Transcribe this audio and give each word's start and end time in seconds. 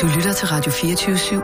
Du 0.00 0.06
lytter 0.06 0.32
til 0.32 0.48
Radio 0.48 0.72
24 0.72 1.16
/7. 1.16 1.34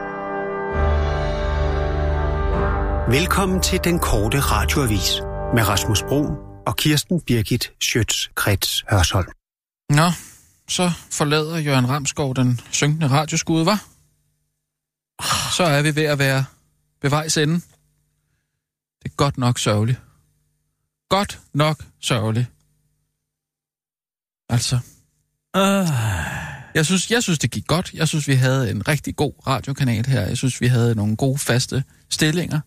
Velkommen 3.10 3.62
til 3.62 3.80
den 3.84 3.98
korte 3.98 4.40
radioavis 4.40 5.20
med 5.54 5.68
Rasmus 5.68 6.02
Bro 6.02 6.26
og 6.66 6.76
Kirsten 6.76 7.20
Birgit 7.20 7.72
Schøtz-Krets 7.84 8.84
Hørsholm. 8.90 9.32
Nå, 9.90 10.08
så 10.68 10.90
forlader 11.10 11.58
Jørgen 11.58 11.88
Ramskov 11.88 12.34
den 12.36 12.60
synkende 12.70 13.08
radioskud, 13.08 13.64
var? 13.64 13.84
Så 15.56 15.64
er 15.64 15.82
vi 15.82 15.96
ved 15.96 16.04
at 16.04 16.18
være 16.18 16.44
ved 17.02 17.10
vejs 17.10 17.36
ende. 17.36 17.54
Det 19.02 19.04
er 19.04 19.14
godt 19.16 19.38
nok 19.38 19.58
sørgeligt. 19.58 20.00
Godt 21.08 21.40
nok 21.54 21.84
sørgeligt. 22.00 22.46
Altså. 24.48 24.78
Uh. 25.56 26.41
Jeg 26.74 26.86
synes, 26.86 27.10
jeg 27.10 27.22
synes, 27.22 27.38
det 27.38 27.50
gik 27.50 27.66
godt. 27.66 27.94
Jeg 27.94 28.08
synes, 28.08 28.28
vi 28.28 28.34
havde 28.34 28.70
en 28.70 28.88
rigtig 28.88 29.16
god 29.16 29.32
radiokanal 29.46 30.06
her. 30.06 30.20
Jeg 30.20 30.36
synes, 30.36 30.60
vi 30.60 30.66
havde 30.66 30.94
nogle 30.94 31.16
gode 31.16 31.38
faste 31.38 31.84
stillinger, 32.10 32.60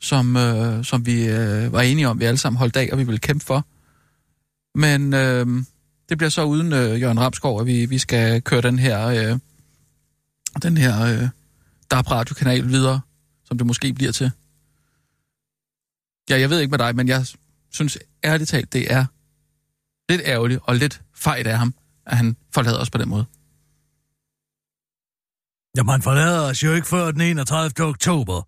som, 0.00 0.36
øh, 0.36 0.84
som 0.84 1.06
vi 1.06 1.26
øh, 1.26 1.72
var 1.72 1.80
enige 1.80 2.08
om, 2.08 2.20
vi 2.20 2.24
alle 2.24 2.38
sammen 2.38 2.58
holdt 2.58 2.76
af, 2.76 2.88
og 2.92 2.98
vi 2.98 3.04
ville 3.04 3.18
kæmpe 3.18 3.44
for. 3.44 3.66
Men 4.78 5.14
øh, 5.14 5.46
det 6.08 6.18
bliver 6.18 6.30
så 6.30 6.44
uden 6.44 6.72
øh, 6.72 7.00
Jørgen 7.00 7.20
Ramskov, 7.20 7.60
at 7.60 7.66
vi, 7.66 7.86
vi 7.86 7.98
skal 7.98 8.42
køre 8.42 8.60
den 8.60 8.78
her, 8.78 9.06
øh, 9.06 9.38
den 10.62 10.76
her 10.76 11.02
øh, 11.02 11.28
DAP 11.90 12.10
radiokanal 12.10 12.68
videre, 12.68 13.00
som 13.44 13.58
det 13.58 13.66
måske 13.66 13.92
bliver 13.92 14.12
til. 14.12 14.30
Ja, 16.30 16.40
jeg 16.40 16.50
ved 16.50 16.60
ikke 16.60 16.70
med 16.70 16.78
dig, 16.78 16.96
men 16.96 17.08
jeg 17.08 17.26
synes 17.70 17.98
ærligt 18.24 18.50
talt, 18.50 18.72
det 18.72 18.92
er 18.92 19.04
lidt 20.08 20.22
ærgerligt 20.24 20.60
og 20.62 20.76
lidt 20.76 21.02
fejt 21.14 21.46
af 21.46 21.58
ham, 21.58 21.74
at 22.06 22.16
han 22.16 22.36
forlader 22.54 22.78
os 22.78 22.90
på 22.90 22.98
den 22.98 23.08
måde. 23.08 23.24
Jamen, 25.76 25.90
han 25.90 26.02
forlader 26.02 26.40
os 26.40 26.62
jo 26.62 26.74
ikke 26.74 26.88
før 26.88 27.10
den 27.10 27.20
31. 27.20 27.86
oktober. 27.86 28.42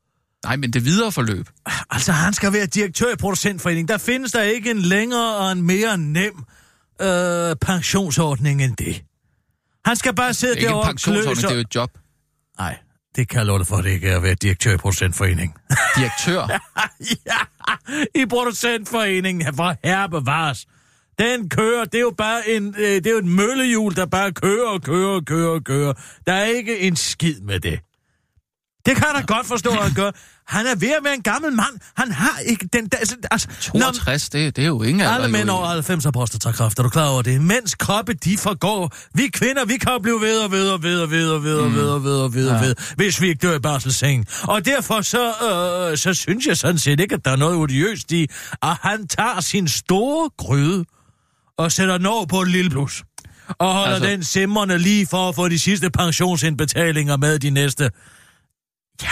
Nej, 0.47 0.57
men 0.57 0.73
det 0.73 0.85
videre 0.85 1.13
forløb. 1.13 1.49
Altså, 1.91 2.13
han 2.13 2.33
skal 2.33 2.53
være 2.53 2.67
direktør 2.67 3.13
i 3.13 3.17
producentforeningen. 3.17 3.89
Der 3.89 3.99
findes 3.99 4.33
der 4.33 4.43
ikke 4.43 4.71
en 4.71 4.79
længere 4.79 5.37
og 5.37 5.53
en 5.53 5.63
mere 5.63 5.99
nem 5.99 6.45
øh, 7.03 7.57
pensionsordning 7.61 8.63
end 8.63 8.77
det. 8.77 9.03
Han 9.85 9.97
skal 9.97 10.15
bare 10.15 10.35
sidde 10.35 10.55
Ikke 10.55 10.63
en 10.63 10.69
derovre 10.69 10.89
og 10.89 10.91
pensionsordning, 10.91 11.39
klø 11.39 11.49
det 11.49 11.53
er 11.53 11.57
jo 11.57 11.61
et 11.61 11.75
job. 11.75 11.91
Nej, 12.59 12.79
det 13.17 13.29
kan 13.29 13.39
jeg 13.39 13.47
love 13.47 13.59
dig 13.59 13.67
for, 13.67 13.77
at 13.77 13.85
det 13.85 13.91
ikke 13.91 14.09
er 14.09 14.17
at 14.17 14.23
være 14.23 14.35
direktør 14.35 14.75
i 14.75 14.77
producentforeningen. 14.77 15.57
Direktør. 15.97 16.61
ja, 17.27 17.39
i 18.15 18.27
producentforeningen 18.27 19.55
for 19.55 19.77
herre 19.85 20.09
bevares. 20.09 20.67
Den 21.19 21.49
kører, 21.49 21.85
det 21.85 21.95
er 21.95 22.01
jo 22.01 22.15
bare 22.19 22.49
en, 22.49 22.75
øh, 22.79 22.85
det 22.85 23.07
er 23.07 23.11
jo 23.11 23.19
et 23.19 23.25
møllehjul, 23.25 23.97
der 23.97 24.07
bare 24.07 24.33
kører 24.33 24.69
og 24.69 24.83
kører 24.83 25.09
og 25.09 25.25
kører 25.25 25.51
og 25.51 25.65
kører. 25.65 25.93
Der 26.27 26.33
er 26.33 26.45
ikke 26.45 26.79
en 26.79 26.97
skid 26.97 27.41
med 27.41 27.61
det. 27.61 27.81
Det 28.87 28.97
kan 28.97 29.07
jeg 29.15 29.25
ja. 29.29 29.35
godt 29.35 29.47
forstå, 29.47 29.71
at 29.71 29.93
gøre. 29.95 30.13
Han 30.47 30.67
er 30.67 30.75
ved 30.75 30.89
at 30.89 31.05
være 31.05 31.15
en 31.15 31.23
gammel 31.23 31.53
mand. 31.53 31.81
Han 31.97 32.13
har 32.13 32.39
ikke 32.39 32.69
den... 32.73 32.87
Der, 32.87 32.99
altså, 33.31 33.49
62, 33.61 34.33
når, 34.33 34.41
det, 34.41 34.57
det 34.57 34.63
er 34.63 34.67
jo 34.67 34.83
ingen 34.83 35.07
Alle 35.07 35.29
mænd 35.29 35.51
over 35.51 35.67
90 35.67 36.05
har 36.05 36.11
prostatakræft, 36.11 36.79
er 36.79 36.83
du 36.83 36.89
klar 36.89 37.09
over 37.09 37.23
det? 37.23 37.41
Mænds 37.41 37.75
kroppe, 37.75 38.15
de 38.15 38.39
forgår. 38.39 38.93
Vi 39.15 39.29
kvinder, 39.29 39.65
vi 39.65 39.77
kan 39.77 39.99
blive 40.03 40.21
ved 40.21 40.39
og 40.39 40.53
ved 40.53 40.71
og 40.71 40.83
ved 40.83 41.01
og 41.01 41.11
ved 41.11 41.31
og 41.31 41.45
ved 41.45 41.59
og 41.59 41.75
ved 41.75 41.89
og 41.89 42.05
ved 42.05 42.19
og 42.19 42.35
ved, 42.35 42.49
og 42.49 42.57
mm. 42.57 42.63
ved 42.63 42.75
hvis 42.97 43.21
vi 43.21 43.29
ikke 43.29 43.47
dør 43.47 43.57
i 43.57 43.59
barselsengen. 43.59 44.27
Og 44.43 44.65
derfor 44.65 45.01
så, 45.01 45.29
øh, 45.29 45.99
så 45.99 46.15
synes 46.15 46.47
jeg 46.47 46.57
sådan 46.57 46.79
set 46.79 47.01
ikke, 47.01 47.15
at 47.15 47.25
der 47.25 47.31
er 47.31 47.37
noget 47.37 47.57
odiøst 47.57 48.13
i, 48.13 48.31
at 48.63 48.77
han 48.83 49.07
tager 49.09 49.41
sin 49.41 49.69
store 49.69 50.31
gryde 50.37 50.85
og 51.59 51.73
sætter 51.73 52.09
over 52.09 52.27
på 52.27 52.43
et 52.43 52.49
lille 52.49 52.71
blus. 52.71 53.05
Og 53.49 53.73
holder. 53.75 53.95
Altså- 53.95 54.11
den 54.11 54.25
simmerne 54.25 54.79
lige 54.79 55.07
for 55.07 55.29
at 55.29 55.35
få 55.35 55.49
de 55.49 55.59
sidste 55.59 55.91
pensionsindbetalinger 55.91 57.17
med 57.17 57.39
de 57.39 57.51
næste... 57.51 57.91
Ja, 59.03 59.09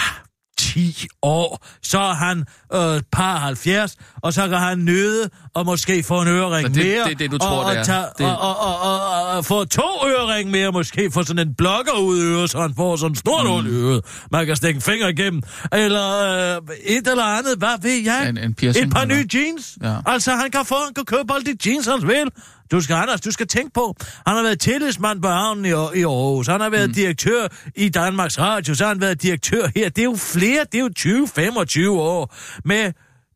10 0.72 1.06
år. 1.22 1.64
Så 1.82 1.98
er 1.98 2.14
han 2.14 2.38
øh, 2.74 3.00
par 3.12 3.36
70, 3.38 3.96
og 4.22 4.32
så 4.32 4.48
kan 4.48 4.58
han 4.58 4.78
nyde 4.84 5.30
og 5.54 5.66
måske 5.66 6.02
få 6.02 6.20
en 6.22 6.28
ørering 6.28 6.66
Så 6.66 6.72
det- 6.74 6.86
mere. 6.86 7.04
det 7.04 7.12
er 7.12 7.16
det, 7.16 7.30
du 7.30 7.38
tror, 7.38 7.48
og, 7.64 7.70
det 7.70 7.76
er. 7.76 7.80
og, 7.80 7.86
tage, 7.86 8.04
Det- 8.18 8.26
og, 8.26 8.38
og, 8.60 8.80
og, 8.80 9.00
og, 9.08 9.26
og, 9.36 9.44
få 9.44 9.64
to 9.64 9.82
ørering 10.06 10.50
mere, 10.50 10.72
måske 10.72 11.10
få 11.14 11.22
sådan 11.22 11.48
en 11.48 11.54
blokker 11.54 11.92
ud 11.92 12.18
i 12.18 12.22
øret, 12.22 12.50
så 12.50 12.60
han 12.60 12.72
får 12.76 12.96
sådan 12.96 13.12
en 13.12 13.16
stort 13.16 13.48
hul 13.48 13.66
i 13.66 13.70
øret. 13.70 14.04
Man 14.32 14.46
kan 14.46 14.56
stikke 14.56 14.76
en 14.78 14.82
finger 14.82 15.08
igennem. 15.08 15.42
Eller 15.72 16.22
øh, 16.56 16.62
et 16.84 17.06
eller 17.08 17.24
andet, 17.24 17.54
hvad 17.58 17.82
ved 17.82 18.02
jeg? 18.04 18.28
En- 18.28 18.38
en 18.38 18.54
piercing, 18.54 18.86
Et 18.86 18.92
par 18.92 19.02
eller- 19.02 19.14
nye 19.16 19.26
jeans. 19.34 19.78
Ja. 19.82 19.94
Altså, 20.06 20.30
han 20.32 20.50
kan 20.50 20.64
få, 20.64 20.74
han 20.84 20.94
kan 20.94 21.04
købe 21.04 21.34
alle 21.34 21.52
de 21.52 21.70
jeans, 21.70 21.86
han 21.86 22.08
vil. 22.08 22.28
Du 22.70 22.80
skal, 22.80 22.94
Anders, 22.94 23.20
du 23.20 23.30
skal 23.30 23.46
tænke 23.46 23.70
på, 23.74 23.96
han 24.26 24.36
har 24.36 24.42
været 24.42 24.60
tillidsmand 24.60 25.22
på 25.22 25.28
havnen 25.28 25.64
i, 25.64 25.68
i 25.68 25.72
Aarhus, 26.04 26.46
han 26.46 26.60
har 26.60 26.70
været 26.70 26.88
mm. 26.88 26.94
direktør 26.94 27.48
i 27.76 27.88
Danmarks 27.88 28.38
Radio, 28.38 28.74
så 28.74 28.84
har 28.84 28.88
han 28.92 29.00
været 29.00 29.22
direktør 29.22 29.68
her. 29.76 29.88
Det 29.88 29.98
er 29.98 30.04
jo 30.04 30.16
flere, 30.16 30.64
det 30.72 30.80
er 30.80 30.82
jo 31.08 31.88
20-25 31.88 31.90
år 32.00 32.34
med 32.64 32.92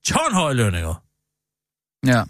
tonhøje 0.07 0.55
lønninger. 0.55 1.03
Ja. 2.07 2.23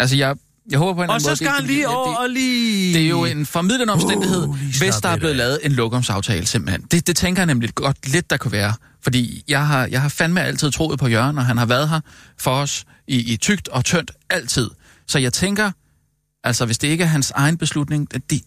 Altså, 0.00 0.16
jeg, 0.16 0.36
jeg 0.70 0.78
håber 0.78 0.92
på 0.94 1.02
en 1.02 1.02
eller 1.04 1.10
Og 1.10 1.14
anden 1.14 1.24
så 1.24 1.28
måde... 1.30 1.36
skal 1.36 1.46
det- 1.46 1.54
han 1.54 1.64
lige 1.64 1.88
over 1.88 2.14
og 2.16 2.30
lige... 2.30 2.94
Det 2.94 3.04
er 3.04 3.08
jo 3.08 3.24
en 3.24 3.46
formidlende 3.46 3.92
omstændighed, 3.92 4.44
Uh, 4.44 4.56
hvis 4.78 4.94
der 5.02 5.08
er 5.08 5.16
blevet 5.16 5.36
lavet 5.36 5.58
en 5.62 5.72
lokumsaftale, 5.72 6.46
simpelthen. 6.46 6.82
Det, 6.82 7.06
det 7.06 7.16
tænker 7.16 7.42
jeg 7.42 7.46
nemlig 7.46 7.74
godt 7.74 8.08
lidt, 8.08 8.30
der 8.30 8.36
kunne 8.36 8.52
være. 8.52 8.74
Fordi 9.02 9.44
jeg 9.48 9.66
har, 9.66 9.86
jeg 9.86 10.02
har 10.02 10.08
fandme 10.08 10.40
altid 10.42 10.70
troet 10.70 10.98
på 10.98 11.08
Jørgen, 11.08 11.38
og 11.38 11.46
han 11.46 11.56
har 11.58 11.66
været 11.66 11.88
her 11.88 12.00
for 12.38 12.50
os 12.50 12.84
i, 13.08 13.32
i 13.32 13.36
tygt 13.36 13.68
og 13.68 13.84
tyndt 13.84 14.10
altid. 14.30 14.70
Så 15.06 15.18
jeg 15.18 15.32
tænker, 15.32 15.70
altså 16.44 16.66
hvis 16.66 16.78
det 16.78 16.88
ikke 16.88 17.04
er 17.04 17.08
hans 17.08 17.30
egen 17.30 17.58
beslutning, 17.58 18.30
det, 18.30 18.42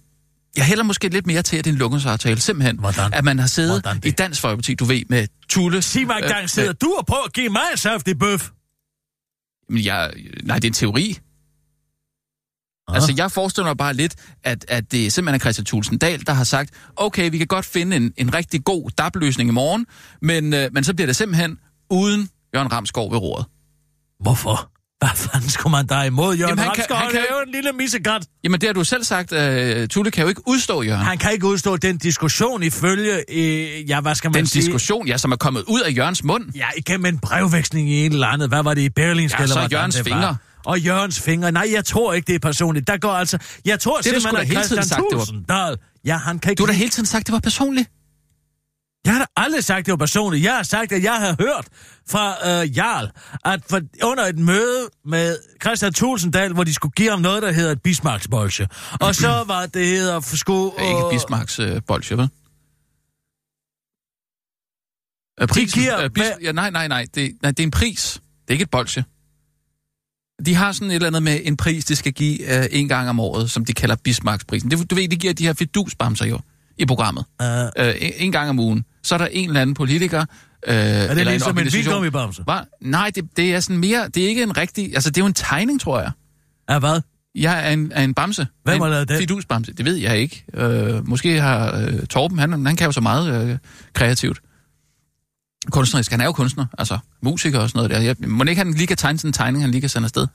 jeg 0.56 0.66
hælder 0.66 0.84
måske 0.84 1.10
lidt 1.10 1.28
mere 1.28 1.42
til, 1.42 1.58
at 1.58 1.66
det 1.66 1.70
er 1.70 1.74
en 1.74 1.80
lokumsaftale, 1.80 2.40
simpelthen. 2.40 2.80
Hvordan? 2.80 3.14
At 3.14 3.24
man 3.24 3.40
har 3.40 3.48
siddet 3.48 4.00
i 4.06 4.12
Dansk 4.12 4.42
Folkeparti, 4.42 4.74
du 4.74 4.86
ved, 4.86 5.02
med 5.10 5.28
Tulle. 5.50 5.82
Sig 5.82 6.08
mig 6.08 6.18
engang, 6.24 6.50
sidder 6.50 6.74
du 6.74 6.96
og 7.00 7.06
prøver 7.06 7.24
at 7.24 7.34
give 7.34 7.50
mig 7.50 7.62
en 7.72 7.78
saftig 7.78 8.20
bøf? 8.20 8.50
Men 9.70 9.86
jeg, 9.86 10.14
nej, 10.44 10.56
det 10.56 10.64
er 10.64 10.70
en 10.70 10.74
teori. 10.74 11.18
Altså, 12.88 13.14
jeg 13.18 13.32
forestiller 13.32 13.70
mig 13.70 13.78
bare 13.78 13.94
lidt, 13.94 14.16
at, 14.44 14.66
at 14.68 14.92
det 14.92 15.14
simpelthen 15.14 15.36
er 15.36 15.40
Christian 15.40 15.66
Thulsen 15.66 15.98
Dahl, 15.98 16.28
der 16.28 16.34
har 16.34 16.44
sagt, 16.44 16.74
okay, 16.96 17.32
vi 17.32 17.38
kan 17.38 17.48
godt 17.48 17.66
finde 17.66 17.96
en, 17.96 18.14
en 18.18 18.34
rigtig 18.34 18.64
god 18.64 18.90
DAB-løsning 18.98 19.50
i 19.50 19.54
morgen, 19.54 19.86
men, 20.22 20.54
øh, 20.54 20.70
men 20.74 20.84
så 20.84 20.94
bliver 20.94 21.06
det 21.06 21.16
simpelthen 21.16 21.60
uden 21.90 22.30
Jørgen 22.56 22.72
Ramskov 22.72 23.12
ved 23.12 23.20
roret. 23.20 23.46
Hvorfor? 24.20 24.72
Hvad 25.08 25.16
fanden 25.32 25.50
skulle 25.50 25.72
man 25.72 25.88
der 25.88 26.04
imod, 26.04 26.36
Jørgen? 26.36 26.50
Jamen, 26.50 26.64
han 26.64 26.76
kan- 26.76 26.96
han 26.98 27.12
kan 27.12 27.20
lave 27.30 27.44
en 27.48 27.52
lille 27.52 27.72
missegat. 27.72 28.22
Jamen, 28.44 28.62
det 28.62 28.70
har 28.70 28.74
du 28.74 28.84
selv 28.84 29.04
sagt, 29.04 29.32
øh, 29.32 29.88
Tulle 29.88 30.12
kan 30.12 30.22
jo 30.24 30.30
ikke 30.30 30.42
udstå, 30.48 30.82
Jørgen. 30.82 31.02
Han 31.06 31.18
kan 31.18 31.34
ikke 31.34 31.48
udstå 31.48 31.78
den 31.78 31.98
diskussion 31.98 32.64
ifølge, 32.64 33.14
øh, 33.32 33.90
ja, 33.90 34.02
hvad 34.02 34.16
skal 34.16 34.30
man 34.32 34.36
Den 34.40 34.48
sige? 34.48 34.62
diskussion, 34.62 35.08
ja, 35.08 35.18
som 35.18 35.32
er 35.32 35.36
kommet 35.36 35.64
ud 35.68 35.82
af 35.82 35.98
Jørgens 35.98 36.24
mund. 36.24 36.44
Ja, 36.56 36.66
igennem 36.78 37.06
en 37.06 37.20
brevveksling 37.20 37.90
i 37.90 38.06
en 38.06 38.12
eller 38.12 38.28
andet. 38.28 38.50
Hvad 38.50 38.64
var 38.64 38.74
det 38.74 38.82
i 38.82 38.90
Berlingske? 38.90 39.38
Ja, 39.40 39.44
eller 39.44 39.56
så 39.56 39.68
Jørgens 39.72 39.96
det 39.96 40.10
var? 40.10 40.16
fingre. 40.16 40.38
Og 40.66 40.80
Jørgens 40.80 41.20
fingre. 41.22 41.52
Nej, 41.52 41.68
jeg 41.74 41.86
tror 41.86 42.14
ikke, 42.14 42.28
det 42.28 42.36
er 42.36 42.40
personligt. 42.40 42.88
Der 42.88 42.98
går 42.98 43.12
altså... 43.12 43.38
Jeg 43.66 43.80
tror 43.80 43.96
Det 43.98 44.06
simpelthen, 44.06 44.36
da 44.36 44.42
at 44.42 44.48
Christian 44.48 44.84
sagt, 44.86 45.02
det 45.12 45.18
var- 45.18 45.26
Tulsendal... 45.26 45.78
Ja, 46.06 46.18
han 46.18 46.40
kan 46.40 46.52
ikke... 46.52 46.60
Du 46.60 46.66
har 46.66 46.72
da 46.74 46.78
hele 46.78 46.90
tiden 46.90 47.06
sagt, 47.06 47.28
det 47.28 47.34
var 47.34 47.40
personligt. 47.40 47.90
Jeg 49.06 49.14
har 49.14 49.20
da 49.20 49.26
aldrig 49.38 49.64
sagt, 49.64 49.86
det 49.86 49.92
var 49.92 49.98
personligt. 49.98 50.44
Jeg 50.44 50.56
har 50.56 50.64
sagt, 50.64 50.92
at 50.92 51.04
jeg 51.04 51.14
har 51.20 51.36
hørt 51.40 51.68
fra 52.10 52.36
øh, 52.64 52.78
Jarl, 52.78 53.12
at 53.46 53.62
for, 53.70 53.82
under 54.04 54.24
et 54.26 54.38
møde 54.38 54.90
med 55.06 55.38
Christian 55.62 55.94
Tulsendal, 55.94 56.54
hvor 56.54 56.64
de 56.64 56.74
skulle 56.74 56.92
give 56.94 57.10
ham 57.10 57.22
noget, 57.22 57.44
der 57.44 57.52
hedder 57.52 57.72
et 57.72 57.82
bismarcksbolsje. 57.82 58.68
Og 59.02 59.16
så 59.16 59.44
var 59.48 59.66
det 59.66 59.88
hedder 59.88 60.20
for 60.20 60.36
sku... 60.36 60.72
Øh, 60.80 60.88
ikke 60.88 61.02
Bismarcks 61.12 61.60
øh, 61.60 61.82
bolsje, 61.88 62.18
vel? 62.18 62.30
Øh, 65.42 65.48
prisen, 65.48 65.82
giver- 65.82 66.04
øh, 66.04 66.10
bis, 66.10 66.24
ja, 66.42 66.52
nej, 66.52 66.70
nej, 66.70 66.88
nej 66.88 67.06
det, 67.16 67.38
nej, 67.42 67.52
det 67.52 67.60
er 67.60 67.64
en 67.68 67.72
pris. 67.72 68.14
Det 68.42 68.48
er 68.48 68.52
ikke 68.54 68.64
et 68.64 68.70
bolsje. 68.72 69.04
De 70.46 70.56
har 70.56 70.72
sådan 70.72 70.92
et 70.92 70.96
eller 70.96 71.08
andet 71.08 71.24
med 71.24 71.40
en 71.44 71.58
pris, 71.58 71.86
de 71.86 71.96
skal 71.96 72.14
give 72.14 72.58
øh, 72.60 72.66
en 72.72 72.88
gang 72.88 73.10
om 73.10 73.20
året, 73.20 73.52
som 73.52 73.66
de 73.66 73.74
kalder 73.74 73.96
Bismarcksprisen. 74.04 74.72
Det, 74.72 74.90
du 74.92 74.96
ved, 74.96 75.10
de 75.10 75.16
giver 75.16 75.34
de 75.34 75.44
her 75.46 75.54
fidusbamser 75.54 76.26
jo 76.26 76.40
i 76.78 76.86
programmet. 76.86 77.26
Uh, 77.44 77.48
Øh, 77.86 77.96
en, 78.02 78.12
en 78.18 78.32
gang 78.32 78.50
om 78.50 78.60
ugen. 78.60 78.86
Så 79.04 79.16
er 79.16 79.18
der 79.18 79.26
en 79.26 79.50
eller 79.50 79.62
anden 79.62 79.74
politiker... 79.74 80.26
Øh, 80.68 80.76
er 80.76 81.14
det 81.14 81.26
ligesom 81.26 81.58
en 81.58 81.74
vildgummibamse? 81.74 82.44
Hva? 82.44 82.60
Nej, 82.82 83.12
det, 83.16 83.38
det 83.38 83.56
er 83.56 83.60
sådan 83.60 83.78
mere... 83.78 84.08
Det 84.08 84.24
er 84.24 84.28
ikke 84.28 84.44
en 84.44 84.58
rigtig... 84.58 84.94
Altså, 84.94 85.10
det 85.10 85.18
er 85.18 85.22
jo 85.22 85.28
en 85.28 85.34
tegning, 85.34 85.82
tror 85.82 86.00
jeg. 86.00 86.12
af 86.68 86.80
hvad? 86.80 87.02
Jeg 87.36 87.68
er 87.68 87.70
en, 87.70 87.92
er 87.96 88.04
en 88.04 88.14
bamse. 88.14 88.48
Hvem 88.64 88.80
har 88.80 88.88
en 88.88 88.92
lavet 88.92 89.10
den? 89.10 89.18
Fidusbamse. 89.18 89.74
Det 89.74 89.86
ved 89.86 89.96
jeg 89.96 90.18
ikke. 90.18 90.44
Øh, 90.54 91.08
måske 91.08 91.42
har 91.42 91.78
øh, 91.78 92.06
Torben, 92.06 92.40
han, 92.40 92.66
han 92.66 92.76
kan 92.76 92.86
jo 92.86 92.92
så 92.92 93.02
meget 93.02 93.50
øh, 93.50 93.58
kreativt. 93.94 94.42
Kunstnerisk. 95.72 96.12
Han 96.12 96.22
er 96.22 96.26
jo 96.26 96.32
kunstner. 96.32 96.66
Altså, 96.78 96.98
musiker 97.22 97.60
og 97.60 97.70
sådan 97.70 97.78
noget 97.80 97.92
der. 97.92 98.00
Jeg, 98.00 98.30
må 98.30 98.44
ikke 98.44 98.60
han 98.64 98.74
lige 98.74 98.88
kan 98.88 98.98
tegne 98.98 99.20
sådan 99.20 99.30
en 99.30 99.34
tegning, 99.34 99.64
han 99.64 99.72
lige 99.72 99.82
kan 99.82 99.90
sende 99.90 100.06
afsted? 100.06 100.28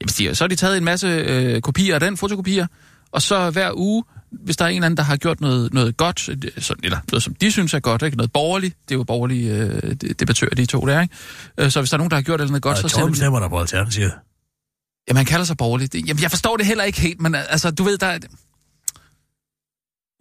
Jamen, 0.00 0.34
så 0.34 0.44
har 0.44 0.48
de 0.48 0.56
taget 0.56 0.76
en 0.76 0.84
masse 0.84 1.06
øh, 1.06 1.60
kopier 1.60 1.94
af 1.94 2.00
den, 2.00 2.16
fotokopier, 2.16 2.66
og 3.12 3.22
så 3.22 3.50
hver 3.50 3.70
uge, 3.74 4.04
hvis 4.30 4.56
der 4.56 4.64
er 4.64 4.68
en 4.68 4.74
eller 4.74 4.86
anden, 4.86 4.96
der 4.96 5.02
har 5.02 5.16
gjort 5.16 5.40
noget, 5.40 5.72
noget 5.74 5.96
godt, 5.96 6.20
sådan, 6.20 6.84
eller 6.84 6.98
noget, 7.12 7.22
som 7.22 7.34
de 7.34 7.52
synes 7.52 7.74
er 7.74 7.80
godt, 7.80 8.02
ikke? 8.02 8.16
noget 8.16 8.32
borgerligt, 8.32 8.76
det 8.88 8.94
er 8.94 8.98
jo 8.98 9.04
borgerlige 9.04 9.54
øh, 9.54 9.94
debattører, 9.94 10.54
de 10.54 10.66
to 10.66 10.86
der, 10.86 11.00
ikke? 11.00 11.14
Øh, 11.58 11.70
så 11.70 11.80
hvis 11.80 11.90
der 11.90 11.96
er 11.96 11.98
nogen, 11.98 12.10
der 12.10 12.16
har 12.16 12.22
gjort 12.22 12.40
noget 12.40 12.62
godt, 12.62 12.78
så 12.78 12.88
sender 12.88 13.00
Torben 13.00 13.12
de... 13.12 13.18
stemmer 13.18 13.40
der 13.40 13.48
på 13.48 13.60
Alternativet. 13.60 14.12
Jamen, 15.08 15.16
han 15.16 15.26
kalder 15.26 15.44
sig 15.44 15.56
borgerlig. 15.56 15.94
Jamen, 15.94 16.22
jeg 16.22 16.30
forstår 16.30 16.56
det 16.56 16.66
heller 16.66 16.84
ikke 16.84 17.00
helt, 17.00 17.20
men 17.20 17.34
altså, 17.34 17.70
du 17.70 17.82
ved, 17.82 17.98
der 17.98 18.06
er... 18.06 18.18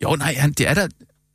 Jo, 0.03 0.15
nej, 0.15 0.33
han, 0.33 0.51
det 0.51 0.67
er 0.67 0.73
der... 0.73 0.87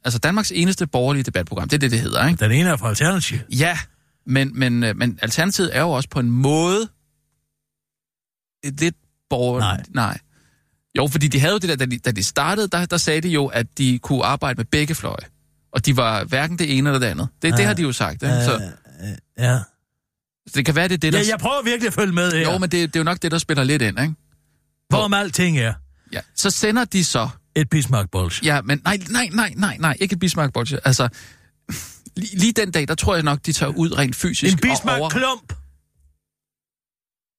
Altså 0.05 0.19
Danmarks 0.19 0.53
eneste 0.55 0.87
borgerlige 0.87 1.23
debatprogram, 1.23 1.69
det 1.69 1.77
er 1.77 1.79
det, 1.79 1.91
det 1.91 2.01
hedder, 2.01 2.27
ikke? 2.27 2.45
Den 2.45 2.53
ene 2.53 2.69
er 2.69 2.77
fra 2.77 2.89
Alternativ. 2.89 3.39
Ja, 3.51 3.79
men, 4.27 4.59
men, 4.59 4.83
øh, 4.83 4.97
men 4.97 5.19
Alternativet 5.23 5.77
er 5.77 5.81
jo 5.81 5.91
også 5.91 6.09
på 6.09 6.21
en 6.21 6.31
måde 6.31 6.89
lidt 8.65 8.97
borgerligt. 9.31 9.95
Nej. 9.95 10.07
Nej. 10.07 10.19
Jo, 10.99 11.07
fordi 11.07 11.29
de 11.29 11.41
havde 11.41 11.53
jo 11.53 11.59
det 11.59 11.69
der, 11.69 11.77
da 11.77 11.85
de, 11.87 11.99
da 11.99 12.11
de 12.11 12.23
startede, 12.23 12.69
der, 12.69 12.87
der 12.87 12.97
sagde 12.97 13.21
de 13.21 13.29
jo, 13.29 13.47
at 13.47 13.79
de 13.79 13.99
kunne 13.99 14.25
arbejde 14.25 14.57
med 14.57 14.65
begge 14.65 14.95
fløje. 14.95 15.27
Og 15.73 15.87
de 15.87 15.97
var 15.97 16.25
hverken 16.25 16.59
det 16.59 16.79
ene 16.79 16.89
eller 16.91 16.99
det 16.99 17.07
andet. 17.07 17.29
Det, 17.43 17.53
det 17.53 17.59
Ja. 17.59 17.67
har 17.67 17.75
de 17.75 17.83
jo 17.83 17.93
sagt. 17.93 18.23
Ikke? 18.23 18.35
Så, 18.45 18.73
Ja. 19.39 19.59
så 20.47 20.53
det 20.55 20.67
kan 20.67 20.75
være, 20.75 20.89
det 20.89 20.95
er 20.95 20.99
det, 20.99 21.13
der... 21.13 21.19
ja, 21.19 21.25
jeg 21.29 21.39
prøver 21.39 21.63
virkelig 21.65 21.87
at 21.89 21.95
følge 21.95 22.13
med 22.13 22.33
her. 22.33 22.53
Jo, 22.53 22.59
men 22.59 22.71
det, 22.71 22.73
det 22.73 22.97
er 22.97 23.01
jo 23.01 23.05
nok 23.05 23.23
det, 23.23 23.31
der 23.31 23.39
spiller 23.39 23.65
lidt 23.65 23.83
ind, 23.83 24.01
ikke? 24.01 24.15
Hvorom 24.89 25.15
alting 25.15 25.59
er 25.59 25.75
Ja. 26.13 26.21
Så 26.35 26.51
sender 26.51 26.85
de 26.85 27.05
så... 27.05 27.29
et 27.55 27.71
bismarck 27.71 28.09
-bolsje. 28.17 28.41
Ja, 28.45 28.61
men 28.63 28.81
nej, 28.85 28.99
nej, 29.11 29.29
nej, 29.33 29.53
nej, 29.57 29.77
nej, 29.81 29.97
ikke 30.01 30.13
et 30.13 30.19
bismarck 30.19 30.59
-bolsje. 30.59 30.77
Altså, 30.85 31.09
lige, 32.17 32.37
lige 32.37 32.53
den 32.53 32.71
dag, 32.71 32.89
der 32.89 32.95
tror 32.95 33.15
jeg 33.15 33.25
nok, 33.25 33.39
de 33.47 33.53
tager 33.53 33.73
ud 33.73 33.99
rent 33.99 34.17
fysisk 34.17 34.53
En 34.53 34.59
bismarck-klump. 34.59 35.53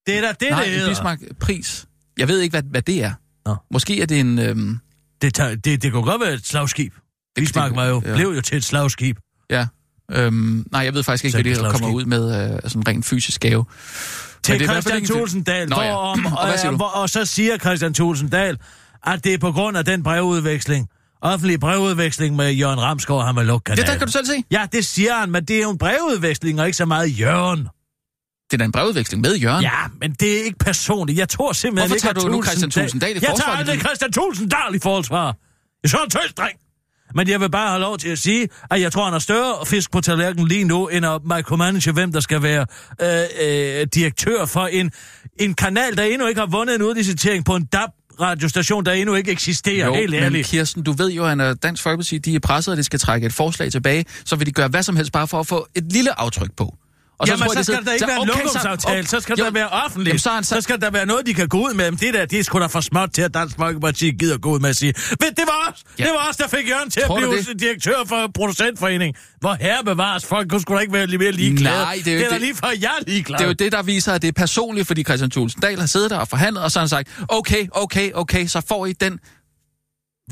Det 0.08 0.18
er 0.18 0.22
da 0.22 0.28
det, 0.40 0.50
Nej, 0.50 0.64
det 0.64 0.74
en 0.74 0.80
hedder. 0.80 0.90
Bismarck-pris. 0.90 1.86
Jeg 2.18 2.28
ved 2.28 2.40
ikke, 2.40 2.54
hvad, 2.54 2.64
hvad 2.64 2.82
det 2.82 3.04
er. 3.04 3.14
Nå. 3.45 3.56
Måske 3.72 4.01
er 4.01 4.06
det 4.06 4.19
en... 4.19 4.40
Øhm, 4.40 4.80
Det, 5.22 5.34
tager, 5.34 5.56
det, 5.56 5.81
det 5.84 5.92
kunne 5.92 6.04
godt 6.04 6.22
være 6.22 6.34
et 6.34 6.45
slagskib. 6.48 6.94
Bismarck 7.36 7.75
var 7.75 7.86
jo, 7.86 8.01
ja. 8.06 8.16
blev 8.16 8.28
jo 8.36 8.42
til 8.42 8.57
et 8.57 8.63
slagskib. 8.63 9.18
ja. 9.50 9.68
Øhm, 10.12 10.66
nej, 10.72 10.81
jeg 10.81 10.94
ved 10.94 11.04
faktisk 11.04 11.36
ikke, 11.36 11.54
hvad 11.54 11.63
det 11.63 11.72
kommer 11.72 11.95
ud 11.95 12.06
med 12.06 12.54
øh, 12.54 12.60
sådan 12.63 12.88
rent 12.88 13.06
fysisk 13.06 13.42
gave. 13.42 13.66
Til 14.44 14.60
det 14.60 14.69
er 14.69 14.81
Christian 14.81 15.06
Tulsendal, 15.06 15.69
Nå 15.69 15.81
ja. 15.81 15.95
om, 15.95 16.25
Og 16.66 16.75
hvor, 16.75 16.86
og 16.86 17.10
så 17.10 17.25
siger 17.25 17.57
Christian 17.57 17.94
Tulsendal, 17.94 18.57
at 19.06 19.24
det 19.24 19.34
er 19.34 19.38
på 19.38 19.51
grund 19.51 19.78
af 19.78 19.86
den 19.86 20.04
brevudveksling, 20.04 20.88
offentlig 21.22 21.60
brevudveksling 21.60 22.36
med 22.36 22.51
Jørgen 22.51 22.81
Ramsgaard, 22.81 23.25
han 23.25 23.36
vil 23.36 23.45
lukke 23.45 23.69
Det 23.72 23.78
kanalen. 23.78 23.92
der 23.94 23.98
kan 23.98 24.07
du 24.07 24.12
selv 24.12 24.25
se. 24.25 24.44
Ja, 24.51 24.68
det 24.72 24.86
siger 24.86 25.16
han, 25.16 25.31
men 25.31 25.45
det 25.45 25.57
er 25.57 25.62
jo 25.62 25.69
en 25.72 25.78
brevudveksling, 25.78 26.60
og 26.60 26.66
ikke 26.66 26.78
så 26.78 26.86
meget 26.86 27.19
Jørgen. 27.19 27.68
Det 28.54 28.58
er 28.60 28.64
da 28.64 28.66
en 28.66 28.72
brevudveksling 28.72 29.22
med 29.22 29.36
Jørgen. 29.36 29.62
Ja, 29.62 29.70
men 30.02 30.12
det 30.20 30.40
er 30.40 30.44
ikke 30.44 30.58
personligt. 30.60 31.20
Jeg 31.20 31.30
tror 31.30 31.54
simpelthen 31.54 31.90
Hvorfor 31.90 31.96
ikke, 31.96 32.20
tager 32.20 32.28
at 32.28 32.32
du 32.32 32.38
nu 32.38 32.44
Christian 32.44 32.72
Thulesen 32.72 33.00
Dahl 33.00 33.12
i 33.12 33.20
Jeg 33.22 33.30
forsvar? 33.30 33.46
tager 33.46 33.58
aldrig 33.58 33.80
Christian 33.80 34.12
Tulsendal 34.12 34.76
i 34.76 34.80
forsvar. 34.80 35.26
Jeg 35.26 35.34
er 35.84 35.88
sådan 35.88 36.06
en 36.06 36.10
tøsdreng. 36.10 36.54
Men 37.16 37.30
jeg 37.30 37.42
vil 37.42 37.50
bare 37.52 37.68
have 37.68 37.80
lov 37.82 37.98
til 37.98 38.10
at 38.10 38.20
sige, 38.20 38.50
at 38.72 38.82
jeg 38.82 38.92
tror, 38.92 39.04
han 39.04 39.14
har 39.14 39.20
større 39.20 39.66
fisk 39.66 39.92
på 39.92 40.02
tallerkenen 40.02 40.48
lige 40.48 40.64
nu, 40.64 40.88
end 40.88 41.06
at 41.06 41.22
micromanage, 41.24 41.92
hvem 41.92 42.12
der 42.12 42.20
skal 42.20 42.42
være 42.44 42.66
øh, 43.02 43.80
øh, 43.82 43.88
direktør 43.94 44.46
for 44.46 44.66
en, 44.68 44.92
en 45.40 45.54
kanal, 45.54 45.98
der 45.98 46.04
endnu 46.04 46.28
ikke 46.28 46.40
har 46.40 46.48
vundet 46.48 46.76
en 46.76 46.82
udlicitering 46.82 47.46
på 47.46 47.56
en 47.56 47.66
DAB 47.66 47.90
radiostation, 48.22 48.86
der 48.86 48.92
endnu 48.92 49.16
ikke 49.16 49.32
eksisterer, 49.32 49.86
Jo, 49.86 49.94
helt 49.94 50.12
men 50.12 50.24
ærligt. 50.24 50.48
Kirsten, 50.48 50.84
du 50.84 50.92
ved 50.92 51.12
jo, 51.12 51.26
at 51.26 51.64
Dansk 51.64 51.84
Folkeparti 51.84 52.18
de 52.18 52.36
er 52.36 52.40
presset, 52.40 52.72
at 52.72 52.78
de 52.78 52.84
skal 52.84 53.00
trække 53.00 53.28
et 53.28 53.34
forslag 53.34 53.72
tilbage, 53.72 54.06
så 54.26 54.36
vil 54.36 54.48
de 54.48 54.52
gøre 54.52 54.68
hvad 54.68 54.84
som 54.84 54.96
helst 54.96 55.12
bare 55.12 55.28
for 55.28 55.40
at 55.40 55.48
få 55.48 55.68
et 55.76 55.92
lille 55.92 56.20
aftryk 56.20 56.52
på. 56.58 56.76
Og 57.24 57.28
Jamen, 57.28 57.46
tror 57.46 57.54
jeg, 57.56 57.66
så 57.66 57.72
de 57.72 57.75
skal 57.75 57.86
der 57.86 57.94
ikke 57.94 58.08
være 58.08 58.16
en 58.24 58.30
okay, 58.30 58.42
lokumsaftale, 58.44 59.08
så 59.08 59.20
skal 59.20 59.36
jo, 59.40 59.46
der 59.46 59.52
være 59.52 59.70
offentligt. 59.70 60.08
Jamen, 60.08 60.20
så 60.20 60.30
han 60.30 60.44
så 60.44 60.56
så... 60.56 60.62
skal 60.62 60.81
der 60.81 60.90
være 60.90 61.06
noget, 61.06 61.25
de 61.25 61.34
kan 61.34 61.48
gå 61.48 61.58
ud 61.58 61.74
med. 61.74 61.92
Men 61.92 62.00
det 62.00 62.14
der, 62.14 62.25
det 62.25 62.40
er 62.40 62.44
sgu 62.44 62.60
da 62.60 62.66
for 62.66 62.81
småt 62.81 63.10
til, 63.14 63.22
at 63.22 63.34
Dansk 63.34 63.56
Folkeparti 63.56 64.12
gider 64.12 64.38
gå 64.38 64.50
ud 64.54 64.60
med 64.60 64.70
at 64.70 64.75
sige, 64.75 64.94
ved, 65.10 65.18
det 65.31 65.44
var 65.48 65.72
os, 65.74 65.84
Ja. 66.00 66.04
det 66.04 66.12
var 66.14 66.30
os, 66.30 66.36
der 66.38 66.48
fik 66.48 66.70
Jørgen 66.70 66.90
til 66.92 67.02
Tror 67.08 67.18
at 67.18 67.30
blive 67.30 67.42
det? 67.54 67.60
direktør 67.60 67.96
for 68.08 68.31
producentforening. 68.36 69.16
Hvor 69.40 69.54
herre 69.62 69.84
bevares, 69.84 70.25
folk 70.25 70.50
kunne 70.50 70.62
sgu 70.62 70.74
da 70.75 70.80
ikke 70.80 70.94
være 70.94 71.08
lige 71.08 71.18
mere 71.18 71.31
ligeglade. 71.31 71.75
Nej, 71.75 72.02
det 72.06 72.14
er 72.14 72.18
det 72.18 72.25
er 72.25 72.30
det- 72.31 72.42
lige 72.42 72.56
for, 72.56 72.68
jeg 72.68 72.92
er 73.00 73.04
ligeglad. 73.08 73.38
Det 73.38 73.44
er 73.44 73.48
jo 73.48 73.54
det, 73.54 73.72
der 73.72 73.84
viser, 73.84 74.14
at 74.14 74.22
det 74.22 74.28
er 74.28 74.31
personligt, 74.31 74.88
fordi 74.88 75.04
Christian 75.04 75.31
Thulesen 75.31 75.62
Dahl 75.62 75.80
har 75.80 75.88
siddet 75.88 76.10
der 76.12 76.18
og 76.18 76.28
forhandlet, 76.28 76.64
og 76.64 76.72
så 76.72 76.80
har 76.80 76.81
han 76.84 76.90
sagt, 76.90 77.08
okay, 77.30 77.68
okay, 77.72 78.12
okay, 78.14 78.48
så 78.48 78.62
får 78.68 78.86
I 78.86 78.94
den 78.94 79.19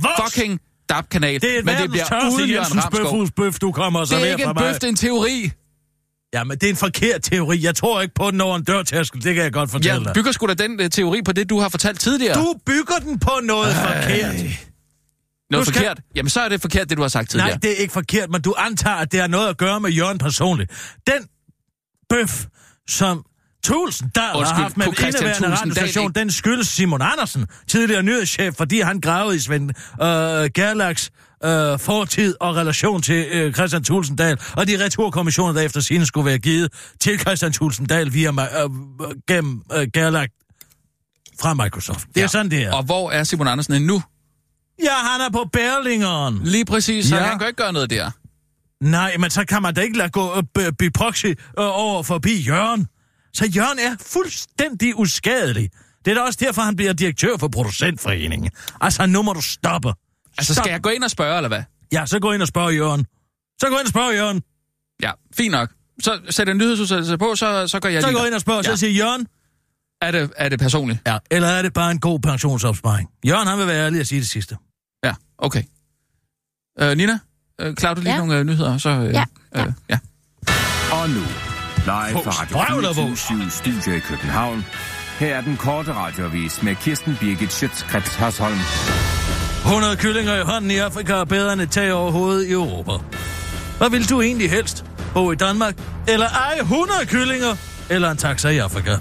Voks! 0.01 0.33
fucking 0.33 0.59
DAB-kanal, 0.89 1.41
det 1.41 1.57
er 1.57 1.63
men 1.63 1.75
det 1.77 1.91
bliver 1.91 2.31
uden 2.37 2.49
Jørgen 2.49 2.83
Ramskov. 2.83 2.99
bøfhusbøf, 3.03 3.59
du 3.59 3.71
kommer 3.71 3.99
og 3.99 4.07
Det 4.09 4.21
er 4.21 4.31
ikke 4.31 4.43
en 4.43 4.55
bøf, 4.55 4.73
det 4.73 4.83
er 4.83 4.87
en 4.87 4.95
teori. 4.95 5.51
Ja, 6.33 6.43
men 6.43 6.57
det 6.57 6.63
er 6.63 6.69
en 6.69 6.75
forkert 6.75 7.21
teori. 7.23 7.63
Jeg 7.63 7.75
tror 7.75 8.01
ikke 8.01 8.13
på 8.13 8.31
den 8.31 8.41
over 8.41 8.55
en 8.55 8.63
dørtærskel. 8.63 9.23
Det 9.23 9.35
kan 9.35 9.43
jeg 9.43 9.53
godt 9.53 9.71
fortælle 9.71 9.93
Jeg 9.93 10.05
dig. 10.05 10.13
bygger 10.13 10.31
sgu 10.31 10.45
da 10.47 10.53
den 10.53 10.79
uh, 10.81 10.87
teori 10.91 11.21
på 11.25 11.31
det, 11.31 11.49
du 11.49 11.59
har 11.59 11.69
fortalt 11.69 11.99
tidligere. 11.99 12.33
Du 12.35 12.53
bygger 12.65 12.95
den 13.05 13.19
på 13.19 13.31
noget 13.43 13.75
forkert. 13.75 14.35
Noget 15.51 15.67
skal- 15.67 15.75
forkert. 15.77 15.99
Jamen, 16.15 16.29
så 16.29 16.41
er 16.41 16.49
det 16.49 16.61
forkert, 16.61 16.89
det 16.89 16.97
du 16.97 17.01
har 17.01 17.09
sagt 17.09 17.29
tidligere. 17.29 17.49
Nej, 17.49 17.57
det 17.61 17.71
er 17.71 17.75
ikke 17.75 17.93
forkert, 17.93 18.29
men 18.29 18.41
du 18.41 18.53
antager, 18.57 18.95
at 18.95 19.11
det 19.11 19.19
har 19.19 19.27
noget 19.27 19.49
at 19.49 19.57
gøre 19.57 19.79
med 19.79 19.89
Jørgen 19.91 20.17
personligt. 20.17 20.71
Den 21.07 21.27
bøf, 22.09 22.45
som 22.89 23.23
Tulsen 23.63 24.11
der 24.15 24.21
har 24.21 24.53
haft 24.53 24.77
med 24.77 24.85
en 24.87 24.93
indeværende 25.07 25.55
radiostation, 25.55 26.11
den 26.13 26.31
skyldes 26.31 26.67
Simon 26.67 27.01
Andersen, 27.01 27.45
tidligere 27.67 28.03
nyhedschef, 28.03 28.55
fordi 28.55 28.79
han 28.79 29.01
gravede 29.01 29.35
i 29.35 29.39
Svend 29.39 29.69
øh, 29.69 30.05
Gerlachs 30.55 31.11
øh, 31.45 31.79
fortid 31.79 32.35
og 32.39 32.55
relation 32.55 33.01
til 33.01 33.25
øh, 33.31 33.53
Christian 33.53 33.83
Tulsendal, 33.83 34.39
og 34.53 34.67
de 34.67 34.83
returkommissioner, 34.85 35.53
der 35.53 35.61
efter 35.61 35.79
sine 35.81 36.05
skulle 36.05 36.25
være 36.25 36.37
givet 36.39 36.73
til 36.99 37.19
Christian 37.19 37.51
Tulsendal 37.53 38.13
via 38.13 38.29
øh, 38.31 38.63
øh, 38.63 39.15
gennem 39.27 39.61
øh, 39.73 39.87
Gerlach 39.93 40.29
fra 41.41 41.53
Microsoft. 41.53 42.07
Det 42.07 42.17
er 42.17 42.21
Ja. 42.21 42.27
sådan, 42.27 42.51
det 42.51 42.63
er. 42.63 42.73
Og 42.73 42.83
hvor 42.83 43.11
er 43.11 43.23
Simon 43.23 43.47
Andersen 43.47 43.81
nu? 43.81 44.01
Ja, 44.83 44.93
han 44.95 45.21
er 45.21 45.29
på 45.29 45.49
Berlingeren. 45.53 46.39
Lige 46.43 46.65
præcis, 46.65 47.05
så 47.05 47.15
Ja. 47.15 47.23
han 47.23 47.39
kan 47.39 47.47
ikke 47.47 47.63
gøre 47.63 47.73
noget 47.73 47.89
der. 47.89 48.11
Nej, 48.83 49.17
men 49.17 49.29
så 49.29 49.45
kan 49.45 49.61
man 49.61 49.73
da 49.73 49.81
ikke 49.81 49.97
lade 49.97 50.09
gå 50.09 50.43
øh, 50.59 50.71
blive 50.77 50.91
proxy 50.91 51.25
øh, 51.25 51.33
over 51.55 52.03
forbi 52.03 52.41
Jørgen. 52.41 52.87
Så 53.33 53.45
Jørgen 53.45 53.79
er 53.79 53.95
fuldstændig 54.05 54.99
uskadelig. 54.99 55.69
Det 56.05 56.11
er 56.11 56.15
da 56.15 56.21
også 56.21 56.39
derfor, 56.41 56.61
han 56.61 56.75
bliver 56.75 56.93
direktør 56.93 57.37
for 57.39 57.47
producentforeningen. 57.47 58.49
Altså, 58.81 59.05
nu 59.05 59.21
må 59.21 59.33
du 59.33 59.41
stoppe. 59.41 59.93
Altså, 60.37 60.53
skal 60.53 60.71
jeg 60.71 60.81
gå 60.81 60.89
ind 60.89 61.03
og 61.03 61.11
spørge, 61.11 61.37
eller 61.37 61.47
hvad? 61.47 61.63
Ja, 61.93 62.05
så 62.05 62.19
gå 62.19 62.31
ind 62.31 62.41
og 62.41 62.47
spørg 62.47 62.73
Jørgen. 62.75 63.05
Så 63.61 63.67
gå 63.69 63.75
ind 63.77 63.81
og 63.83 63.87
spørg 63.89 64.13
Jørgen. 64.15 64.41
Ja, 65.03 65.11
fint 65.37 65.51
nok. 65.51 65.69
Så 66.03 66.19
sæt 66.29 66.49
en 66.49 66.57
nyhedsudsættelse 66.57 67.17
på, 67.17 67.35
så, 67.35 67.67
så 67.67 67.79
går 67.79 67.89
jeg 67.89 68.01
Så 68.01 68.09
lige 68.09 68.19
gå 68.19 68.25
ind 68.25 68.33
og 68.33 68.41
spørg, 68.41 68.63
så 68.65 68.71
Ja. 68.71 68.75
siger 68.75 68.91
Jørgen, 68.91 69.27
Er 70.01 70.11
det, 70.11 70.31
er 70.37 70.49
det 70.49 70.59
personligt? 70.59 70.99
ja, 71.07 71.17
eller 71.31 71.47
er 71.47 71.61
det 71.61 71.73
bare 71.73 71.91
en 71.91 71.99
god 71.99 72.19
pensionsopsparing? 72.19 73.09
Jørgen, 73.27 73.47
han 73.47 73.59
vil 73.59 73.67
være 73.67 73.85
ærlig 73.85 73.99
og 74.01 74.07
sige 74.07 74.19
det 74.21 74.29
sidste. 74.29 74.57
Ja, 75.05 75.13
okay. 75.37 75.63
Øh, 76.81 76.97
Nina, 76.97 77.19
øh, 77.61 77.75
klarer 77.75 77.93
du 77.95 78.01
lige 78.01 78.11
Ja. 78.13 78.17
nogle 78.19 78.37
øh, 78.37 78.43
nyheder? 78.43 78.77
Så, 78.77 78.89
øh, 78.89 79.13
Ja, 79.13 79.23
ja. 79.55 79.65
Øh, 79.65 79.73
ja. 79.89 79.99
Og 80.91 81.09
nu, 81.09 81.19
live 81.85 82.23
fra 82.23 82.31
Radio 82.55 82.87
vås. 83.09 83.21
24 83.27 83.49
Studio 83.49 83.93
i 83.97 83.99
København. 83.99 84.65
Her 85.19 85.35
er 85.35 85.41
den 85.41 85.57
korte 85.57 85.93
radiovis 85.93 86.63
med 86.63 86.75
Kirsten 86.75 87.17
Birgit 87.19 87.53
Schøtzgrads 87.53 88.15
Hasholm. 88.15 88.57
100 89.65 89.95
kyllinger 89.95 90.35
i 90.35 90.43
hånden 90.43 90.71
i 90.71 90.77
Afrika 90.77 91.13
er 91.13 91.23
bedre 91.23 91.53
end 91.53 91.61
et 91.61 91.71
tag 91.71 91.93
over 91.93 92.11
hovedet 92.11 92.47
i 92.47 92.51
Europa. 92.51 92.91
Hvad 93.77 93.89
vil 93.89 94.09
du 94.09 94.21
egentlig 94.21 94.51
helst? 94.51 94.85
Bo 95.13 95.31
i 95.31 95.35
Danmark? 95.35 95.75
Eller 96.07 96.27
eje 96.27 96.59
100 96.59 97.05
kyllinger? 97.05 97.55
Eller 97.89 98.11
en 98.11 98.17
taxa 98.17 98.49
i 98.49 98.57
Afrika? 98.57 98.97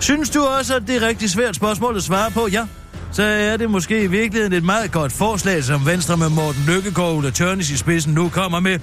Synes 0.00 0.30
du 0.30 0.42
også, 0.58 0.76
at 0.76 0.82
det 0.86 0.96
er 0.96 1.06
rigtig 1.06 1.30
svært 1.30 1.56
spørgsmål 1.56 1.96
at 1.96 2.02
svare 2.02 2.30
på? 2.30 2.48
Ja. 2.52 2.66
Så 3.12 3.22
er 3.22 3.56
det 3.56 3.70
måske 3.70 4.02
i 4.02 4.06
virkeligheden 4.06 4.52
et 4.52 4.64
meget 4.64 4.92
godt 4.92 5.12
forslag, 5.12 5.64
som 5.64 5.86
Venstre 5.86 6.16
med 6.16 6.28
Morten 6.28 6.64
Lykkegaard 6.66 7.24
og 7.24 7.34
Tørnes 7.34 7.70
i 7.70 7.76
spidsen 7.76 8.14
nu 8.14 8.28
kommer 8.28 8.60
med. 8.60 8.78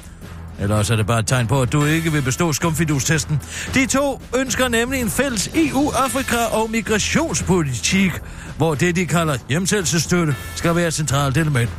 Eller 0.61 0.75
også 0.75 0.93
er 0.93 0.97
det 0.97 1.07
bare 1.07 1.19
et 1.19 1.27
tegn 1.27 1.47
på, 1.47 1.61
at 1.61 1.71
du 1.71 1.85
ikke 1.85 2.11
vil 2.11 2.21
bestå 2.21 2.53
skumfidustesten. 2.53 3.41
De 3.73 3.85
to 3.85 4.21
ønsker 4.37 4.67
nemlig 4.67 5.01
en 5.01 5.09
fælles 5.09 5.51
EU, 5.55 5.89
Afrika 5.89 6.37
og 6.51 6.71
migrationspolitik, 6.71 8.11
hvor 8.57 8.75
det, 8.75 8.95
de 8.95 9.05
kalder 9.05 9.37
hjemsættelsesstøtte, 9.49 10.35
skal 10.55 10.75
være 10.75 10.87
et 10.87 10.93
centralt 10.93 11.37
element. 11.37 11.69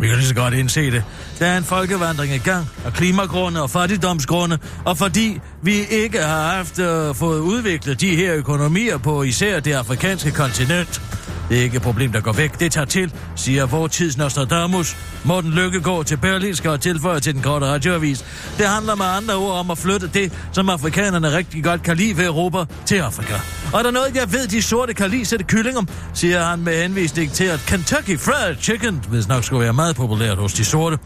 Vi 0.00 0.06
kan 0.08 0.16
lige 0.16 0.26
så 0.26 0.34
godt 0.34 0.54
indse 0.54 0.90
det. 0.90 1.04
Der 1.38 1.46
er 1.46 1.58
en 1.58 1.64
folkevandring 1.64 2.34
i 2.34 2.38
gang 2.38 2.66
af 2.84 2.92
klimagrunde 2.92 3.62
og 3.62 3.70
fattigdomsgrunde, 3.70 4.58
og 4.84 4.98
fordi 4.98 5.40
vi 5.62 5.84
ikke 5.90 6.18
har 6.18 6.56
haft 6.56 6.78
uh, 6.78 7.16
fået 7.16 7.40
udviklet 7.40 8.00
de 8.00 8.16
her 8.16 8.34
økonomier 8.34 8.98
på 8.98 9.22
især 9.22 9.60
det 9.60 9.72
afrikanske 9.72 10.30
kontinent. 10.30 11.02
Det 11.50 11.58
er 11.58 11.62
ikke 11.62 11.76
et 11.76 11.82
problem, 11.82 12.12
der 12.12 12.20
går 12.20 12.32
væk. 12.32 12.60
Det 12.60 12.72
tager 12.72 12.84
til, 12.84 13.12
siger 13.36 13.66
vor 13.66 13.86
tids 13.86 14.16
Nostradamus. 14.16 14.96
Morten 15.24 15.50
Lykkegaard 15.50 16.04
til 16.04 16.16
Berlinske 16.16 16.70
og 16.70 16.80
tilføjer 16.80 17.18
til 17.18 17.34
den 17.34 17.42
korte 17.42 17.66
radioavis. 17.66 18.24
Det 18.58 18.66
handler 18.66 18.94
med 18.94 19.04
andre 19.04 19.34
ord 19.34 19.58
om 19.58 19.70
at 19.70 19.78
flytte 19.78 20.10
det, 20.14 20.32
som 20.52 20.68
afrikanerne 20.68 21.36
rigtig 21.36 21.64
godt 21.64 21.82
kan 21.82 21.96
lide 21.96 22.16
ved 22.16 22.26
Europa, 22.26 22.64
til 22.86 22.96
Afrika. 22.96 23.34
Og 23.72 23.78
er 23.78 23.82
der 23.82 23.90
noget, 23.90 24.16
jeg 24.16 24.32
ved, 24.32 24.46
de 24.46 24.62
sorte 24.62 24.94
kan 24.94 25.10
lide, 25.10 25.24
så 25.24 25.36
er 25.36 25.38
det 25.38 25.46
kyllinger, 25.46 25.82
siger 26.14 26.44
han 26.44 26.60
med 26.60 26.82
henvisning 26.82 27.32
til, 27.32 27.44
at 27.44 27.64
Kentucky 27.66 28.18
Fried 28.18 28.56
Chicken, 28.60 29.04
hvis 29.08 29.28
nok 29.28 29.44
skulle 29.44 29.62
være 29.62 29.72
meget 29.72 29.96
populært 29.96 30.38
hos 30.38 30.52
de 30.52 30.64
sorte. 30.64 30.98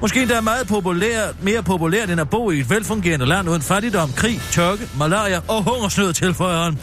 Måske 0.00 0.22
endda 0.22 0.40
meget 0.40 0.66
populært, 0.66 1.42
mere 1.42 1.62
populært 1.62 2.10
end 2.10 2.20
at 2.20 2.30
bo 2.30 2.50
i 2.50 2.60
et 2.60 2.70
velfungerende 2.70 3.26
land 3.26 3.48
uden 3.48 3.62
fattigdom, 3.62 4.12
krig, 4.12 4.40
tørke, 4.50 4.88
malaria 4.98 5.40
og 5.48 5.62
hungersnød, 5.62 6.12
tilføjer 6.12 6.64
han. 6.64 6.78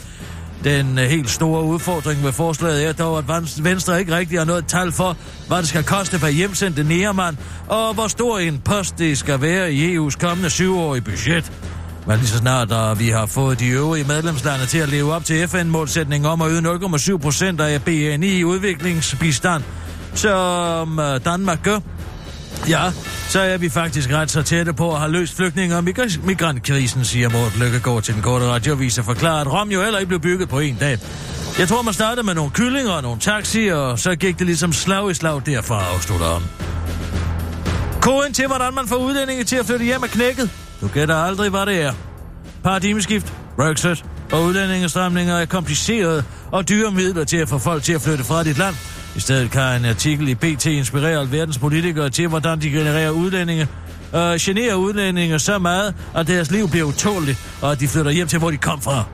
Den 0.64 0.98
øh, 0.98 1.04
helt 1.04 1.30
store 1.30 1.62
udfordring 1.62 2.24
ved 2.24 2.32
forslaget 2.32 2.88
er 2.88 2.92
dog, 2.92 3.18
at 3.18 3.24
Venstre 3.64 4.00
ikke 4.00 4.16
rigtig 4.16 4.38
har 4.38 4.44
noget 4.44 4.66
tal 4.66 4.92
for, 4.92 5.16
hvad 5.48 5.58
det 5.58 5.68
skal 5.68 5.84
koste 5.84 6.18
per 6.18 6.28
hjemsendte 6.28 6.84
nærmand, 6.84 7.36
og 7.68 7.94
hvor 7.94 8.06
stor 8.06 8.38
en 8.38 8.58
post 8.64 8.98
det 8.98 9.18
skal 9.18 9.40
være 9.40 9.72
i 9.72 9.96
EU's 9.96 10.18
kommende 10.20 10.50
syvårige 10.50 11.02
budget. 11.02 11.52
Men 12.06 12.16
lige 12.16 12.28
så 12.28 12.38
snart 12.38 12.70
da 12.70 12.92
vi 12.92 13.08
har 13.08 13.26
fået 13.26 13.60
de 13.60 13.68
øvrige 13.68 14.04
medlemslande 14.04 14.66
til 14.66 14.78
at 14.78 14.88
leve 14.88 15.12
op 15.12 15.24
til 15.24 15.48
FN-målsætningen 15.48 16.30
om 16.30 16.42
at 16.42 16.48
yde 16.50 16.60
0,7 16.60 17.16
procent 17.16 17.60
af 17.60 17.82
BNI 17.82 18.38
i 18.38 18.44
udviklingsbistand, 18.44 19.62
som 20.14 20.98
øh, 20.98 21.24
Danmark 21.24 21.62
gør, 21.62 21.78
Ja, 22.68 22.92
så 23.28 23.40
er 23.40 23.56
vi 23.56 23.68
faktisk 23.68 24.12
ret 24.12 24.30
så 24.30 24.42
tætte 24.42 24.72
på 24.72 24.92
at 24.92 24.98
have 24.98 25.12
løst 25.12 25.36
flygtninge- 25.36 25.76
og 25.76 25.84
migra- 25.88 26.26
migrantkrisen, 26.26 27.04
siger 27.04 27.28
Morten 27.28 27.60
Lykkegaard 27.60 28.02
til 28.02 28.14
den 28.14 28.22
korte 28.22 28.46
radioavis 28.46 28.98
og 28.98 29.04
forklarer, 29.04 29.40
at 29.40 29.52
Rom 29.52 29.70
jo 29.70 29.82
heller 29.82 29.98
ikke 29.98 30.08
blev 30.08 30.20
bygget 30.20 30.48
på 30.48 30.58
en 30.60 30.76
dag. 30.80 30.98
Jeg 31.58 31.68
tror, 31.68 31.82
man 31.82 31.94
startede 31.94 32.26
med 32.26 32.34
nogle 32.34 32.50
kyllinger 32.50 32.92
og 32.92 33.02
nogle 33.02 33.20
taxier, 33.20 33.74
og 33.74 33.98
så 33.98 34.16
gik 34.16 34.38
det 34.38 34.46
ligesom 34.46 34.72
slag 34.72 35.10
i 35.10 35.14
slag 35.14 35.42
derfra, 35.46 35.84
afslutter 35.94 36.26
om. 36.26 36.42
Koden 38.00 38.32
til, 38.32 38.46
hvordan 38.46 38.74
man 38.74 38.88
får 38.88 38.96
udlændinge 38.96 39.44
til 39.44 39.56
at 39.56 39.66
flytte 39.66 39.84
hjem 39.84 40.02
er 40.02 40.06
knækket. 40.06 40.50
Du 40.80 40.88
gætter 40.88 41.14
aldrig, 41.14 41.50
hvad 41.50 41.66
det 41.66 41.80
er. 41.82 41.92
Paradigmeskift, 42.64 43.32
Brexit 43.56 44.04
og 44.32 44.42
udlændingestramninger 44.42 45.36
er 45.36 45.46
komplicerede 45.46 46.24
og 46.52 46.68
dyre 46.68 46.90
midler 46.90 47.24
til 47.24 47.36
at 47.36 47.48
få 47.48 47.58
folk 47.58 47.82
til 47.82 47.92
at 47.92 48.00
flytte 48.00 48.24
fra 48.24 48.44
dit 48.44 48.58
land. 48.58 48.74
I 49.16 49.20
stedet 49.20 49.50
kan 49.50 49.80
en 49.80 49.84
artikel 49.84 50.28
i 50.28 50.34
BT 50.34 50.66
inspirere 50.66 51.20
alverdens 51.20 51.58
politikere 51.58 52.10
til, 52.10 52.28
hvordan 52.28 52.60
de 52.60 52.70
genererer 52.70 53.10
udlændinge 53.10 53.68
og 54.12 54.36
generer 54.40 54.74
udlændinge 54.74 55.38
så 55.38 55.58
meget, 55.58 55.94
at 56.16 56.26
deres 56.26 56.50
liv 56.50 56.68
bliver 56.68 56.86
utåligt, 56.86 57.38
og 57.62 57.72
at 57.72 57.80
de 57.80 57.88
flytter 57.88 58.10
hjem 58.10 58.28
til, 58.28 58.38
hvor 58.38 58.50
de 58.50 58.56
kom 58.56 58.80
fra. 58.80 59.04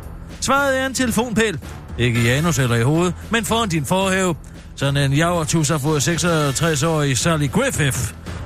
Svaret 0.41 0.79
er 0.79 0.87
en 0.87 0.95
telefonpæl. 0.95 1.59
Ikke 1.99 2.23
i 2.23 2.29
anus 2.29 2.59
eller 2.59 2.77
i 2.77 2.83
hovedet, 2.83 3.15
men 3.31 3.45
foran 3.45 3.69
din 3.69 3.85
forhæve. 3.85 4.35
Sådan 4.77 4.97
en 4.97 5.13
javertus 5.13 5.69
har 5.69 5.79
fået 5.79 6.09
66-årig 6.09 7.19
Sally 7.19 7.51
Griffith 7.51 7.99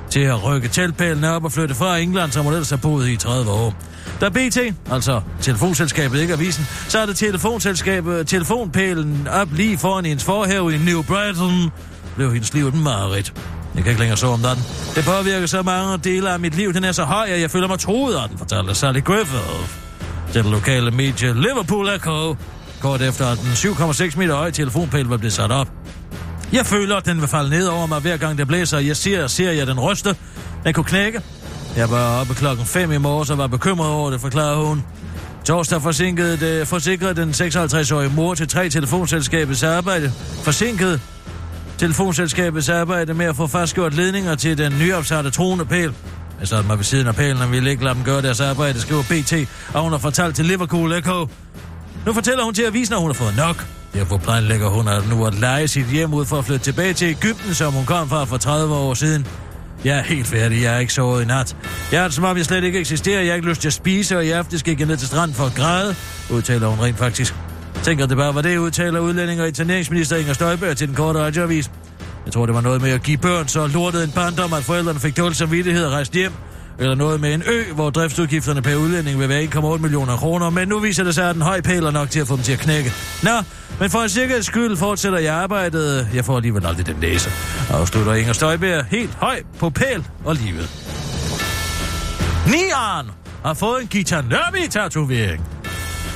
til 0.09 0.19
at 0.19 0.43
rykke 0.43 0.67
teltpælene 0.67 1.31
op 1.31 1.43
og 1.43 1.51
flytte 1.51 1.75
fra 1.75 1.97
England, 1.97 2.31
som 2.31 2.43
hun 2.43 2.53
ellers 2.53 2.69
har 2.69 2.77
boet 2.77 3.09
i 3.09 3.17
30 3.17 3.51
år. 3.51 3.73
Da 4.21 4.29
BT, 4.29 4.57
altså 4.91 5.21
telefonselskabet, 5.41 6.21
ikke 6.21 6.33
avisen, 6.33 6.67
så 6.87 6.99
er 6.99 7.05
det 7.05 7.17
telefonselskabet, 7.17 8.27
telefonpælen 8.27 9.27
op 9.31 9.47
lige 9.53 9.77
foran 9.77 10.05
hendes 10.05 10.23
forhæve 10.23 10.75
i 10.75 10.77
New 10.77 11.03
Brighton, 11.03 11.71
blev 12.15 12.33
hendes 12.33 12.53
liv 12.53 12.67
et 12.67 12.73
mareridt. 12.73 13.33
Jeg 13.75 13.83
kan 13.83 13.91
ikke 13.91 13.99
længere 13.99 14.17
så 14.17 14.27
om 14.27 14.39
den. 14.39 14.57
Det 14.95 15.03
påvirker 15.05 15.47
så 15.47 15.61
mange 15.61 15.97
dele 15.97 16.29
af 16.29 16.39
mit 16.39 16.55
liv. 16.55 16.73
Den 16.73 16.83
er 16.83 16.91
så 16.91 17.03
høj, 17.03 17.27
at 17.29 17.41
jeg 17.41 17.51
føler 17.51 17.67
mig 17.67 17.79
troet 17.79 18.15
af 18.15 18.29
den, 18.29 18.37
fortalte 18.37 18.75
Sally 18.75 19.03
Griffith 19.03 19.69
til 20.33 20.43
det 20.43 20.51
lokale 20.51 20.91
medie 20.91 21.33
Liverpool 21.33 21.89
Echo, 21.89 22.35
kort 22.81 23.01
efter 23.01 23.27
at 23.27 23.37
den 23.37 23.51
7,6 23.51 24.17
meter 24.17 24.35
høje 24.35 24.51
telefonpæl 24.51 25.05
var 25.05 25.17
blevet 25.17 25.33
sat 25.33 25.51
op. 25.51 25.67
Jeg 26.53 26.65
føler, 26.65 26.95
at 26.95 27.05
den 27.05 27.21
vil 27.21 27.27
falde 27.27 27.49
ned 27.49 27.67
over 27.67 27.85
mig, 27.85 27.99
hver 27.99 28.17
gang 28.17 28.37
det 28.37 28.47
blæser. 28.47 28.79
Jeg 28.79 28.97
ser, 28.97 29.27
ser 29.27 29.51
jeg 29.51 29.67
den 29.67 29.79
ryste. 29.79 30.15
Den 30.63 30.73
kunne 30.73 30.83
knække. 30.83 31.21
Jeg 31.75 31.89
var 31.89 32.19
oppe 32.21 32.33
klokken 32.33 32.65
5 32.65 32.91
i 32.91 32.97
morges 32.97 33.29
og 33.29 33.37
var 33.37 33.47
bekymret 33.47 33.89
over 33.89 34.11
det, 34.11 34.21
forklarede 34.21 34.65
hun. 34.65 34.83
Torsdag 35.45 35.81
forsinkede 35.81 36.37
det, 36.37 36.61
øh, 36.61 36.65
forsikrede 36.65 37.15
den 37.15 37.29
56-årige 37.29 38.11
mor 38.15 38.33
til 38.33 38.47
tre 38.47 38.69
telefonselskabets 38.69 39.63
arbejde. 39.63 40.11
Forsinket 40.43 41.01
telefonselskabets 41.77 42.69
arbejde 42.69 43.13
med 43.13 43.25
at 43.25 43.35
få 43.35 43.47
fastgjort 43.47 43.93
ledninger 43.93 44.35
til 44.35 44.57
den 44.57 44.73
nyopsatte 44.79 45.29
troende 45.29 45.65
pæl. 45.65 45.93
Jeg 46.39 46.47
sad 46.47 46.63
mig 46.63 46.77
ved 46.77 46.83
siden 46.83 47.07
af 47.07 47.15
pælen 47.15 47.41
og 47.41 47.51
ville 47.51 47.69
ikke 47.69 47.83
lade 47.83 47.95
dem 47.95 48.03
gøre 48.03 48.21
deres 48.21 48.41
arbejde, 48.41 48.81
skriver 48.81 49.03
BT, 49.03 49.33
og 49.73 49.81
hun 49.81 49.91
har 49.91 49.99
fortalt 49.99 50.35
til 50.35 50.45
Liverpool 50.45 50.91
Echo. 50.91 51.27
Nu 52.05 52.13
fortæller 52.13 52.43
hun 52.43 52.53
til 52.53 52.63
avisen, 52.63 52.93
at 52.93 52.99
hun 52.99 53.09
har 53.09 53.13
fået 53.13 53.37
nok. 53.37 53.65
Derfor 53.93 54.17
planlægger 54.17 54.69
hun 54.69 54.87
at 54.87 55.09
nu 55.09 55.25
at 55.25 55.33
lege 55.33 55.67
sit 55.67 55.85
hjem 55.85 56.13
ud 56.13 56.25
for 56.25 56.37
at 56.37 56.45
flytte 56.45 56.63
tilbage 56.63 56.93
til 56.93 57.07
Ægypten, 57.07 57.53
som 57.53 57.73
hun 57.73 57.85
kom 57.85 58.09
fra 58.09 58.25
for 58.25 58.37
30 58.37 58.75
år 58.75 58.93
siden. 58.93 59.27
Jeg 59.83 59.97
er 59.97 60.01
helt 60.03 60.27
færdig, 60.27 60.63
jeg 60.63 60.75
er 60.75 60.79
ikke 60.79 60.93
sovet 60.93 61.23
i 61.23 61.25
nat. 61.25 61.55
Jeg 61.91 61.99
er 61.99 62.03
det 62.03 62.13
som 62.13 62.23
om, 62.23 62.37
jeg 62.37 62.45
slet 62.45 62.63
ikke 62.63 62.79
eksisterer, 62.79 63.21
jeg 63.21 63.29
har 63.31 63.35
ikke 63.35 63.49
lyst 63.49 63.61
til 63.61 63.67
at 63.67 63.73
spise, 63.73 64.17
og 64.17 64.25
i 64.25 64.29
aften 64.29 64.59
skal 64.59 64.75
jeg 64.77 64.87
ned 64.87 64.97
til 64.97 65.07
stranden 65.07 65.35
for 65.35 65.45
at 65.45 65.55
græde, 65.55 65.95
udtaler 66.31 66.67
hun 66.67 66.79
rent 66.79 66.97
faktisk. 66.97 67.35
Tænker 67.83 68.05
det 68.05 68.17
bare 68.17 68.35
var 68.35 68.41
det, 68.41 68.57
udtaler 68.57 68.99
udlænding 68.99 69.41
og 69.41 69.47
interneringsminister 69.47 70.15
Inger 70.17 70.33
Støjberg 70.33 70.77
til 70.77 70.87
den 70.87 70.95
korte 70.95 71.19
radioavis. 71.19 71.71
Jeg 72.25 72.33
tror, 72.33 72.45
det 72.45 72.55
var 72.55 72.61
noget 72.61 72.81
med 72.81 72.91
at 72.91 73.03
give 73.03 73.17
børn 73.17 73.47
så 73.47 73.67
lortet 73.67 74.03
en 74.03 74.11
barndom, 74.11 74.53
at 74.53 74.63
forældrene 74.63 74.99
fik 74.99 75.17
dårlig 75.17 75.37
samvittighed 75.37 75.85
og 75.85 75.91
rejste 75.91 76.13
hjem. 76.13 76.31
Eller 76.79 76.95
noget 76.95 77.21
med 77.21 77.33
en 77.33 77.43
ø, 77.47 77.63
hvor 77.73 77.89
driftsudgifterne 77.89 78.61
per 78.61 78.75
udlænding 78.75 79.19
vil 79.19 79.29
være 79.29 79.43
1,8 79.43 79.77
millioner 79.77 80.17
kroner, 80.17 80.49
men 80.49 80.67
nu 80.67 80.79
viser 80.79 81.03
det 81.03 81.15
sig, 81.15 81.29
at 81.29 81.35
den 81.35 81.41
høj 81.41 81.61
pæler 81.61 81.91
nok 81.91 82.09
til 82.09 82.19
at 82.19 82.27
få 82.27 82.35
dem 82.35 82.43
til 82.43 82.53
at 82.53 82.59
knække. 82.59 82.93
Nå, 83.23 83.29
men 83.79 83.89
for 83.89 83.99
en 83.99 84.09
sikkerheds 84.09 84.45
skyld 84.45 84.77
fortsætter 84.77 85.19
jeg 85.19 85.35
arbejdet. 85.35 86.09
Jeg 86.13 86.25
får 86.25 86.35
alligevel 86.35 86.65
aldrig 86.65 86.85
den 86.85 86.95
næse. 87.01 87.29
Afslutter 87.69 88.13
Inger 88.13 88.33
Støjberg 88.33 88.85
helt 88.85 89.13
høj 89.13 89.43
på 89.59 89.69
pæl 89.69 90.05
og 90.25 90.35
livet. 90.35 90.69
Nian 92.47 93.11
har 93.45 93.53
fået 93.53 93.81
en 93.81 93.87
Gita 93.87 94.23
tatovering. 94.71 95.45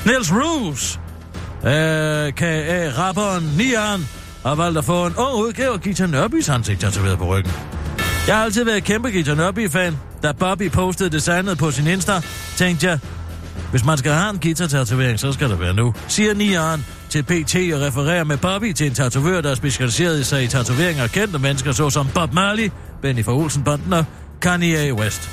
Niels 0.06 0.34
Roos, 0.34 1.00
øh, 1.64 2.34
kan 2.34 2.86
øh, 2.86 2.98
rapperen 2.98 3.54
Nian, 3.58 4.08
har 4.46 4.56
valgt 4.56 4.78
at 4.78 4.86
få 4.86 5.06
en 5.06 5.16
ung 5.16 5.36
udgave 5.36 5.74
af 5.74 5.82
Gita 5.82 6.06
Nørbys 6.06 6.50
ansigt 6.50 6.82
tatoveret 6.82 7.18
på 7.18 7.26
ryggen. 7.26 7.79
Jeg 8.30 8.38
har 8.38 8.44
altid 8.44 8.64
været 8.64 8.84
kæmpe 8.84 9.10
Gita 9.10 9.34
Nørby-fan. 9.34 9.98
Da 10.24 10.32
Bobby 10.32 10.70
postede 10.72 11.10
designet 11.10 11.58
på 11.58 11.72
sin 11.72 11.88
Insta, 11.88 12.22
tænkte 12.58 12.88
jeg, 12.88 13.00
hvis 13.72 13.86
man 13.86 13.98
skal 13.98 14.12
have 14.12 14.30
en 14.30 14.40
guitar-tatovering, 14.40 15.20
så 15.20 15.32
skal 15.32 15.50
det 15.50 15.60
være 15.60 15.74
nu, 15.74 15.94
siger 16.08 16.34
Nian 16.34 16.86
til 17.10 17.24
PT 17.24 17.56
og 17.74 17.82
refererer 17.82 18.24
med 18.24 18.38
Bobby 18.38 18.74
til 18.74 18.88
en 18.88 18.94
tatovør, 18.94 19.42
der 19.42 19.56
specialiserede 19.56 20.24
sig 20.24 20.44
i 20.44 20.48
tatoveringer 20.48 21.04
af 21.04 21.10
kendte 21.10 21.40
mennesker, 21.40 21.72
såsom 21.72 22.08
Bob 22.14 22.34
Marley, 22.34 22.72
Benny 23.02 23.26
fra 23.26 23.34
Olsenbanden 23.34 23.94
og 23.94 24.06
Kanye 24.42 24.94
West. 24.94 25.30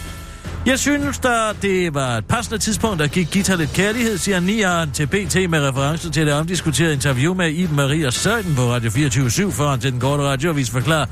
Jeg 0.67 0.79
synes 0.79 1.19
da, 1.19 1.53
det 1.63 1.95
var 1.95 2.17
et 2.17 2.27
passende 2.27 2.59
tidspunkt 2.59 3.03
at 3.03 3.11
give 3.11 3.27
guitar 3.33 3.57
lidt 3.57 3.73
kærlighed, 3.73 4.19
siger 4.19 4.41
Nian 4.41 4.91
til 4.91 5.07
BT 5.07 5.51
med 5.51 5.69
reference 5.69 6.11
til 6.11 6.27
det 6.27 6.35
omdiskuterede 6.35 6.95
interview 6.95 7.35
med 7.35 7.51
Iben 7.51 7.77
Maria 7.77 8.11
Søjden 8.11 8.55
på 8.55 8.63
Radio 8.63 8.91
24-7 8.91 9.51
foran 9.51 9.81
til 9.81 9.93
den 9.93 10.01
korte 10.01 10.23
radioavis 10.23 10.71
forklarer, 10.71 11.07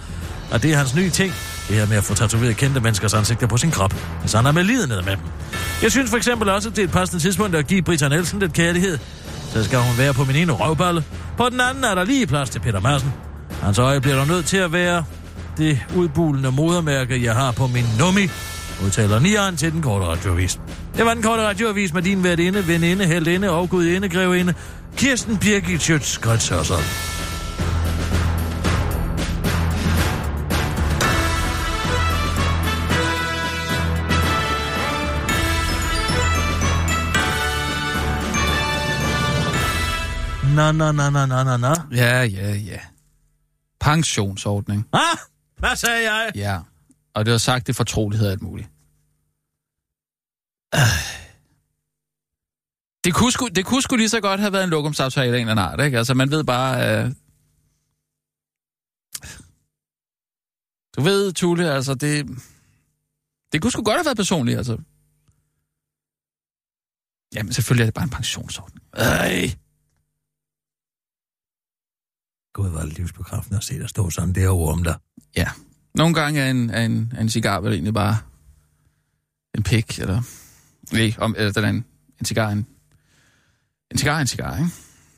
at 0.52 0.62
det 0.62 0.72
er 0.72 0.76
hans 0.76 0.94
nye 0.94 1.10
ting, 1.10 1.32
det 1.68 1.76
her 1.76 1.86
med 1.86 1.96
at 1.96 2.04
få 2.04 2.14
tatoveret 2.14 2.56
kendte 2.56 2.80
menneskers 2.80 3.14
ansigter 3.14 3.46
på 3.46 3.56
sin 3.56 3.70
krop, 3.70 3.94
hvis 4.20 4.32
han 4.32 4.46
er 4.46 4.52
med 4.52 4.64
lidenhed 4.64 5.02
med 5.02 5.12
dem. 5.12 5.20
Jeg 5.82 5.90
synes 5.90 6.10
for 6.10 6.16
eksempel 6.16 6.48
også, 6.48 6.68
at 6.68 6.76
det 6.76 6.82
er 6.82 6.86
et 6.86 6.92
passende 6.92 7.22
tidspunkt 7.22 7.56
at 7.56 7.66
give 7.66 7.82
Britta 7.82 8.08
Nielsen 8.08 8.38
lidt 8.38 8.52
kærlighed. 8.52 8.98
Så 9.52 9.64
skal 9.64 9.78
hun 9.78 9.98
være 9.98 10.14
på 10.14 10.24
min 10.24 10.36
ene 10.36 10.52
røvballe. 10.52 11.04
På 11.36 11.48
den 11.48 11.60
anden 11.60 11.84
er 11.84 11.94
der 11.94 12.04
lige 12.04 12.26
plads 12.26 12.50
til 12.50 12.60
Peter 12.60 12.80
Madsen. 12.80 13.12
Hans 13.62 13.78
øje 13.78 14.00
bliver 14.00 14.16
der 14.16 14.24
nødt 14.24 14.46
til 14.46 14.56
at 14.56 14.72
være 14.72 15.04
det 15.56 15.80
udbulende 15.96 16.50
modermærke, 16.50 17.24
jeg 17.24 17.34
har 17.34 17.52
på 17.52 17.66
min 17.66 17.84
nummi, 17.98 18.28
udtaler 18.84 19.18
Nian 19.18 19.56
til 19.56 19.72
den 19.72 19.82
korte 19.82 20.06
radioavis. 20.06 20.60
Det 20.96 21.04
var 21.04 21.14
den 21.14 21.22
korte 21.22 21.42
radioavis 21.42 21.94
med 21.94 22.02
din 22.02 22.24
værtinde, 22.24 22.68
veninde, 22.68 23.06
heldinde 23.06 23.50
og 23.50 23.70
gudinde, 23.70 24.08
grevinde, 24.08 24.54
Kirsten 24.96 25.38
Birgit 25.38 25.82
Schøtz, 25.82 26.18
Na, 40.54 40.72
na, 40.72 40.92
na, 40.92 41.10
na, 41.10 41.26
na, 41.26 41.44
na, 41.44 41.56
na. 41.56 41.74
Ja, 41.90 42.22
ja, 42.22 42.54
ja. 42.54 42.80
Pensionsordning. 43.80 44.88
Ah, 44.92 45.18
hvad 45.58 45.76
sagde 45.76 46.12
jeg? 46.12 46.32
Ja. 46.34 46.60
Og 47.14 47.24
det 47.24 47.32
var 47.32 47.38
sagt 47.38 47.68
i 47.68 47.72
fortrolighed 47.72 48.28
alt 48.28 48.42
muligt. 48.42 48.68
Det 53.04 53.14
kunne, 53.14 53.32
sgu, 53.32 53.48
det 53.48 53.66
kunne 53.66 53.82
sgu 53.82 53.96
lige 53.96 54.08
så 54.08 54.20
godt 54.20 54.40
have 54.40 54.52
været 54.52 54.64
en 54.64 54.70
lokumsaftale 54.70 55.36
af 55.36 55.40
en 55.40 55.48
eller 55.48 55.62
anden 55.62 55.72
art, 55.80 55.84
ikke? 55.84 55.98
Altså, 55.98 56.14
man 56.14 56.30
ved 56.30 56.44
bare... 56.44 57.04
Øh... 57.04 57.10
Du 60.96 61.00
ved, 61.00 61.32
Tule, 61.32 61.70
altså, 61.70 61.94
det... 61.94 62.26
Det 63.52 63.62
kunne 63.62 63.70
sgu 63.70 63.82
godt 63.82 63.96
have 63.96 64.04
været 64.04 64.16
personligt, 64.16 64.58
altså. 64.58 64.78
Jamen, 67.34 67.52
selvfølgelig 67.52 67.82
er 67.82 67.86
det 67.86 67.94
bare 67.94 68.04
en 68.04 68.10
pensionsordning. 68.10 68.82
Ej. 68.92 69.56
Gud, 72.54 72.70
er 72.70 72.84
det 72.84 72.92
livsbekræftende 72.98 73.56
at 73.56 73.64
se 73.64 73.78
dig 73.78 73.88
stå 73.88 74.10
sådan 74.10 74.34
derovre 74.34 74.72
om 74.72 74.84
dig. 74.84 74.96
Ja. 75.36 75.48
Nogle 75.94 76.14
gange 76.14 76.40
er 76.40 76.50
en, 76.50 76.70
er 76.70 76.82
en, 76.82 77.12
er 77.16 77.20
en 77.20 77.30
cigar 77.30 77.60
vel 77.60 77.72
egentlig 77.72 77.94
bare 77.94 78.18
en 79.54 79.62
pik, 79.62 79.98
eller... 79.98 80.22
Nej, 80.92 81.14
om, 81.18 81.34
eller 81.38 81.52
den 81.52 81.64
er 81.64 81.68
en, 81.68 81.84
en 82.20 82.26
cigar, 82.26 82.50
en, 82.50 82.66
en 83.90 83.98
cigar 83.98 84.20
en 84.20 84.26
cigar, 84.26 84.56
ikke? 84.56 84.70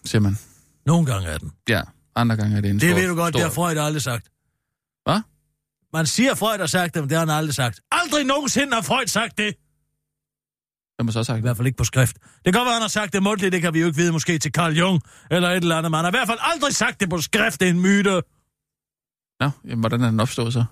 Siger 0.05 0.21
man. 0.21 0.39
Nogle 0.87 1.07
gange 1.07 1.29
er 1.29 1.39
den. 1.39 1.53
Ja, 1.69 1.83
andre 2.15 2.37
gange 2.37 2.57
er 2.57 2.61
det 2.61 2.71
en 2.71 2.81
Det 2.81 2.91
stor, 2.91 3.01
ved 3.01 3.09
du 3.09 3.15
godt, 3.15 3.33
stor... 3.33 3.39
det 3.39 3.49
har 3.49 3.55
Freud 3.55 3.77
aldrig 3.77 4.03
sagt. 4.03 4.29
Hvad? 5.05 5.21
Man 5.93 6.07
siger, 6.07 6.33
at 6.33 6.39
Freud 6.39 6.59
har 6.59 6.67
sagt 6.67 6.95
det, 6.95 7.03
men 7.03 7.11
det 7.11 7.19
har 7.19 7.27
han 7.27 7.37
aldrig 7.37 7.55
sagt. 7.55 7.81
Aldrig 7.91 8.25
nogensinde 8.25 8.75
har 8.75 8.83
Freud 8.83 9.07
sagt 9.07 9.39
det. 9.39 9.55
Hvem 10.97 11.07
har 11.07 11.13
så 11.13 11.25
sagt 11.25 11.39
I 11.39 11.41
hvert 11.41 11.57
fald 11.57 11.67
ikke 11.67 11.79
på 11.79 11.85
skrift. 11.85 12.17
Det 12.17 12.45
kan 12.45 12.53
godt 12.53 12.67
være, 12.67 12.73
han 12.73 12.83
har 12.83 12.89
sagt 12.89 13.13
det 13.13 13.23
mundtligt, 13.23 13.53
det 13.53 13.63
kan 13.63 13.75
vi 13.75 13.81
jo 13.81 13.87
ikke 13.87 13.97
vide, 13.97 14.13
måske 14.13 14.39
til 14.39 14.53
Carl 14.53 14.73
Jung 14.73 15.01
eller 15.31 15.51
et 15.51 15.57
eller 15.57 15.77
andet. 15.77 15.91
Man 15.91 16.01
har 16.01 16.11
i 16.11 16.17
hvert 16.17 16.29
fald 16.29 16.39
aldrig 16.41 16.75
sagt 16.75 17.01
det 17.01 17.11
på 17.11 17.19
skrift, 17.19 17.61
det 17.61 17.69
er 17.69 17.73
en 17.73 17.81
myte. 17.81 18.23
Nå, 19.41 19.51
jamen, 19.65 19.81
hvordan 19.81 20.01
er 20.03 20.11
den 20.11 20.21
opstået 20.21 20.53
så? 20.53 20.65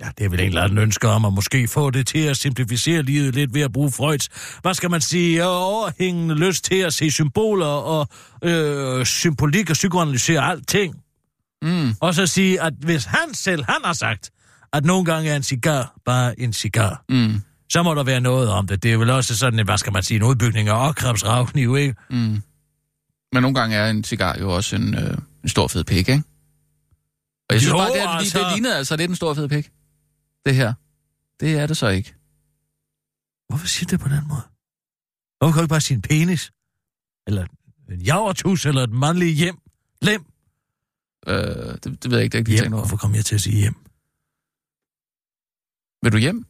Ja, 0.00 0.08
det 0.18 0.24
er 0.24 0.28
vel 0.28 0.40
en 0.40 0.46
eller 0.46 0.62
anden 0.62 0.78
ønske 0.78 1.08
om 1.08 1.24
at 1.24 1.32
måske 1.32 1.68
få 1.68 1.90
det 1.90 2.06
til 2.06 2.18
at 2.18 2.36
simplificere 2.36 3.02
livet 3.02 3.34
lidt 3.34 3.54
ved 3.54 3.62
at 3.62 3.72
bruge 3.72 3.90
Freuds, 3.92 4.28
hvad 4.62 4.74
skal 4.74 4.90
man 4.90 5.00
sige, 5.00 5.46
overhængende 5.46 6.34
lyst 6.34 6.64
til 6.64 6.74
at 6.74 6.94
se 6.94 7.10
symboler 7.10 7.66
og 7.66 8.08
øh, 8.44 9.06
symbolik 9.06 9.70
og 9.70 9.74
psykoanalysere 9.74 10.50
alting. 10.50 10.96
Mm. 11.62 11.94
Og 12.00 12.14
så 12.14 12.26
sige, 12.26 12.62
at 12.62 12.72
hvis 12.78 13.04
han 13.04 13.34
selv, 13.34 13.64
han 13.68 13.80
har 13.84 13.92
sagt, 13.92 14.30
at 14.72 14.84
nogle 14.84 15.04
gange 15.04 15.30
er 15.30 15.36
en 15.36 15.42
cigar 15.42 15.94
bare 16.04 16.40
en 16.40 16.52
cigar. 16.52 17.04
Mm. 17.08 17.42
Så 17.70 17.82
må 17.82 17.94
der 17.94 18.02
være 18.04 18.20
noget 18.20 18.48
om 18.48 18.66
det. 18.66 18.82
Det 18.82 18.92
er 18.92 18.96
vel 18.98 19.10
også 19.10 19.36
sådan, 19.36 19.64
hvad 19.64 19.78
skal 19.78 19.92
man 19.92 20.02
sige, 20.02 20.16
en 20.16 20.22
udbygning 20.22 20.68
af 20.68 20.88
åkrabsravkniv, 20.88 21.76
ikke? 21.76 21.94
Mm. 22.10 22.42
Men 23.32 23.42
nogle 23.42 23.54
gange 23.54 23.76
er 23.76 23.90
en 23.90 24.04
cigar 24.04 24.38
jo 24.38 24.54
også 24.54 24.76
en, 24.76 24.94
øh, 24.94 25.18
en 25.42 25.48
stor 25.48 25.68
fed 25.68 25.84
pik, 25.84 26.08
ikke? 26.08 26.22
Og 27.48 27.54
jeg 27.54 27.60
synes 27.60 27.72
Jo, 27.72 27.76
bare, 27.78 27.92
det, 27.92 28.00
er, 28.02 28.08
altså. 28.08 28.38
det 28.38 28.46
ligner 28.52 28.74
altså 28.74 28.96
lidt 28.96 29.10
en 29.10 29.16
stor 29.16 29.34
fed 29.34 29.48
pik. 29.48 29.70
Det 30.46 30.54
her. 30.54 30.72
Det 31.40 31.58
er 31.58 31.66
det 31.66 31.76
så 31.76 31.88
ikke. 31.88 32.14
Hvorfor 33.48 33.66
siger 33.66 33.86
du 33.86 33.90
det 33.90 34.00
på 34.00 34.08
den 34.08 34.28
måde? 34.28 34.42
Hvorfor 35.38 35.52
kan 35.52 35.58
du 35.58 35.64
ikke 35.64 35.72
bare 35.72 35.80
sige 35.80 35.94
en 35.94 36.02
penis? 36.02 36.52
Eller 37.26 37.46
en 37.90 38.00
javertus, 38.00 38.66
eller 38.66 38.82
et 38.82 38.90
mandligt 38.92 39.36
hjem? 39.36 39.58
Lem? 40.02 40.24
Øh, 41.26 41.34
det, 41.34 41.84
det 41.84 42.10
ved 42.10 42.18
jeg 42.18 42.24
ikke, 42.24 42.38
det 42.38 42.48
er 42.48 42.52
ikke 42.52 42.62
Hjem. 42.62 42.72
Hvorfor 42.72 42.96
kom 42.96 43.14
jeg 43.14 43.24
til 43.24 43.34
at 43.34 43.40
sige 43.40 43.56
hjem? 43.56 43.74
Vil 46.02 46.12
du 46.12 46.18
hjem? 46.18 46.46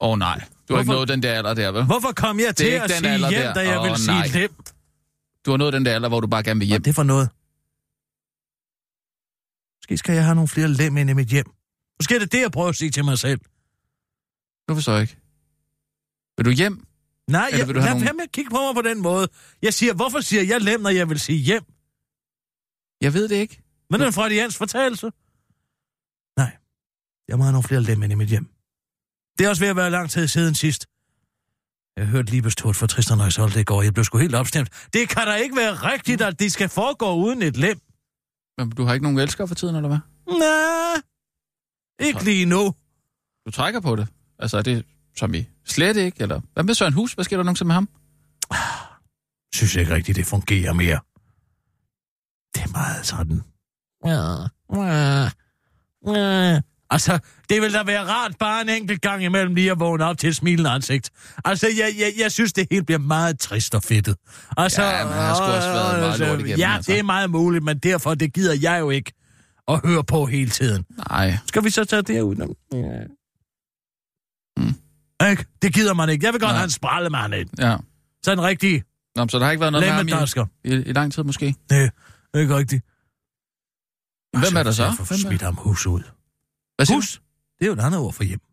Åh 0.00 0.10
oh, 0.10 0.18
nej, 0.18 0.38
du 0.68 0.74
har 0.74 0.80
ikke 0.80 0.88
Hvorfor- 0.88 0.92
nået 0.98 1.08
den 1.08 1.22
der 1.22 1.32
alder 1.32 1.54
der, 1.54 1.70
vel? 1.70 1.84
Hvorfor 1.84 2.12
kom 2.12 2.40
jeg 2.40 2.56
til 2.56 2.66
ikke 2.66 2.82
at 2.82 2.90
den 2.90 2.96
sige 2.98 3.18
hjem, 3.18 3.30
der. 3.30 3.54
da 3.54 3.60
jeg 3.60 3.78
Åh, 3.78 3.84
ville 3.84 3.98
sige 3.98 4.06
nej. 4.18 4.26
lem? 4.34 4.54
Du 5.46 5.50
har 5.50 5.56
nået 5.58 5.72
den 5.72 5.84
der 5.84 5.94
alder, 5.94 6.08
hvor 6.08 6.20
du 6.20 6.26
bare 6.26 6.42
gerne 6.42 6.60
vil 6.60 6.66
Hvad 6.68 6.72
hjem. 6.74 6.80
er 6.80 6.84
det 6.84 6.94
for 6.94 7.02
noget? 7.02 7.28
Måske 9.78 9.98
skal 9.98 10.14
jeg 10.14 10.24
have 10.24 10.34
nogle 10.34 10.48
flere 10.48 10.68
lem 10.68 10.96
ind 10.96 11.10
i 11.10 11.12
mit 11.12 11.28
hjem. 11.28 11.46
Måske 12.00 12.14
er 12.14 12.18
det 12.18 12.32
det, 12.32 12.40
jeg 12.40 12.52
prøver 12.52 12.68
at 12.68 12.76
sige 12.76 12.90
til 12.90 13.04
mig 13.04 13.18
selv. 13.18 13.40
Forstår 14.70 14.92
jeg 14.92 15.02
ikke. 15.02 15.16
Vil 16.36 16.44
du 16.46 16.50
hjem? 16.50 16.84
Nej, 17.28 17.46
Eller 17.46 17.58
jeg, 17.58 17.66
vil 17.66 17.74
du 17.74 17.80
lad 17.80 17.88
nogle- 17.88 18.04
være 18.04 18.14
med 18.14 18.22
at 18.22 18.32
kigge 18.32 18.50
på 18.50 18.56
mig 18.56 18.74
på 18.74 18.82
den 18.88 19.02
måde. 19.02 19.28
Jeg 19.62 19.74
siger, 19.74 19.94
hvorfor 19.94 20.20
siger 20.20 20.42
jeg 20.42 20.60
lem, 20.60 20.80
når 20.80 20.90
jeg 20.90 21.08
vil 21.08 21.20
sige 21.20 21.38
hjem? 21.38 21.62
Jeg 23.00 23.14
ved 23.14 23.28
det 23.28 23.36
ikke. 23.36 23.62
Men 23.90 24.00
det 24.00 24.04
er 24.04 24.08
en 24.08 24.12
freudiansk 24.12 24.58
fortalelse. 24.58 25.06
Nej, 26.36 26.56
jeg 27.28 27.38
må 27.38 27.44
have 27.44 27.52
nogle 27.52 27.62
flere 27.68 27.80
lem 27.82 28.02
ind 28.02 28.12
i 28.12 28.14
mit 28.14 28.28
hjem. 28.28 28.46
Det 29.38 29.44
er 29.44 29.48
også 29.48 29.62
ved 29.62 29.68
at 29.68 29.76
være 29.76 29.90
lang 29.90 30.10
tid 30.10 30.28
siden 30.28 30.54
sidst. 30.54 30.86
Jeg 31.96 32.06
hørte 32.06 32.30
Libestort 32.30 32.76
fra 32.76 32.86
Tristan 32.86 33.20
og 33.20 33.28
Isolde 33.28 33.60
i 33.60 33.64
går. 33.64 33.82
Jeg 33.82 33.94
blev 33.94 34.04
sgu 34.04 34.18
helt 34.18 34.34
opstemt. 34.34 34.88
Det 34.92 35.08
kan 35.08 35.26
da 35.26 35.34
ikke 35.34 35.56
være 35.56 35.74
rigtigt, 35.74 36.22
at 36.22 36.38
det 36.40 36.52
skal 36.52 36.68
foregå 36.68 37.14
uden 37.14 37.42
et 37.42 37.56
lem. 37.56 37.80
Men 38.58 38.70
du 38.70 38.84
har 38.84 38.94
ikke 38.94 39.02
nogen 39.02 39.18
elsker 39.18 39.46
for 39.46 39.54
tiden, 39.54 39.76
eller 39.76 39.88
hvad? 39.88 39.98
Nej, 40.38 41.02
ikke 42.08 42.24
lige 42.24 42.46
nu. 42.46 42.74
Du 43.46 43.50
trækker 43.50 43.80
på 43.80 43.96
det. 43.96 44.08
Altså, 44.38 44.58
er 44.58 44.62
det 44.62 44.84
som 45.16 45.34
i 45.34 45.46
slet 45.66 45.96
ikke? 45.96 46.22
Eller 46.22 46.40
hvad 46.52 46.64
med 46.64 46.74
Søren 46.74 46.92
Hus? 46.92 47.12
Hvad 47.12 47.24
sker 47.24 47.36
der 47.36 47.44
nogensinde 47.44 47.66
med 47.66 47.74
ham? 47.74 47.88
Synes 49.54 49.76
ikke 49.76 49.94
rigtigt, 49.94 50.16
det 50.16 50.26
fungerer 50.26 50.72
mere. 50.72 51.00
Det 52.54 52.62
er 52.62 52.72
meget 52.72 53.06
sådan. 53.06 53.42
Altså, 56.90 57.18
det 57.48 57.62
vil 57.62 57.72
da 57.72 57.82
være 57.82 58.04
rart 58.04 58.36
bare 58.38 58.62
en 58.62 58.68
enkelt 58.68 59.02
gang 59.02 59.24
imellem 59.24 59.54
lige 59.54 59.70
at 59.70 59.80
vågne 59.80 60.04
op 60.04 60.18
til 60.18 60.28
et 60.28 60.36
smilende 60.36 60.70
ansigt. 60.70 61.10
Altså, 61.44 61.66
jeg, 61.66 61.94
jeg, 61.98 62.12
jeg 62.18 62.32
synes, 62.32 62.52
det 62.52 62.66
hele 62.70 62.84
bliver 62.84 62.98
meget 62.98 63.38
trist 63.38 63.74
og 63.74 63.82
fedtet. 63.82 64.16
Altså, 64.56 64.82
Ja, 64.82 65.04
men 65.04 65.12
han 65.12 65.22
har 65.22 65.34
sgu 65.34 65.44
også 65.44 65.68
været 65.68 66.00
meget 66.00 66.18
lort 66.18 66.40
igennem, 66.40 66.58
Ja, 66.58 66.74
altså. 66.74 66.92
det 66.92 66.98
er 66.98 67.02
meget 67.02 67.30
muligt, 67.30 67.64
men 67.64 67.78
derfor, 67.78 68.14
det 68.14 68.34
gider 68.34 68.54
jeg 68.62 68.80
jo 68.80 68.90
ikke 68.90 69.12
at 69.68 69.80
høre 69.86 70.04
på 70.04 70.26
hele 70.26 70.50
tiden. 70.50 70.84
Nej. 71.10 71.38
Skal 71.46 71.64
vi 71.64 71.70
så 71.70 71.84
tage 71.84 72.02
det 72.02 72.20
ud? 72.20 72.36
Ja. 72.72 73.04
Mm. 74.56 74.74
Ikke? 75.30 75.44
Det 75.62 75.74
gider 75.74 75.94
man 75.94 76.08
ikke. 76.08 76.26
Jeg 76.26 76.32
vil 76.32 76.40
godt 76.40 76.48
Nej. 76.50 76.56
have 76.56 76.64
en 76.64 76.70
sprallemand 76.70 77.34
ind. 77.34 77.48
Ja. 77.58 77.76
Sådan 78.24 78.38
en 78.38 78.44
rigtig 78.44 78.82
Nå, 79.16 79.28
så 79.28 79.38
der 79.38 79.44
har 79.44 79.50
ikke 79.50 79.60
været 79.60 79.72
noget 79.72 79.86
med 79.86 79.92
ham 79.92 80.48
i, 80.64 80.68
i, 80.68 80.72
i 80.74 80.92
lang 80.92 81.12
tid, 81.12 81.22
måske? 81.22 81.54
Nej, 81.70 81.90
ikke 82.36 82.56
rigtigt. 82.56 82.84
Hvem 84.38 84.56
er 84.56 84.62
der 84.62 84.72
så? 84.72 84.84
Jeg 84.84 84.94
får 84.98 85.16
smidt 85.28 85.42
ham 85.42 85.54
hus 85.54 85.86
ud. 85.86 86.02
Hvad 86.78 86.94
Hus? 86.94 87.22
Det 87.58 87.64
er 87.64 87.66
jo 87.66 87.72
et 87.72 87.80
andet 87.80 88.00
ord 88.00 88.12
for 88.12 88.24
hjem. 88.24 88.38
du? 88.40 88.44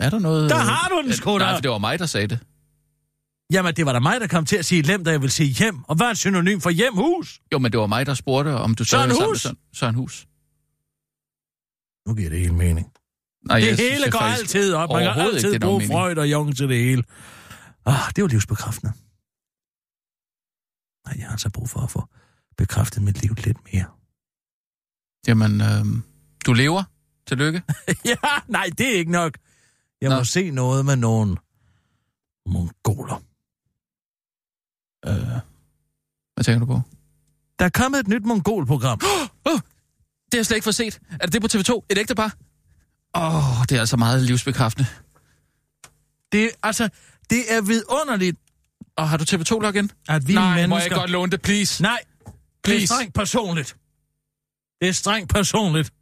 Er 0.00 0.10
der 0.10 0.18
noget... 0.18 0.50
Der 0.50 0.56
har 0.56 0.88
du 0.88 0.96
den 1.02 1.08
Øh, 1.08 1.14
sgu 1.14 1.32
da. 1.32 1.38
Nej, 1.38 1.54
for 1.54 1.60
det 1.60 1.70
var 1.70 1.78
mig, 1.78 1.98
der 1.98 2.06
sagde 2.06 2.26
det. 2.28 2.38
Jamen, 3.52 3.74
det 3.76 3.86
var 3.86 3.92
da 3.92 3.98
mig, 4.00 4.20
der 4.20 4.26
kom 4.26 4.44
til 4.46 4.56
at 4.56 4.64
sige 4.64 4.82
lem, 4.82 5.04
da 5.04 5.10
jeg 5.10 5.20
ville 5.20 5.32
sige 5.32 5.48
hjem. 5.48 5.84
Og 5.84 5.96
hvad 5.96 6.06
er 6.06 6.10
et 6.10 6.18
synonym 6.18 6.60
for 6.60 6.70
hjem? 6.70 6.94
Hus? 6.94 7.40
Jo, 7.52 7.58
men 7.58 7.72
det 7.72 7.80
var 7.80 7.86
mig, 7.86 8.06
der 8.06 8.14
spurgte, 8.14 8.54
om 8.54 8.74
du 8.74 8.84
Søren 8.84 9.08
det 9.08 9.16
sammen 9.16 9.30
med 9.32 9.56
Hus? 9.70 9.78
Søren, 9.78 9.94
Hus. 9.94 10.26
Nu 12.08 12.14
giver 12.14 12.30
det 12.30 12.38
hele 12.40 12.54
mening. 12.54 12.92
Nej, 13.48 13.58
Det 13.60 13.66
jeg 13.66 13.76
synes, 13.76 13.90
hele 13.90 14.04
jeg 14.04 14.12
går 14.12 14.18
faktisk 14.18 14.40
altid 14.40 14.74
op. 14.74 14.90
Man 14.90 15.14
kan 15.14 15.22
altid 15.22 15.52
ikke, 15.52 15.66
bruge. 15.66 15.86
Freud 15.86 16.16
og 16.16 16.30
Jung 16.30 16.56
til 16.56 16.68
det 16.68 16.78
hele. 16.78 17.02
Ah, 17.86 18.12
det 18.16 18.22
var 18.22 18.28
livsbekræftende. 18.28 18.92
Nej, 21.06 21.14
jeg 21.18 21.26
har 21.26 21.32
altså 21.32 21.50
brug 21.50 21.68
for 21.70 21.80
at 21.80 21.90
få 21.90 22.08
bekræftet 22.56 23.02
mit 23.02 23.22
liv 23.22 23.34
lidt 23.44 23.58
mere. 23.72 23.86
Jamen, 25.28 25.60
øh, 25.60 25.84
du 26.46 26.52
lever. 26.52 26.82
Tillykke. 27.28 27.62
ja, 28.04 28.14
nej, 28.48 28.70
det 28.78 28.94
er 28.94 28.98
ikke 28.98 29.12
nok. 29.12 29.38
Jeg 30.00 30.10
Nå. 30.10 30.16
må 30.16 30.24
se 30.24 30.50
noget 30.50 30.84
med 30.84 30.96
nogen 30.96 31.38
mongoler. 32.46 33.22
Øh, 35.06 35.40
hvad 36.34 36.44
tænker 36.44 36.58
du 36.58 36.66
på? 36.66 36.80
Der 37.58 37.64
er 37.64 37.68
kommet 37.68 38.00
et 38.00 38.08
nyt 38.08 38.24
mongolprogram. 38.24 39.00
Det 40.24 40.36
har 40.36 40.40
jeg 40.40 40.46
slet 40.46 40.56
ikke 40.56 40.64
fået 40.64 40.74
set. 40.74 41.00
Er 41.20 41.26
det 41.26 41.32
det 41.32 41.42
på 41.42 41.48
TV2? 41.58 41.86
Et 41.90 41.98
ægte 41.98 42.14
par? 42.14 42.36
Åh, 43.16 43.60
oh, 43.60 43.64
det 43.68 43.76
er 43.76 43.80
altså 43.80 43.96
meget 43.96 44.22
livsbekræftende. 44.22 44.88
Det, 46.32 46.50
altså, 46.62 46.88
det 47.30 47.52
er 47.54 47.62
vidunderligt, 47.62 48.36
Og 48.96 49.08
har 49.08 49.16
du 49.16 49.24
TV2-login? 49.24 49.90
at 50.08 50.28
vi 50.28 50.34
Nej, 50.34 50.48
mennesker... 50.54 50.68
må 50.68 50.78
jeg 50.78 50.90
godt 50.90 51.10
låne 51.10 51.30
det, 51.32 51.42
please? 51.42 51.82
Nej, 51.82 51.98
det 52.26 52.26
er 52.26 52.32
Please. 52.64 52.86
strengt 52.86 53.14
personligt. 53.14 53.76
Det 54.84 54.88
er 54.90 54.94
strengt 54.94 55.32
personligt. 55.32 55.92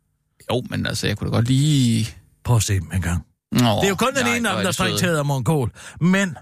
Jo, 0.53 0.63
men 0.71 0.87
altså, 0.87 1.07
jeg 1.07 1.17
kunne 1.17 1.31
da 1.31 1.37
godt 1.37 1.47
lige... 1.49 2.09
Prøv 2.45 2.57
at 2.57 2.63
se 2.63 2.75
dem 2.75 2.91
en 2.95 3.03
gang. 3.03 3.25
Nå, 3.53 3.59
Det 3.59 3.85
er 3.85 3.89
jo 3.89 3.95
kun 3.95 4.15
den 4.15 4.25
nej, 4.25 4.37
ene 4.37 4.49
af 4.49 4.55
dem, 4.55 4.61
er 4.61 4.65
der 4.65 4.73
strengt 4.73 4.99
taget 5.01 5.19
er 5.19 5.23
mongol. 5.23 5.73
Men 6.01 6.37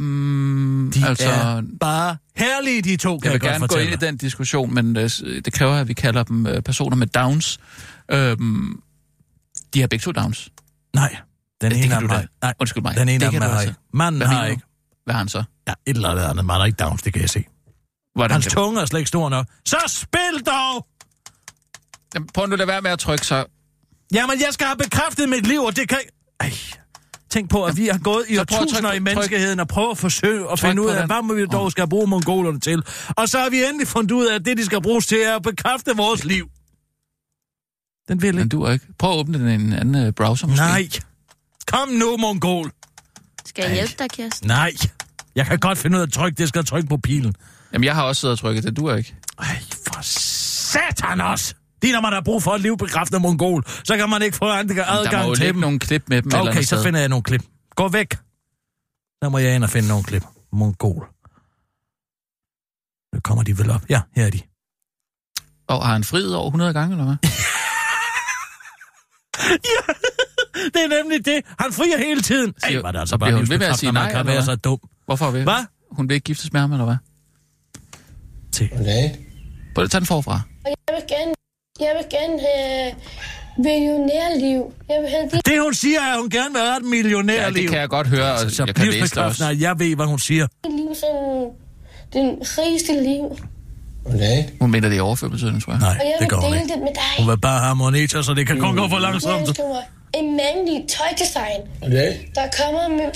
Mm, 0.00 0.90
de 0.94 1.06
altså, 1.08 1.28
er 1.28 1.62
bare 1.80 2.16
herlige, 2.36 2.82
de 2.82 2.96
to, 2.96 3.18
kan 3.18 3.24
jeg 3.24 3.24
jeg, 3.24 3.32
vil 3.32 3.40
godt 3.40 3.50
gerne 3.52 3.60
gå 3.60 3.72
fortælle 3.72 3.92
ind 3.92 4.02
i 4.02 4.06
den 4.06 4.16
diskussion, 4.16 4.74
men 4.74 4.96
øh, 4.96 5.10
det 5.44 5.52
kræver, 5.52 5.74
at 5.74 5.88
vi 5.88 5.92
kalder 5.92 6.22
dem 6.22 6.46
øh, 6.46 6.62
personer 6.62 6.96
med 6.96 7.06
downs. 7.06 7.58
Øhm, 8.10 8.82
de 9.74 9.80
har 9.80 9.86
begge 9.86 10.02
to 10.02 10.12
downs. 10.12 10.50
Nej, 10.94 11.16
den 11.60 11.70
det 11.70 11.84
ene 11.84 11.94
af 11.94 12.00
dem 12.00 12.10
har... 12.10 12.24
Nej, 12.42 12.54
Undskyld 12.60 12.82
mig. 12.82 12.96
den 12.96 13.08
ene 13.08 13.24
af 13.24 13.32
dem 13.32 13.42
har 13.42 13.60
ikke. 13.60 13.74
Manden 13.94 14.18
Hvad 14.20 14.28
har 14.28 14.46
ikke. 14.46 14.62
Hvad 15.04 15.14
har 15.14 15.18
han 15.18 15.28
så? 15.28 15.44
Ja, 15.68 15.72
et 15.86 15.96
eller 15.96 16.08
andet 16.08 16.22
andet. 16.22 16.44
Man 16.44 16.56
har 16.56 16.64
ikke 16.64 16.76
downs, 16.76 17.02
det 17.02 17.12
kan 17.12 17.22
jeg 17.22 17.30
se. 17.30 17.44
Hvordan 18.14 18.30
Hans 18.30 18.46
tunge 18.46 18.80
er 18.80 18.86
slet 18.86 19.00
ikke 19.00 19.08
stor 19.08 19.28
nok. 19.28 19.46
Så 19.66 19.76
spil 19.86 20.44
dog! 20.46 20.86
Jamen, 22.14 22.28
Prøv 22.34 22.46
nu 22.46 22.52
at 22.52 22.58
lade 22.58 22.68
være 22.68 22.82
med 22.82 22.90
at 22.90 22.98
trykke 22.98 23.26
så. 23.26 23.44
Jamen, 24.14 24.40
jeg 24.40 24.48
skal 24.50 24.66
have 24.66 24.76
bekræftet 24.76 25.28
mit 25.28 25.46
liv, 25.46 25.60
og 25.60 25.76
det 25.76 25.88
kan... 25.88 25.98
Ej. 26.40 26.52
Tænk 27.30 27.50
på, 27.50 27.64
at 27.64 27.76
vi 27.76 27.86
har 27.86 27.98
gået 27.98 28.24
i 28.28 28.38
årtusinder 28.38 28.92
i 28.92 28.98
menneskeheden 28.98 29.60
og 29.60 29.68
prøve 29.68 29.90
at 29.90 29.98
forsøge 29.98 30.52
at 30.52 30.58
finde 30.60 30.82
ud 30.82 30.88
af, 30.88 30.96
den. 30.98 31.06
hvad 31.06 31.22
må 31.22 31.34
vi 31.34 31.46
dog 31.46 31.70
skal 31.70 31.88
bruge 31.88 32.06
mongolerne 32.06 32.60
til. 32.60 32.82
Og 33.16 33.28
så 33.28 33.38
har 33.38 33.50
vi 33.50 33.64
endelig 33.64 33.88
fundet 33.88 34.10
ud 34.10 34.26
af, 34.26 34.34
at 34.34 34.44
det, 34.44 34.58
de 34.58 34.64
skal 34.64 34.82
bruges 34.82 35.06
til, 35.06 35.18
er 35.18 35.36
at 35.36 35.42
bekræfte 35.42 35.96
vores 35.96 36.24
liv. 36.24 36.48
Den 38.08 38.22
vil 38.22 38.34
Men 38.34 38.44
ikke. 38.44 38.48
du 38.56 38.62
er 38.62 38.72
ikke. 38.72 38.86
Prøv 38.98 39.10
at 39.10 39.16
åbne 39.16 39.38
den 39.38 39.48
i 39.48 39.54
en 39.54 39.72
anden 39.72 40.06
øh, 40.06 40.12
browser 40.12 40.46
måske. 40.46 40.64
Nej. 40.64 40.88
Kom 41.66 41.88
nu, 41.88 42.16
mongol. 42.16 42.70
Skal 43.46 43.62
jeg 43.62 43.72
hjælpe 43.74 43.94
dig, 43.98 44.10
Kirsten? 44.10 44.46
Nej. 44.48 44.72
Jeg 45.34 45.46
kan 45.46 45.58
godt 45.58 45.78
finde 45.78 45.96
ud 45.96 46.02
af 46.02 46.06
at 46.06 46.12
trykke. 46.12 46.36
Det 46.38 46.48
skal 46.48 46.64
trykke 46.64 46.88
på 46.88 46.96
pilen. 46.96 47.34
Jamen, 47.72 47.84
jeg 47.84 47.94
har 47.94 48.02
også 48.02 48.20
siddet 48.20 48.32
og 48.32 48.38
trykket 48.38 48.64
det. 48.64 48.76
Du 48.76 48.86
er 48.86 48.96
ikke. 48.96 49.14
Ej, 49.38 49.60
for 49.86 49.98
satan 50.02 51.20
også. 51.20 51.54
Det 51.82 51.90
er, 51.90 51.94
når 51.94 52.00
man 52.00 52.12
har 52.12 52.20
brug 52.20 52.42
for 52.42 52.50
et 52.54 52.60
livbekræftende 52.60 53.20
mongol. 53.20 53.64
Så 53.84 53.96
kan 53.96 54.10
man 54.10 54.22
ikke 54.22 54.36
få 54.36 54.44
adgang 54.44 55.10
Der 55.12 55.22
må 55.22 55.28
jo 55.28 55.34
til 55.34 55.42
ligge 55.44 55.52
dem. 55.52 55.60
nogle 55.60 55.78
klip 55.78 56.02
med 56.08 56.22
dem. 56.22 56.28
eller 56.28 56.40
Okay, 56.40 56.50
andet 56.50 56.68
så 56.68 56.76
sted. 56.76 56.84
finder 56.84 57.00
jeg 57.00 57.08
nogle 57.08 57.22
klip. 57.22 57.42
Gå 57.76 57.88
væk. 57.88 58.14
Så 59.24 59.28
må 59.30 59.38
jeg 59.38 59.54
ind 59.54 59.64
og 59.64 59.70
finde 59.70 59.88
nogle 59.88 60.04
klip. 60.04 60.24
Mongol. 60.52 61.06
Nu 63.14 63.20
kommer 63.24 63.42
de 63.44 63.58
vel 63.58 63.70
op. 63.70 63.82
Ja, 63.90 64.00
her 64.16 64.26
er 64.26 64.30
de. 64.30 64.40
Og 65.68 65.86
har 65.86 65.92
han 65.92 66.04
friet 66.04 66.34
over 66.36 66.46
100 66.46 66.72
gange, 66.72 66.92
eller 66.92 67.04
hvad? 67.04 67.16
Det 70.74 70.80
er 70.84 71.02
nemlig 71.02 71.24
det. 71.24 71.40
Han 71.60 71.72
frier 71.72 71.98
hele 71.98 72.20
tiden. 72.22 72.54
Ej, 72.62 72.76
var 72.82 72.92
det 72.92 72.98
altså 72.98 73.14
og 73.14 73.20
bare 73.20 73.32
hun 73.32 73.48
ved 73.50 73.58
med 73.58 73.66
at 73.66 73.76
sige 73.78 73.92
nej, 73.92 74.10
kan 74.10 74.20
eller 74.20 74.32
være 74.32 74.42
så 74.44 74.56
dum. 74.56 74.78
Hvorfor 75.06 75.30
vil 75.30 75.42
Hvad? 75.42 75.64
Hun 75.90 76.08
vil 76.08 76.14
ikke 76.14 76.24
giftes 76.24 76.52
med 76.52 76.60
ham, 76.60 76.72
eller 76.72 76.84
hvad? 76.84 76.96
Til. 78.52 78.68
Prøv 79.74 79.84
at 79.84 79.90
tage 79.90 80.00
den 80.00 80.06
forfra. 80.06 80.40
Jeg 80.64 80.74
vil 80.88 81.02
gerne, 81.08 81.34
jeg 81.80 81.92
vil 81.98 82.06
gerne 82.18 82.38
have 82.40 82.92
millionærliv. 83.58 84.72
Jeg 84.88 84.96
vil 85.02 85.10
have 85.10 85.22
det 85.32 85.46
Det 85.46 85.60
hun 85.62 85.74
siger 85.74 86.00
er, 86.00 86.12
at 86.14 86.18
hun 86.20 86.30
gerne 86.30 86.52
vil 86.52 86.60
have 86.62 86.76
et 86.76 86.82
Ja, 86.82 86.88
millionærliv. 86.88 87.62
det 87.62 87.70
kan 87.70 87.80
jeg 87.80 87.88
godt 87.88 88.06
høre, 88.06 88.32
og 88.32 88.50
så 88.50 88.64
jeg 88.66 88.74
kan 88.74 88.86
læse 88.86 89.14
det 89.14 89.18
også. 89.24 89.56
jeg 89.60 89.78
ved, 89.78 89.96
hvad 89.96 90.06
hun 90.06 90.18
siger. 90.18 90.46
liv 90.70 90.94
som 90.94 91.14
den 92.12 92.28
rigeste 92.58 92.92
liv. 93.02 93.38
Hun 94.60 94.70
mener 94.70 94.88
det 94.88 94.96
i 94.96 95.00
overført 95.00 95.30
betydning, 95.30 95.62
tror 95.64 95.72
jeg. 95.72 95.80
Nej, 95.80 95.88
Og 95.88 95.94
jeg 95.96 96.12
det 96.18 96.20
vil 96.20 96.28
gør 96.28 96.36
hun 96.36 96.52
dele 96.52 96.62
ikke. 96.62 96.74
det 96.74 96.80
med 96.82 96.94
dig. 96.94 97.12
Hun 97.24 97.28
vil 97.30 97.38
bare 97.40 97.60
have 97.64 97.76
moneter, 97.76 98.22
så 98.22 98.34
det 98.34 98.46
kan 98.46 98.58
kun 98.60 98.76
gå 98.76 98.88
for 98.88 98.96
Jeg 98.96 99.02
langsomt. 99.02 99.40
ønsker 99.48 99.68
mig 99.68 99.82
en 100.14 100.36
mandlig 100.36 100.84
tøjdesign, 100.88 101.60
der 102.34 102.46
kommer 102.60 102.88
med 102.88 103.12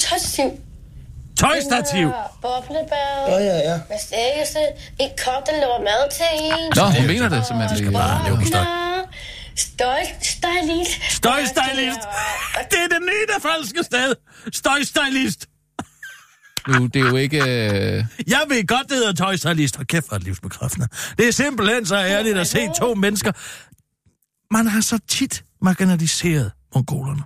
tøjstativ. 1.44 2.07
Boblebær. 2.42 3.11
Ja, 3.28 3.38
ja, 3.48 3.57
ja. 3.68 3.76
Massage. 3.90 4.64
En 5.02 5.11
kop, 5.24 5.42
der 5.46 5.55
laver 5.62 5.81
mad 5.88 6.02
til 6.18 6.31
en. 6.46 6.72
Nå, 6.78 6.85
hun 6.98 7.07
mener 7.12 7.28
det 7.35 7.46
simpelthen. 7.46 7.92
Bare 7.92 8.18
ikke. 8.18 8.28
lave 8.28 8.37
på. 8.37 8.44
Klar. 8.50 9.09
støjstylist. 9.57 10.92
Støjstylist. 11.18 12.02
Det 12.70 12.78
er 12.85 12.88
det 12.94 13.02
nye, 13.11 13.24
der 13.33 13.38
falske 13.48 13.83
sted. 13.83 14.14
Støjstylist. 14.52 15.46
Nu, 16.68 16.87
det 16.87 17.02
er 17.02 17.07
jo 17.07 17.16
ikke... 17.16 17.38
Øh... 17.38 18.05
Jeg 18.26 18.42
ved 18.48 18.66
godt, 18.66 18.88
det 18.88 18.96
hedder 18.96 19.12
tøjstylist. 19.12 19.78
Og 19.78 19.87
kæft, 19.87 20.09
for 20.09 20.16
et 20.16 20.22
livsbekræftende. 20.22 20.88
Det 21.18 21.28
er 21.28 21.33
simpelthen 21.33 21.87
så 21.87 21.96
ærligt 21.96 22.38
at 22.38 22.46
se 22.46 22.68
to 22.78 22.94
mennesker. 22.94 23.33
Man 24.55 24.66
har 24.66 24.81
så 24.81 24.98
tit 25.09 25.44
marginaliseret 25.62 26.52
mongolerne 26.74 27.22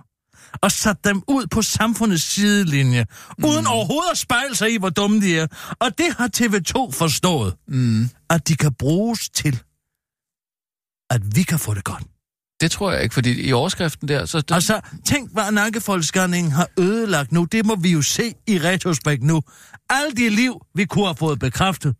og 0.61 0.71
sat 0.71 0.97
dem 1.03 1.23
ud 1.27 1.47
på 1.47 1.61
samfundets 1.61 2.23
sidelinje, 2.23 3.05
mm. 3.37 3.45
uden 3.45 3.67
overhovedet 3.67 4.11
at 4.11 4.17
spejle 4.17 4.55
sig 4.55 4.73
i, 4.73 4.77
hvor 4.77 4.89
dumme 4.89 5.21
de 5.21 5.39
er. 5.39 5.47
Og 5.79 5.97
det 5.97 6.05
har 6.17 6.29
TV2 6.37 6.91
forstået, 6.91 7.53
Mm. 7.67 8.09
at 8.29 8.47
de 8.47 8.55
kan 8.55 8.73
bruges 8.73 9.29
til, 9.29 9.59
at 11.09 11.21
vi 11.35 11.43
kan 11.43 11.59
få 11.59 11.73
det 11.73 11.83
godt. 11.83 12.03
Det 12.61 12.71
tror 12.71 12.91
jeg 12.91 13.03
ikke, 13.03 13.13
fordi 13.13 13.41
i 13.47 13.53
overskriften 13.53 14.07
der... 14.07 14.25
Så 14.25 14.41
det... 14.41 14.51
Altså, 14.55 14.79
tænk, 15.05 15.33
hvad 15.33 15.51
nakkefoldskanningen 15.51 16.51
har 16.51 16.67
ødelagt 16.79 17.31
nu. 17.31 17.43
Det 17.43 17.65
må 17.65 17.75
vi 17.75 17.91
jo 17.91 18.01
se 18.01 18.33
i 18.47 18.59
retrospekt 18.59 19.23
nu. 19.23 19.41
Alle 19.89 20.11
de 20.11 20.29
liv, 20.29 20.61
vi 20.75 20.85
kunne 20.85 21.05
have 21.05 21.15
fået 21.15 21.39
bekræftet. 21.39 21.95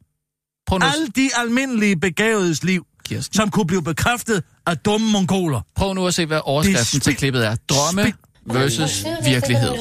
Prøv 0.67 0.79
nu, 0.79 0.85
Alle 0.85 1.07
de 1.07 1.29
almindelige 1.37 1.99
begavedes 1.99 2.63
liv, 2.63 2.85
Kirsten. 3.05 3.35
som 3.35 3.49
kunne 3.51 3.67
blive 3.67 3.83
bekræftet 3.83 4.43
af 4.65 4.77
dumme 4.77 5.11
mongoler. 5.11 5.61
Prøv 5.75 5.93
nu 5.93 6.07
at 6.07 6.13
se, 6.13 6.25
hvad 6.25 6.41
overskriften 6.43 6.97
er 6.97 7.01
til 7.01 7.15
klippet 7.15 7.45
er. 7.45 7.55
Drømme 7.69 8.13
versus 8.53 9.05
virkelighed. 9.25 9.71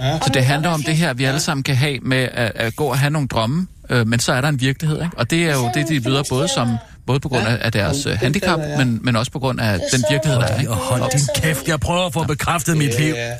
Så 0.00 0.30
det 0.34 0.44
handler 0.44 0.70
om 0.70 0.82
det 0.82 0.96
her, 0.96 1.14
vi 1.14 1.24
alle 1.24 1.40
sammen 1.40 1.62
kan 1.62 1.76
have 1.76 1.98
med 2.02 2.28
at, 2.32 2.52
at 2.54 2.76
gå 2.76 2.84
og 2.84 2.98
have 2.98 3.10
nogle 3.10 3.28
drømme, 3.28 3.66
øh, 3.90 4.06
men 4.06 4.18
så 4.18 4.32
er 4.32 4.40
der 4.40 4.48
en 4.48 4.60
virkelighed, 4.60 5.02
ikke? 5.02 5.18
Og 5.18 5.30
det 5.30 5.44
er 5.44 5.54
jo 5.54 5.70
det, 5.74 5.88
de 5.88 6.00
byder 6.00 6.22
både 6.30 6.48
som 6.48 6.76
både 7.06 7.20
på 7.20 7.28
grund 7.28 7.46
af, 7.46 7.58
af 7.60 7.72
deres 7.72 8.06
øh, 8.06 8.12
handicap, 8.18 8.58
men, 8.78 9.00
men 9.02 9.16
også 9.16 9.32
på 9.32 9.38
grund 9.38 9.60
af 9.60 9.80
den 9.92 10.04
virkelighed, 10.10 10.40
der 10.40 10.46
er, 10.46 10.58
ikke? 10.58 10.70
Og 10.70 10.76
hold 10.76 11.12
din 11.12 11.20
kæft, 11.42 11.68
jeg 11.68 11.80
prøver 11.80 12.06
at 12.06 12.12
få 12.12 12.24
bekræftet 12.24 12.76
mit 12.76 13.00
liv. 13.00 13.14
Ja. 13.14 13.32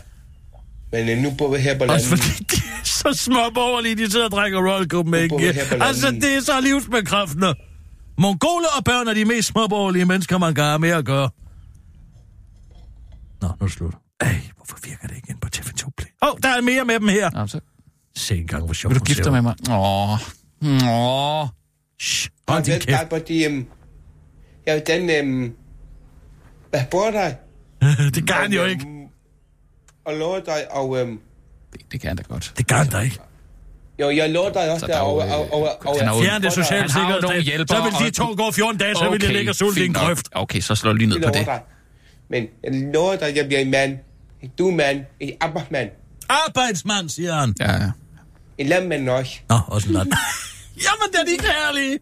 Men 0.93 1.09
øh, 1.09 1.19
nu 1.19 1.31
bor 1.31 1.55
vi 1.57 1.59
her 1.59 1.79
på 1.79 1.85
Også 1.85 2.11
landet. 2.11 2.25
fordi 2.25 2.45
de 2.45 2.57
er 2.57 2.85
så 2.85 3.13
småborgerlige, 3.25 3.97
de 3.97 4.11
sidder 4.11 4.25
og 4.27 4.31
drikker 4.33 4.59
Royal 4.59 4.89
Copenhagen. 4.89 5.31
På. 5.31 5.39
Altså, 5.81 6.11
det 6.11 6.37
er 6.37 6.41
så 6.41 6.61
livsbekræftende. 6.63 7.55
Mongoler 8.19 8.69
og 8.77 8.85
børn 8.85 9.09
er 9.09 9.15
de 9.15 9.25
mest 9.25 9.49
småborgerlige 9.49 10.05
mennesker, 10.05 10.39
man 10.39 10.55
kan 10.55 10.65
have 10.65 10.79
med 10.79 10.91
at 10.91 11.05
gøre. 11.05 11.31
Nå, 13.43 13.49
nu 13.49 13.55
er 13.61 13.65
det 13.67 13.73
slut. 13.73 13.95
Ej, 14.21 14.41
hvorfor 14.57 14.79
virker 14.85 15.09
det 15.09 15.17
ikke 15.17 15.31
ind 15.31 15.41
på 15.41 15.49
TV2 15.57 15.91
Play? 15.97 16.09
Åh, 16.23 16.29
oh, 16.33 16.39
der 16.43 16.49
er 16.49 16.61
mere 16.61 16.85
med 16.85 16.95
dem 17.01 17.09
her. 17.09 17.31
Nå, 17.31 17.47
så 17.47 17.61
Se 18.17 18.37
engang, 18.37 18.65
hvor 18.65 18.73
sjovt 18.75 18.95
vil 18.95 19.01
du 19.01 19.05
gifte 19.05 19.23
dig 19.25 19.33
med 19.33 19.43
mig? 19.43 19.55
Åh. 19.71 20.13
Åh. 20.13 21.49
Shh, 22.01 22.31
Og 22.47 22.55
hold 22.55 22.65
din 22.65 22.73
den 22.73 22.81
kæft. 22.81 22.89
der, 22.89 23.07
hvor 23.07 23.19
de... 23.19 23.45
øhm, 23.45 23.67
Ja, 24.67 24.79
den... 24.79 25.11
øhm, 25.11 25.55
Hvad 26.71 26.81
bor 26.91 27.11
der? 27.11 27.33
det 28.15 28.27
kan 28.27 28.37
han 28.37 28.53
jo 28.53 28.65
ikke. 28.65 28.87
Og 30.05 30.15
lover 30.15 30.41
dig, 30.41 30.73
og... 30.73 30.99
øhm, 31.01 31.21
Det, 31.73 31.81
det 31.93 32.01
kan 32.01 32.09
han 32.09 32.17
da 32.17 32.23
godt. 32.23 32.55
Det 32.59 32.67
kan 32.67 32.77
han 32.77 32.89
da 32.89 32.99
ikke. 32.99 33.19
Jo, 34.01 34.11
jeg 34.11 34.31
lover 34.31 34.51
dig 34.53 34.71
også 34.73 34.81
Så 34.81 34.87
der 34.87 34.93
der 34.93 35.01
er 35.01 35.05
jo, 35.05 35.47
over... 35.51 35.69
øh, 36.19 36.25
Fjern 36.25 36.43
det 36.43 36.53
sociale 36.53 36.93
sikkerhedsnet. 36.93 37.69
Så 37.71 37.83
vil 37.83 37.93
de 37.93 38.07
og- 38.07 38.13
to 38.15 38.45
gå 38.45 38.51
14 38.51 38.79
dage, 38.79 38.95
så 38.95 39.11
vil 39.11 39.21
de 39.21 39.33
ligge 39.33 39.51
og 39.51 39.55
sulte 39.55 39.83
i 39.83 39.87
en 39.87 39.95
grøft. 39.95 40.29
Okay, 40.33 40.61
så 40.61 40.75
slå 40.75 40.93
lige 40.93 41.07
ned 41.09 41.17
Jeg 41.17 41.27
på 41.27 41.39
det. 41.39 41.47
dig. 41.47 41.61
Men 42.31 42.47
jeg 42.65 42.91
lover 42.95 43.17
dig, 43.17 43.37
jeg 43.37 43.47
bliver 43.47 43.61
en 43.61 43.71
mand. 43.71 43.99
Du 44.59 44.67
er 44.67 44.71
en 44.71 44.77
mand. 44.77 45.05
En 45.21 45.33
arbejdsmand. 45.41 45.91
Arbejdsmand, 46.29 47.09
siger 47.09 47.35
han. 47.35 47.55
Ja, 47.61 47.73
ja. 47.73 47.91
En 48.59 48.67
landmand 48.67 49.09
også. 49.09 49.39
Nå, 49.49 49.59
også 49.67 49.89
en 49.89 49.95
land. 49.95 50.09
Jamen, 50.85 51.13
det 51.13 51.21
er 51.21 51.25
de 51.25 51.39
kærlige. 51.53 51.99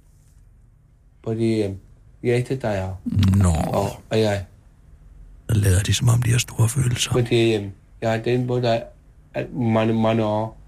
Fordi 1.25 1.63
øhm, 1.63 1.77
jeg 2.23 2.31
er 2.33 2.37
ikke 2.37 2.57
dig, 2.57 2.83
og, 2.83 2.97
Nå, 3.37 3.49
og, 3.67 4.03
og 4.11 4.21
jeg... 4.21 4.45
der 5.49 5.55
lader 5.55 5.83
de, 5.83 5.95
som 5.95 6.09
om 6.09 6.23
de 6.23 6.31
har 6.31 6.39
store 6.39 6.69
følelser. 6.69 7.13
Fordi 7.13 7.55
øhm, 7.55 7.71
jeg 8.01 8.11
har 8.11 8.19
den 8.19 8.47
på 8.47 8.61
dig 8.61 8.83
mange, 9.53 9.95
mange 9.95 10.25
år. 10.25 10.59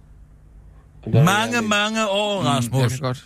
Er 1.03 1.11
Mange, 1.25 1.55
jeg- 1.57 1.65
mange 1.65 2.09
år, 2.09 2.41
Mm, 2.41 2.47
jeg 2.47 2.55
Rasmus. 2.55 2.93
kan 2.93 3.01
godt. 3.01 3.25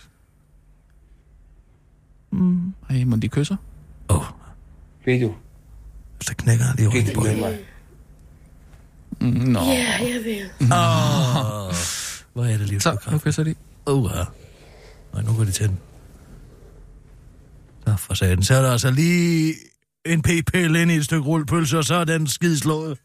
Mm. 2.31 2.73
Ej, 2.89 3.03
må 3.03 3.15
de 3.15 3.27
kysser? 3.29 3.55
Åh, 4.09 4.17
oh, 4.17 4.23
Ved 5.05 5.21
du, 5.21 5.33
så 6.21 6.35
knækker 6.35 6.65
han 6.65 6.75
lige 6.75 7.05
det 7.05 7.13
på 7.15 7.21
mig. 7.21 7.59
Nå. 9.23 9.59
Ja, 9.59 9.97
jeg 10.01 10.21
vil. 10.25 10.49
Åh, 10.61 10.67
hvor 12.33 12.45
er 12.45 12.57
det 12.57 12.59
Så, 12.59 12.63
nu 12.65 12.71
livsbekræft. 12.71 13.23
kysser 13.23 13.43
de. 13.43 13.55
Åh, 13.85 14.11
ja. 14.15 14.23
Nej, 15.13 15.21
nu 15.23 15.33
går 15.37 15.43
de 15.43 15.51
til 15.51 15.67
den. 15.67 15.79
Så 17.87 17.95
for 17.97 18.13
satan. 18.13 18.43
Så 18.43 18.55
er 18.55 18.61
der 18.61 18.71
altså 18.71 18.91
lige 18.91 19.53
en 20.05 20.21
p-pille 20.21 20.81
ind 20.81 20.91
i 20.91 20.95
et 20.95 21.05
stykke 21.05 21.23
rullepølse, 21.27 21.77
og 21.77 21.83
så 21.83 21.95
er 21.95 22.03
den 22.05 22.27
skid 22.27 22.57
slået. 22.57 22.97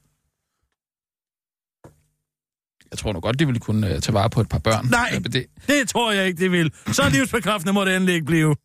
Jeg 2.90 2.98
tror 2.98 3.12
nu 3.12 3.20
godt, 3.20 3.38
de 3.38 3.46
ville 3.46 3.60
kunne 3.60 3.86
uh, 3.94 4.00
tage 4.00 4.12
vare 4.14 4.30
på 4.30 4.40
et 4.40 4.48
par 4.48 4.58
børn. 4.58 4.86
Nej. 4.86 5.20
Det, 5.32 5.46
Det 5.66 5.88
tror 5.88 6.12
jeg 6.12 6.26
ikke, 6.26 6.38
det 6.40 6.52
vil. 6.52 6.72
Så 6.92 7.08
livsbekræftende 7.12 7.72
må 7.72 7.84
det 7.84 7.94
endelig 7.96 8.14
ikke 8.14 8.26
blive. 8.26 8.56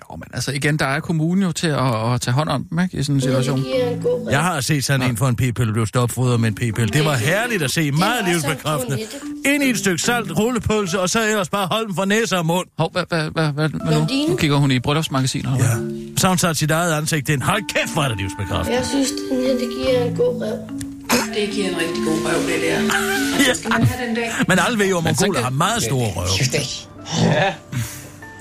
Jo, 0.00 0.16
men 0.16 0.28
altså 0.32 0.52
igen, 0.52 0.76
der 0.78 0.86
er 0.86 1.00
kommunen 1.00 1.42
jo 1.42 1.52
til 1.52 1.66
at, 1.66 2.12
at 2.14 2.20
tage 2.20 2.34
hånd 2.34 2.48
om 2.48 2.64
dem, 2.64 2.78
ikke? 2.78 2.98
I 2.98 3.02
sådan 3.02 3.14
en 3.14 3.20
situation. 3.20 3.64
Jeg 4.30 4.40
har 4.42 4.60
set 4.60 4.84
sådan 4.84 5.10
en 5.10 5.16
for 5.16 5.28
en 5.28 5.36
p-pille 5.36 5.72
blive 5.72 5.86
stopfodret 5.86 6.40
med 6.40 6.48
en 6.48 6.54
p-pille. 6.54 6.86
Det 6.86 7.04
var 7.04 7.14
herligt 7.14 7.62
at 7.62 7.70
se. 7.70 7.90
Meget 7.90 8.24
var 8.24 8.26
så 8.26 8.32
livsbekræftende. 8.32 8.98
Ind 9.46 9.62
i 9.62 9.70
et 9.70 9.78
stykke 9.78 10.02
salt, 10.02 10.38
rullepølse, 10.38 11.00
og 11.00 11.10
så 11.10 11.28
ellers 11.28 11.48
bare 11.48 11.66
holde 11.66 11.86
dem 11.86 11.94
for 11.94 12.04
næse 12.04 12.36
og 12.38 12.46
mund. 12.46 12.66
Hov, 12.78 12.92
hvad, 12.92 13.04
hvad, 13.08 13.30
hvad, 13.30 13.52
hvad, 13.52 13.68
hvad 13.68 13.94
nu? 13.94 14.06
Nu 14.28 14.36
kigger 14.36 14.56
hun 14.56 14.70
i 14.70 14.78
bryllupsmagasinet. 14.80 15.58
Ja. 15.58 15.64
Så 16.16 16.28
hun 16.28 16.38
taget 16.38 16.56
sit 16.56 16.70
eget 16.70 16.92
ansigt 16.92 17.28
ind. 17.28 17.42
Hold 17.42 17.62
kæft, 17.74 17.92
hvor 17.92 18.02
er 18.02 18.08
det 18.08 18.16
livsbekræftende. 18.16 18.78
Jeg 18.78 18.86
synes, 18.86 19.08
den 19.30 19.40
her, 19.40 19.52
det 19.52 19.68
giver 19.78 20.04
en 20.04 20.16
god 20.16 20.42
rev. 20.42 20.58
Det 21.34 21.48
giver 21.52 21.68
en 21.68 21.76
rigtig 21.76 22.04
god 22.06 22.18
røv, 22.24 22.40
det 22.42 22.62
der. 22.62 22.80
Ja. 23.48 23.54
Skal 23.54 23.70
man 23.70 23.82
have 23.82 24.06
den 24.06 24.14
dag? 24.16 24.30
Men 24.48 24.58
alle 24.66 24.78
ved 24.78 24.86
jo, 24.88 24.98
at 24.98 25.04
mongoler 25.04 25.42
har 25.42 25.50
meget 25.50 25.82
store 25.82 26.08
røve. 26.16 26.28
Ja. 27.22 27.54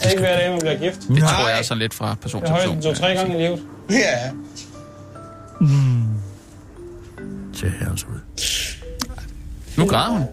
Det 0.05 0.07
er 0.07 0.11
ikke 0.11 0.21
hver 0.21 0.37
dag, 0.39 0.51
man 0.51 0.59
bliver 0.59 0.77
gift. 0.79 0.99
Det 1.07 1.19
tror 1.19 1.49
jeg 1.49 1.59
er 1.59 1.63
sådan 1.63 1.79
lidt 1.79 1.93
fra 1.93 2.15
person 2.21 2.41
Jeg 2.41 2.47
til 2.47 2.53
person. 2.55 2.73
højst 2.73 2.87
to-tre 2.99 3.13
gange 3.13 3.37
i 3.37 3.41
livet. 3.41 3.61
Ja. 3.89 4.29
Til 7.55 7.71
herrens 7.79 8.03
ud. 8.03 8.19
Nu 9.77 9.87
græder 9.87 10.09
hun. 10.11 10.23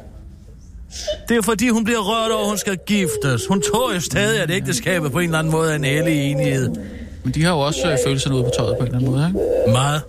Det 1.28 1.36
er 1.36 1.42
fordi, 1.42 1.68
hun 1.68 1.84
bliver 1.84 1.98
rørt 2.00 2.32
over, 2.32 2.42
at 2.42 2.48
hun 2.48 2.58
skal 2.58 2.78
giftes. 2.86 3.46
Hun 3.48 3.62
tror 3.72 3.94
jo 3.94 4.00
stadig, 4.00 4.42
at 4.42 4.50
ægteskabet 4.50 5.12
på 5.12 5.18
en 5.18 5.24
eller 5.24 5.38
anden 5.38 5.50
måde 5.52 5.70
er 5.72 5.76
en 5.76 5.84
ærlig 5.84 6.30
enighed. 6.30 6.68
Men 7.24 7.34
de 7.34 7.44
har 7.44 7.50
jo 7.52 7.60
også 7.60 7.90
øh, 7.92 7.98
følelserne 8.06 8.36
ude 8.36 8.44
på 8.44 8.50
tøjet 8.58 8.76
på 8.80 8.86
en 8.86 8.94
eller 8.94 8.98
anden 8.98 9.10
måde, 9.10 9.26
ikke? 9.26 9.72
Meget. 9.72 10.02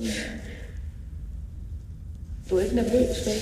Du 2.49 2.57
er 2.57 2.63
ikke 2.63 2.75
nervøs, 2.75 2.91
vel? 3.25 3.33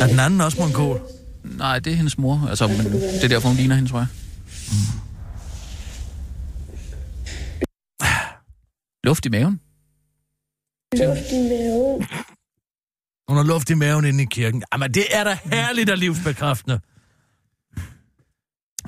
Er 0.00 0.06
den 0.06 0.20
anden 0.20 0.40
også 0.40 0.60
mongol? 0.60 1.00
Nej, 1.44 1.78
det 1.78 1.92
er 1.92 1.96
hendes 1.96 2.18
mor. 2.18 2.46
Altså, 2.50 2.66
men 2.66 2.76
det 2.92 3.24
er 3.24 3.28
derfor, 3.28 3.48
hun 3.48 3.56
ligner 3.56 3.74
hende, 3.74 3.90
tror 3.90 3.98
jeg. 3.98 4.06
Luft 9.04 9.26
i 9.26 9.28
maven. 9.28 9.60
Luft 10.94 11.32
i 11.32 11.48
maven. 11.48 12.06
Hun 13.28 13.36
har 13.36 13.44
luft 13.44 13.70
i 13.70 13.74
maven 13.74 14.04
inde 14.04 14.22
i 14.22 14.26
kirken. 14.30 14.62
Jamen, 14.72 14.94
det 14.94 15.04
er 15.10 15.24
da 15.24 15.38
herligt 15.44 15.90
og 15.90 15.98
livsbekræftende. 15.98 16.80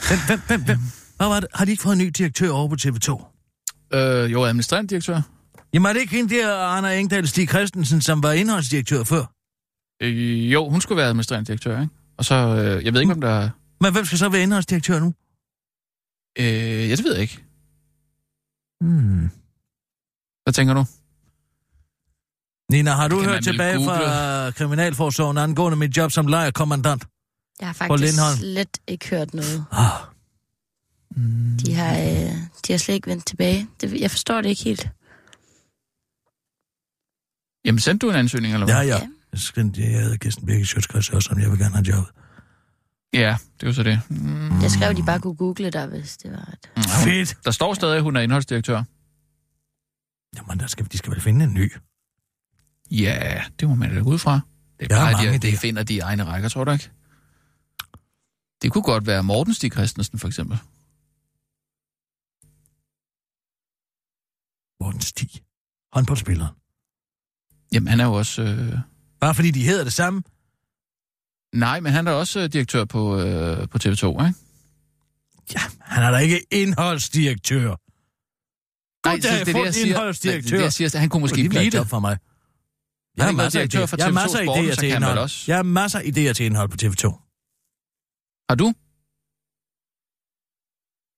Hvem, 0.09 0.19
hvem, 0.27 0.41
hvem, 0.47 0.65
hvem? 0.65 0.79
Hvad 1.17 1.27
var 1.27 1.41
det? 1.41 1.49
Har 1.55 1.65
de 1.65 1.71
ikke 1.71 1.83
fået 1.83 1.93
en 1.93 1.99
ny 1.99 2.09
direktør 2.19 2.51
over 2.51 2.69
på 2.69 2.75
TV2? 2.81 3.09
Øh, 3.97 4.33
jo, 4.33 4.45
administrerende 4.45 4.89
direktør. 4.89 5.21
Jamen, 5.75 5.87
er 5.89 5.93
det 5.93 6.01
ikke 6.01 6.17
hende 6.17 6.35
der, 6.35 6.57
Anna 6.59 6.99
Engdahl 6.99 7.29
Stig 7.29 7.49
Christensen, 7.49 8.01
som 8.01 8.23
var 8.23 8.33
indholdsdirektør 8.33 9.05
før? 9.05 9.25
Øh, 10.03 10.53
jo, 10.53 10.69
hun 10.71 10.81
skulle 10.81 10.97
være 10.97 11.07
administrerende 11.09 11.47
direktør, 11.47 11.81
ikke? 11.81 11.95
Og 12.19 12.25
så, 12.25 12.35
øh, 12.35 12.85
jeg 12.85 12.93
ved 12.93 13.01
ikke, 13.01 13.13
hvem 13.13 13.21
der... 13.21 13.29
er- 13.41 13.51
Men 13.81 13.93
hvem 13.93 14.05
skal 14.05 14.19
så 14.19 14.29
være 14.29 14.43
indholdsdirektør 14.43 14.99
nu? 15.01 15.15
Øh, 16.39 16.89
ja, 16.91 16.97
det 16.97 17.05
ved 17.05 17.13
jeg 17.13 17.23
ikke. 17.23 17.45
Hmm. 18.81 19.31
Hvad 20.45 20.53
tænker 20.53 20.75
du? 20.75 20.85
Nina, 22.73 22.91
har 22.91 23.09
du 23.09 23.23
hørt 23.23 23.43
tilbage 23.45 23.77
google. 23.77 23.91
fra 23.91 24.51
Kriminalforsorgen 24.51 25.39
angående 25.39 25.77
mit 25.79 25.97
job 25.97 26.11
som 26.13 26.27
lejerkommandant? 26.27 27.05
Jeg 27.61 27.69
har 27.69 27.73
faktisk 27.73 28.19
slet 28.39 28.79
ikke 28.87 29.09
hørt 29.11 29.35
noget. 29.35 29.65
Ah, 29.71 29.91
De 31.67 31.75
har, 31.75 31.99
øh, 31.99 32.33
de 32.67 32.73
har 32.73 32.77
slet 32.79 32.95
ikke 32.95 33.07
vendt 33.11 33.27
tilbage. 33.27 33.69
Det, 33.81 34.01
jeg 34.01 34.11
forstår 34.11 34.41
det 34.41 34.49
ikke 34.49 34.65
helt. 34.65 34.89
Jamen, 37.65 37.79
sendte 37.79 38.07
du 38.07 38.11
en 38.11 38.17
ansøgning, 38.17 38.55
eller 38.55 38.67
hvad? 38.67 38.75
ja, 38.75 38.81
ja. 38.83 38.87
Ja. 38.87 39.09
Jeg 39.33 39.79
jeg 39.79 40.01
hedder 40.03 40.17
Kirsten 40.17 40.47
Birke 40.47 40.67
Sjøtskreds 40.67 41.11
også, 41.11 41.27
som 41.27 41.41
jeg 41.41 41.51
vil 41.51 41.59
gerne 41.59 41.75
have 41.75 41.85
jobbet. 41.85 42.13
Ja, 43.13 43.37
det 43.61 43.67
var 43.67 43.73
så 43.73 43.83
det. 43.83 44.01
Mm, 44.09 44.61
Jeg 44.61 44.71
skrev, 44.71 44.97
de 44.97 45.03
bare 45.03 45.21
kunne 45.21 45.35
google 45.37 45.71
dig, 45.71 45.87
hvis 45.87 46.17
det 46.17 46.31
var 46.31 46.49
et... 46.53 46.71
hun, 46.77 46.85
Fedt! 47.05 47.45
der 47.45 47.51
står 47.51 47.75
stadig, 47.75 47.97
at 47.97 48.03
hun 48.03 48.17
er 48.17 48.21
indholdsdirektør. 48.21 48.83
Jamen, 50.37 50.61
der 50.61 50.67
skal, 50.67 50.93
de 50.93 50.99
skal 50.99 51.13
vel 51.13 51.21
finde 51.21 51.45
en 51.45 51.55
ny. 51.55 51.73
Ja, 52.91 53.43
det 53.61 53.69
må 53.69 53.75
man 53.75 53.95
da 53.95 54.01
gå 54.01 54.11
ud 54.11 54.19
fra. 54.19 54.41
Det 54.81 54.93
er 54.93 54.97
bare, 54.97 55.13
mange 55.13 55.39
de, 55.39 55.51
de 55.51 55.57
finder 55.57 55.83
de 55.83 55.99
egne 56.01 56.25
rækker, 56.25 56.49
tror 56.49 56.65
du 56.65 56.71
ikke? 56.71 56.91
Det 58.63 58.73
kunne 58.73 58.83
godt 58.83 59.07
være 59.07 59.23
Morten 59.23 59.55
Stig 59.55 59.73
Christensen, 59.73 60.19
for 60.19 60.29
eksempel. 60.29 60.59
Morten 64.81 65.01
Stig 65.01 65.29
dygtig 65.29 65.43
håndboldspiller. 65.93 66.47
Jamen, 67.73 67.89
han 67.89 68.01
er 68.01 68.05
jo 68.05 68.13
også... 68.13 68.43
Øh... 68.43 68.79
Bare 69.21 69.35
fordi 69.35 69.51
de 69.51 69.65
hedder 69.65 69.85
det 69.85 69.93
samme. 69.93 70.23
Nej, 71.55 71.81
men 71.81 71.93
han 71.93 72.07
er 72.07 72.13
også 72.13 72.41
øh, 72.41 72.53
direktør 72.53 72.85
på, 72.85 73.21
øh, 73.21 73.69
på 73.69 73.79
TV2, 73.85 74.07
ikke? 74.09 74.35
Ja, 75.55 75.61
han 75.81 76.03
er 76.03 76.11
da 76.11 76.17
ikke 76.17 76.41
indholdsdirektør. 76.51 77.69
Nej, 77.69 79.15
Goddag, 79.15 79.31
det 79.33 79.41
er 79.41 79.45
det, 79.45 79.53
fuld 79.55 79.65
jeg 79.65 79.75
siger. 79.75 80.13
Det 80.13 80.27
er 80.37 80.41
det, 80.41 80.63
jeg 80.63 80.73
siger. 80.73 80.99
Han 80.99 81.09
kunne 81.09 81.21
måske 81.21 81.43
Det 81.43 81.51
blive 81.51 81.65
det. 81.65 81.75
job 81.75 81.87
for 81.87 81.99
mig. 82.01 82.19
Jeg 83.17 83.25
har 83.25 83.33
masser 83.33 83.61
af 83.61 83.65
idéer. 83.65 83.85
for 83.85 83.97
Jeg 83.97 84.05
har 84.07 84.11
TV2 84.11 84.15
masser 84.15 84.39
af 84.39 84.45
idéer 84.47 84.75
til 84.81 84.89
indhold. 84.89 85.19
også. 85.19 85.45
Jeg 85.47 85.57
har 85.57 85.63
masser 85.63 85.99
af 85.99 86.03
idéer 86.03 86.33
til 86.33 86.47
indhold 86.47 86.69
på 86.69 86.77
TV2. 86.83 87.05
Har 88.49 88.55
du? 88.55 88.67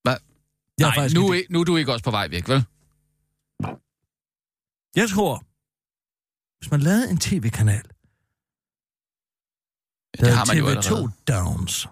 Hvad? 0.05 0.17
Nej, 0.81 1.09
nu, 1.15 1.29
er, 1.33 1.43
nu 1.51 1.61
er 1.61 1.65
du 1.65 1.77
ikke 1.77 1.93
også 1.93 2.05
på 2.05 2.11
vej 2.11 2.29
væk, 2.29 2.49
vel? 2.49 2.65
Jeg 4.97 5.09
tror, 5.11 5.45
hvis 6.59 6.71
man 6.71 6.81
lavede 6.81 7.11
en 7.11 7.19
tv-kanal, 7.19 7.85
det 10.19 10.33
har 10.37 10.45
man 10.45 10.59
jo 10.59 10.67
TV2 10.67 10.69
allerede. 10.69 11.11
Downs, 11.29 11.89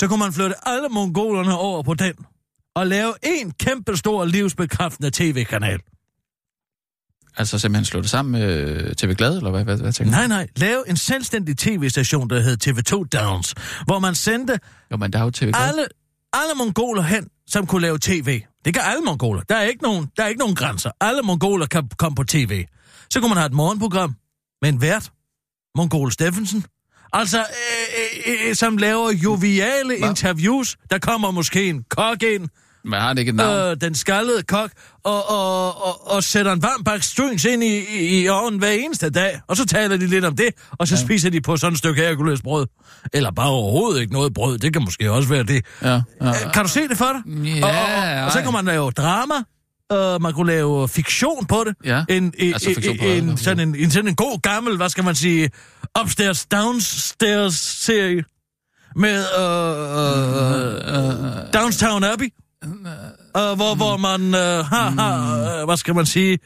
så 0.00 0.08
kunne 0.08 0.18
man 0.18 0.32
flytte 0.32 0.68
alle 0.68 0.88
mongolerne 0.88 1.58
over 1.58 1.82
på 1.82 1.94
den, 1.94 2.14
og 2.74 2.86
lave 2.86 3.14
en 3.22 3.50
kæmpe 3.52 3.96
stor 3.96 4.24
livsbekræftende 4.24 5.10
tv-kanal. 5.10 5.80
Altså 7.38 7.58
simpelthen 7.58 7.84
slå 7.84 8.00
det 8.00 8.10
sammen 8.10 8.32
med 8.32 8.58
øh, 8.58 8.94
TV 8.94 9.14
Glad, 9.14 9.36
eller 9.36 9.50
hvad, 9.50 9.64
hvad, 9.64 9.76
hvad 9.78 9.92
tænker? 9.92 10.10
Nej, 10.10 10.26
nej, 10.26 10.48
lave 10.56 10.88
en 10.88 10.96
selvstændig 10.96 11.58
tv-station, 11.58 12.30
der 12.30 12.40
hed 12.40 12.56
TV2 12.66 13.18
Downs, 13.18 13.54
hvor 13.84 13.98
man 13.98 14.14
sendte 14.14 14.58
Jo, 14.90 14.96
men 14.96 15.12
der 15.12 15.18
er 15.18 15.22
jo 15.24 15.30
TV 15.30 15.50
Glad. 15.52 15.68
alle, 15.68 15.86
alle 16.32 16.54
mongoler 16.56 17.02
hen, 17.02 17.28
som 17.46 17.66
kunne 17.66 17.82
lave 17.82 17.98
tv. 17.98 18.42
Det 18.64 18.74
kan 18.74 18.82
alle 18.84 19.04
mongoler. 19.04 19.42
Der 19.42 19.56
er 19.56 19.62
ikke 19.62 19.82
nogen, 19.82 20.06
der 20.16 20.22
er 20.24 20.28
ikke 20.28 20.38
nogen 20.38 20.54
grænser. 20.54 20.90
Alle 21.00 21.22
mongoler 21.22 21.66
kan 21.66 21.88
komme 21.98 22.16
på 22.16 22.24
tv. 22.24 22.66
Så 23.10 23.20
kunne 23.20 23.28
man 23.28 23.38
have 23.38 23.46
et 23.46 23.52
morgenprogram 23.52 24.14
med 24.62 24.68
en 24.68 24.80
vært, 24.80 25.10
Mongol 25.76 26.12
Steffensen. 26.12 26.64
Altså, 27.12 27.38
øh, 27.38 28.32
øh, 28.32 28.48
øh, 28.48 28.54
som 28.54 28.76
laver 28.76 29.12
joviale 29.12 29.98
Hva? 29.98 30.08
interviews. 30.08 30.76
Der 30.90 30.98
kommer 30.98 31.30
måske 31.30 31.68
en 31.68 31.84
kok 31.90 32.22
ind, 32.22 32.48
Men 32.84 32.92
har 33.00 33.08
han 33.08 33.18
ikke 33.18 33.28
et 33.28 33.34
navn? 33.34 33.70
øh, 33.70 33.76
den 33.80 33.94
skaldede 33.94 34.42
kok, 34.42 34.70
og, 35.04 35.30
og, 35.30 35.86
og, 35.86 36.10
og 36.14 36.24
sætter 36.24 36.52
en 36.52 36.62
varm 36.62 36.84
bakke 36.84 37.06
stryns 37.06 37.44
ind 37.44 37.64
i, 37.64 37.78
i, 37.98 38.22
i 38.22 38.28
ovnen 38.28 38.58
hver 38.58 38.70
eneste 38.70 39.10
dag. 39.10 39.40
Og 39.48 39.56
så 39.56 39.66
taler 39.66 39.96
de 39.96 40.06
lidt 40.06 40.24
om 40.24 40.36
det, 40.36 40.48
og 40.72 40.88
så 40.88 40.94
ja. 40.94 41.00
spiser 41.00 41.30
de 41.30 41.40
på 41.40 41.56
sådan 41.56 41.72
et 41.72 41.78
stykke 41.78 42.02
herkuløst 42.02 42.42
brød. 42.42 42.66
Eller 43.12 43.30
bare 43.30 43.48
overhovedet 43.48 44.00
ikke 44.00 44.12
noget 44.12 44.34
brød. 44.34 44.58
Det 44.58 44.72
kan 44.72 44.82
måske 44.84 45.12
også 45.12 45.28
være 45.28 45.42
det. 45.42 45.64
Ja, 45.82 45.88
ja. 46.22 46.28
Øh, 46.28 46.52
Kan 46.54 46.62
du 46.62 46.68
se 46.68 46.88
det 46.88 46.96
for 46.98 47.12
dig? 47.12 47.32
Ja, 47.44 47.64
og, 47.66 47.70
og, 48.20 48.24
og 48.24 48.32
så 48.32 48.38
ej. 48.38 48.44
kan 48.44 48.52
man 48.52 48.64
lave 48.64 48.90
drama, 48.90 49.34
og 49.90 50.22
man 50.22 50.32
kunne 50.32 50.46
lave 50.52 50.88
fiktion 50.88 51.46
på 51.46 51.64
det. 51.66 51.74
Ja, 51.84 52.04
En, 52.08 52.34
en, 52.38 52.52
altså 52.54 52.68
fiktion 52.74 52.98
på 52.98 53.04
en, 53.04 53.28
en, 53.28 53.36
sådan 53.36 53.68
en, 53.68 53.74
en, 53.74 53.90
sådan 53.90 54.08
en 54.08 54.16
god 54.16 54.40
gammel, 54.42 54.76
hvad 54.76 54.88
skal 54.88 55.04
man 55.04 55.14
sige, 55.14 55.50
upstairs, 56.02 56.46
downstairs 56.46 57.54
serie 57.54 58.24
med 58.96 59.18
uh, 59.38 59.42
uh, 60.98 61.52
Downtown 61.52 62.04
Abbey. 62.04 62.28
Uh, 62.64 62.72
hvor, 63.32 63.74
hvor 63.74 63.96
man 63.96 64.20
uh, 64.20 64.66
har, 64.66 64.90
har 64.90 65.58
uh, 65.60 65.64
hvad 65.64 65.76
skal 65.76 65.94
man 65.94 66.06
sige, 66.06 66.38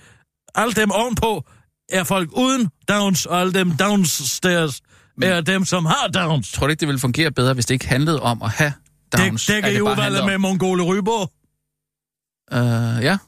alle 0.55 0.73
dem 0.75 0.91
ovenpå 0.91 1.45
er 1.89 2.05
folk 2.05 2.31
uden 2.37 2.69
downs, 2.89 3.27
og 3.27 3.41
alle 3.41 3.53
dem 3.53 3.77
downstairs 3.77 4.81
er 5.23 5.41
dem, 5.41 5.65
som 5.65 5.87
har 5.87 6.09
downs. 6.15 6.53
Tror 6.53 6.67
du 6.67 6.71
ikke, 6.71 6.81
det 6.81 6.89
ville 6.89 6.99
fungere 7.01 7.31
bedre, 7.31 7.55
hvis 7.55 7.67
det 7.67 7.75
ikke 7.75 7.89
handlede 7.89 8.21
om 8.23 8.43
at 8.43 8.51
have 8.51 8.73
downs? 9.17 9.47
Det 9.47 9.59
i 9.59 9.63
bare 9.63 9.73
udvalget 9.83 10.03
handlede 10.03 10.27
med 10.27 10.39
Mongole 10.39 10.83
Ryborg. 10.83 11.21
om- 11.23 12.59
Øh, 12.59 13.05
ja. 13.05 13.19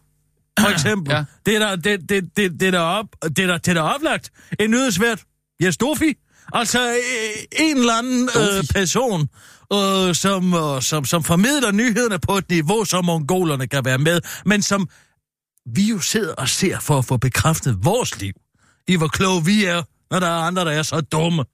For 0.60 0.68
eksempel. 0.68 1.14
Ja. 1.14 1.24
Det 1.46 1.54
er 1.54 1.58
der, 1.58 1.76
det, 1.76 2.08
det, 2.08 2.36
det, 2.36 2.60
det 2.60 2.66
er 2.66 2.70
der 2.70 2.80
op, 2.80 3.06
det 3.22 3.38
er 3.38 3.46
der, 3.46 3.58
det 3.58 3.68
er 3.68 3.74
der 3.74 3.82
oplagt. 3.82 4.30
En 4.60 4.70
nyhedsvært. 4.70 5.22
Jes 5.62 5.76
Dofi. 5.76 6.14
Altså 6.52 6.90
øh, 6.90 7.66
en 7.66 7.76
eller 7.76 7.94
anden 7.94 8.28
øh, 8.36 8.64
person, 8.74 9.28
øh, 9.72 10.14
som, 10.14 10.54
øh, 10.54 10.82
som, 10.82 11.04
som 11.04 11.24
formidler 11.24 11.72
nyhederne 11.72 12.18
på 12.18 12.36
et 12.36 12.50
niveau, 12.50 12.84
som 12.84 13.04
mongolerne 13.04 13.66
kan 13.66 13.84
være 13.84 13.98
med, 13.98 14.20
men 14.46 14.62
som 14.62 14.88
vi 15.66 15.82
jo 15.82 16.00
sidder 16.00 16.34
og 16.34 16.48
ser 16.48 16.80
for 16.80 16.98
at 16.98 17.04
få 17.04 17.16
bekræftet 17.16 17.78
vores 17.84 18.20
liv. 18.20 18.32
I 18.88 18.96
hvor 18.96 19.08
kloge 19.08 19.44
vi 19.44 19.64
er, 19.64 19.82
når 20.10 20.20
der 20.20 20.26
er 20.26 20.40
andre, 20.40 20.64
der 20.64 20.70
er 20.70 20.82
så 20.82 21.00
dumme. 21.00 21.44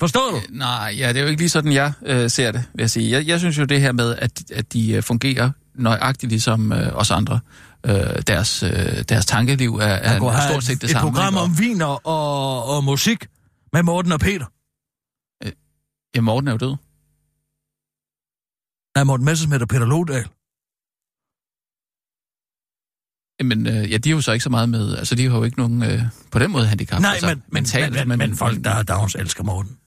Forstår 0.00 0.30
du? 0.30 0.40
Nej, 0.50 0.94
ja, 0.98 1.08
det 1.08 1.16
er 1.16 1.20
jo 1.20 1.28
ikke 1.28 1.40
lige 1.40 1.48
sådan, 1.48 1.72
jeg 1.72 1.92
øh, 2.06 2.30
ser 2.30 2.52
det, 2.52 2.64
vil 2.74 2.82
jeg 2.82 2.90
sige. 2.90 3.10
Jeg, 3.10 3.26
jeg 3.26 3.38
synes 3.38 3.58
jo 3.58 3.64
det 3.64 3.80
her 3.80 3.92
med, 3.92 4.16
at, 4.16 4.50
at 4.52 4.72
de 4.72 4.92
øh, 4.92 5.02
fungerer 5.02 5.50
nøjagtigt 5.74 6.30
ligesom 6.30 6.72
øh, 6.72 6.96
os 6.96 7.10
andre. 7.10 7.40
Øh, 7.86 8.22
deres, 8.26 8.62
øh, 8.62 9.04
deres 9.08 9.26
tankeliv 9.26 9.74
er, 9.74 9.84
er, 9.84 10.20
er 10.20 10.50
stort 10.50 10.64
set 10.64 10.80
det 10.80 10.84
et 10.84 10.90
samme. 10.90 11.10
program 11.10 11.34
ikke? 11.34 11.40
om 11.40 11.58
viner 11.58 12.06
og, 12.06 12.64
og 12.76 12.84
musik 12.84 13.26
med 13.72 13.82
Morten 13.82 14.12
og 14.12 14.20
Peter. 14.20 14.46
Ja, 16.14 16.20
Morten 16.20 16.48
er 16.48 16.52
jo 16.52 16.58
død. 16.58 16.76
Nej, 18.96 19.04
Morten 19.04 19.24
Messersmith 19.24 19.62
og 19.62 19.68
Peter 19.68 19.86
Lodal. 19.86 20.26
Men 23.44 23.66
øh, 23.66 23.92
ja, 23.92 23.96
de 23.96 24.08
er 24.08 24.14
jo 24.14 24.20
så 24.20 24.32
ikke 24.32 24.42
så 24.42 24.50
meget 24.50 24.68
med, 24.68 24.96
altså 24.96 25.14
de 25.14 25.28
har 25.28 25.36
jo 25.36 25.44
ikke 25.44 25.58
nogen 25.58 25.82
øh, 25.82 26.02
på 26.30 26.38
den 26.38 26.50
måde 26.50 26.66
handicap. 26.66 27.00
Nej, 27.00 27.10
altså, 27.10 27.26
men, 27.26 27.36
men, 27.36 27.44
mentalt, 27.52 27.94
men, 27.94 28.08
men, 28.08 28.18
men 28.18 28.36
folk, 28.36 28.64
der 28.64 28.70
er 28.70 28.82
Downs, 28.82 29.14
elsker 29.14 29.44
Morten. 29.44 29.78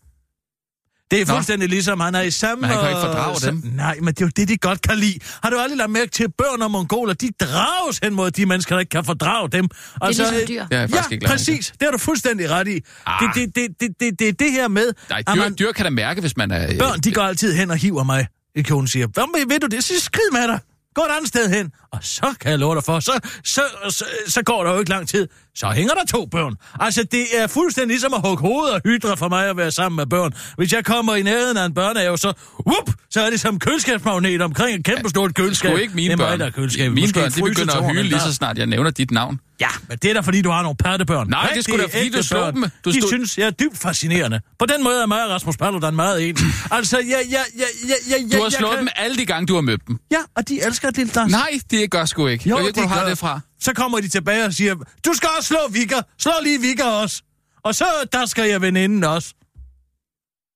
Det 1.11 1.21
er 1.21 1.25
Nå. 1.25 1.33
fuldstændig 1.33 1.69
ligesom, 1.69 1.99
han 1.99 2.15
er 2.15 2.21
i 2.21 2.31
samme... 2.31 2.61
Men 2.61 2.69
han 2.69 2.79
kan 2.79 2.89
ikke 2.89 2.99
øh, 2.99 3.05
fordrage 3.05 3.39
dem. 3.47 3.63
Nej, 3.75 3.97
men 4.01 4.13
det 4.13 4.21
er 4.21 4.25
jo 4.25 4.31
det, 4.35 4.47
de 4.47 4.57
godt 4.57 4.81
kan 4.81 4.97
lide. 4.97 5.19
Har 5.43 5.49
du 5.49 5.57
aldrig 5.57 5.77
lagt 5.77 5.91
mærke 5.91 6.11
til, 6.11 6.23
at 6.23 6.33
børn 6.37 6.61
og 6.61 6.71
mongoler, 6.71 7.13
de 7.13 7.29
drages 7.39 7.99
hen 8.03 8.13
mod 8.13 8.31
de 8.31 8.45
mennesker, 8.45 8.75
der 8.75 8.79
ikke 8.79 8.89
kan 8.89 9.05
fordrage 9.05 9.49
dem? 9.49 9.67
Det 9.67 9.77
er 10.01 10.07
ligesom 10.07 10.35
øh, 10.35 10.47
dyr. 10.47 10.65
Det 10.65 10.75
er 10.75 10.79
jeg 10.79 10.89
faktisk 10.89 11.11
ja, 11.11 11.15
ikke 11.15 11.25
præcis. 11.25 11.67
Det 11.67 11.81
har 11.81 11.91
du 11.91 11.97
fuldstændig 11.97 12.49
ret 12.49 12.67
i. 12.67 12.81
Ah. 13.05 13.35
Det, 13.35 13.55
det, 13.55 13.55
det, 13.55 13.77
det, 13.79 13.99
det, 13.99 14.19
det 14.19 14.27
er 14.27 14.33
det 14.33 14.51
her 14.51 14.67
med, 14.67 14.93
Nej, 15.09 15.23
dyr, 15.35 15.41
man, 15.41 15.55
dyr 15.59 15.71
kan 15.71 15.83
da 15.83 15.89
mærke, 15.89 16.21
hvis 16.21 16.37
man 16.37 16.51
er... 16.51 16.77
Børn, 16.79 16.99
de 16.99 17.11
går 17.11 17.21
altid 17.21 17.53
hen 17.53 17.71
og 17.71 17.77
hiver 17.77 18.03
mig 18.03 18.27
i 18.55 18.61
kjolen 18.61 18.83
og 18.83 18.89
siger, 18.89 19.07
hvad 19.07 19.49
ved 19.49 19.59
du 19.59 19.67
det? 19.67 19.83
Så 19.83 19.93
skrid 19.99 20.31
med 20.31 20.47
dig. 20.47 20.59
Gå 20.97 21.03
et 21.03 21.11
andet 21.17 21.27
sted 21.27 21.49
hen. 21.49 21.71
Og 21.93 21.99
så 22.01 22.33
kan 22.41 22.51
jeg 22.51 22.59
love 22.59 22.75
dig 22.75 22.83
for, 22.83 22.99
så, 22.99 23.19
så, 23.43 23.61
så, 23.89 24.05
så 24.27 24.43
går 24.43 24.63
der 24.63 24.71
jo 24.73 24.79
ikke 24.79 24.89
lang 24.89 25.07
tid. 25.07 25.27
Så 25.55 25.67
hænger 25.67 25.93
der 25.93 26.05
to 26.05 26.25
børn. 26.25 26.53
Altså, 26.79 27.03
det 27.11 27.25
er 27.33 27.47
fuldstændig 27.47 27.89
ligesom 27.89 28.13
at 28.13 28.21
hugge 28.25 28.41
hovedet 28.41 28.73
og 28.73 28.81
hydre 28.85 29.17
for 29.17 29.29
mig 29.29 29.49
at 29.49 29.57
være 29.57 29.71
sammen 29.71 29.95
med 29.95 30.05
børn. 30.05 30.33
Hvis 30.57 30.73
jeg 30.73 30.85
kommer 30.85 31.15
i 31.15 31.21
nærheden 31.21 31.57
af 31.57 31.65
en 31.65 31.73
børnehave, 31.73 32.17
så, 32.17 32.33
whoop, 32.67 32.89
så 33.09 33.21
er 33.21 33.29
det 33.29 33.39
som 33.39 33.59
køleskabsmagnet 33.59 34.41
omkring 34.41 34.79
et 34.79 34.85
kæmpe 34.85 35.09
stort 35.09 35.35
køleskab. 35.35 35.71
Sgu 35.71 35.77
ikke 35.77 35.95
mine 35.95 36.07
det 36.07 36.13
er 36.13 36.17
børn. 36.17 36.39
mig, 36.39 36.53
der 36.53 36.83
er. 36.85 36.89
Mine 36.89 37.01
Måske 37.01 37.19
børn, 37.19 37.31
de 37.31 37.41
begynder 37.41 37.75
at 37.75 37.91
hyle 37.91 38.03
lige 38.03 38.19
så 38.19 38.33
snart 38.33 38.57
jeg 38.57 38.65
nævner 38.65 38.89
dit 38.89 39.11
navn. 39.11 39.39
Ja, 39.61 39.67
men 39.89 39.97
det 40.01 40.09
er 40.09 40.13
da 40.13 40.19
fordi, 40.19 40.41
du 40.41 40.49
har 40.49 40.61
nogle 40.61 40.75
pattebørn. 40.77 41.27
Nej, 41.29 41.49
det 41.49 41.57
er 41.57 41.61
sgu 41.61 41.77
da, 41.77 41.83
fordi 41.83 42.09
du 42.09 42.23
slog 42.23 42.53
dem. 42.53 42.61
Du 42.85 42.91
De 42.91 42.99
stod- 43.01 43.07
synes, 43.09 43.37
jeg 43.37 43.45
er 43.47 43.51
dybt 43.51 43.77
fascinerende. 43.77 44.41
På 44.59 44.65
den 44.65 44.83
måde 44.83 45.01
er 45.01 45.05
mig 45.05 45.23
og 45.25 45.29
Rasmus 45.29 45.57
Paludan 45.57 45.95
meget 45.95 46.29
ens. 46.29 46.41
altså, 46.71 46.97
jeg, 46.97 47.21
jeg, 47.29 47.45
jeg, 47.57 47.65
jeg, 47.87 47.95
jeg, 48.31 48.37
Du 48.39 48.43
har 48.43 48.49
slået 48.49 48.71
kan... 48.71 48.79
dem 48.79 48.87
alle 48.95 49.17
de 49.17 49.25
gange, 49.25 49.47
du 49.47 49.53
har 49.55 49.61
mødt 49.61 49.87
dem. 49.87 49.97
Ja, 50.11 50.17
og 50.35 50.49
de 50.49 50.61
elsker 50.65 50.89
det, 50.91 51.15
dans. 51.15 51.31
Nej, 51.31 51.59
det 51.71 51.91
gør 51.91 52.05
sgu 52.05 52.27
ikke. 52.27 52.49
Jo, 52.49 52.55
jeg 52.55 52.61
ved 52.63 52.69
ikke, 52.69 52.79
hvor 52.79 52.87
de 52.87 52.93
du 52.93 52.99
har 52.99 53.09
det 53.09 53.17
fra. 53.17 53.39
Så 53.61 53.73
kommer 53.73 53.99
de 53.99 54.07
tilbage 54.07 54.45
og 54.45 54.53
siger, 54.53 54.75
du 55.05 55.13
skal 55.13 55.29
også 55.37 55.47
slå 55.47 55.57
Vigger. 55.69 56.01
Slå 56.19 56.31
lige 56.43 56.61
Vigger 56.61 56.85
også. 56.85 57.21
Og 57.63 57.75
så, 57.75 57.85
der 58.13 58.25
skal 58.25 58.49
jeg 58.49 58.61
veninden 58.61 59.03
også. 59.03 59.33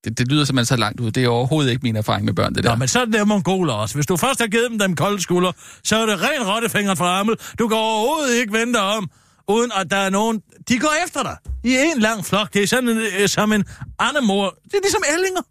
Det, 0.04 0.18
det 0.18 0.28
lyder 0.28 0.46
simpelthen 0.46 0.66
så 0.66 0.76
langt 0.76 1.00
ud. 1.00 1.12
Det 1.12 1.24
er 1.24 1.28
overhovedet 1.28 1.72
ikke 1.72 1.84
min 1.84 1.96
erfaring 1.96 2.26
med 2.26 2.34
børn, 2.34 2.56
det 2.56 2.64
der. 2.64 2.70
Nå, 2.70 2.76
men 2.76 2.88
så 2.88 3.00
er 3.00 3.24
mongoler 3.24 3.74
også. 3.74 3.96
Hvis 3.96 4.06
du 4.06 4.18
først 4.18 4.40
har 4.40 4.48
givet 4.48 4.70
dem 4.70 4.80
dem 4.80 4.96
kolde 4.96 5.22
skuldre, 5.22 5.54
så 5.84 5.96
er 5.96 6.06
det 6.06 6.22
ren 6.22 6.48
rottefingeren 6.48 6.98
fra 6.98 7.06
armel. 7.06 7.36
Du 7.60 7.68
kan 7.68 7.78
overhovedet 7.78 8.36
ikke 8.40 8.54
vente 8.54 8.78
om, 8.78 9.10
uden 9.48 9.72
at 9.80 9.92
der 9.92 9.98
er 9.98 10.10
nogen... 10.10 10.42
De 10.70 10.80
går 10.80 10.94
efter 11.06 11.24
dig 11.24 11.36
i 11.64 11.78
en 11.96 12.00
lang 12.02 12.26
flok. 12.26 12.54
Det 12.54 12.64
er 12.64 12.68
sådan 12.68 12.90
en, 12.90 12.98
øh, 12.98 13.30
som 13.30 13.54
en 13.54 13.64
andemor. 14.00 14.58
Det 14.64 14.74
er 14.74 14.80
ligesom 14.84 15.04
ællinger. 15.14 15.42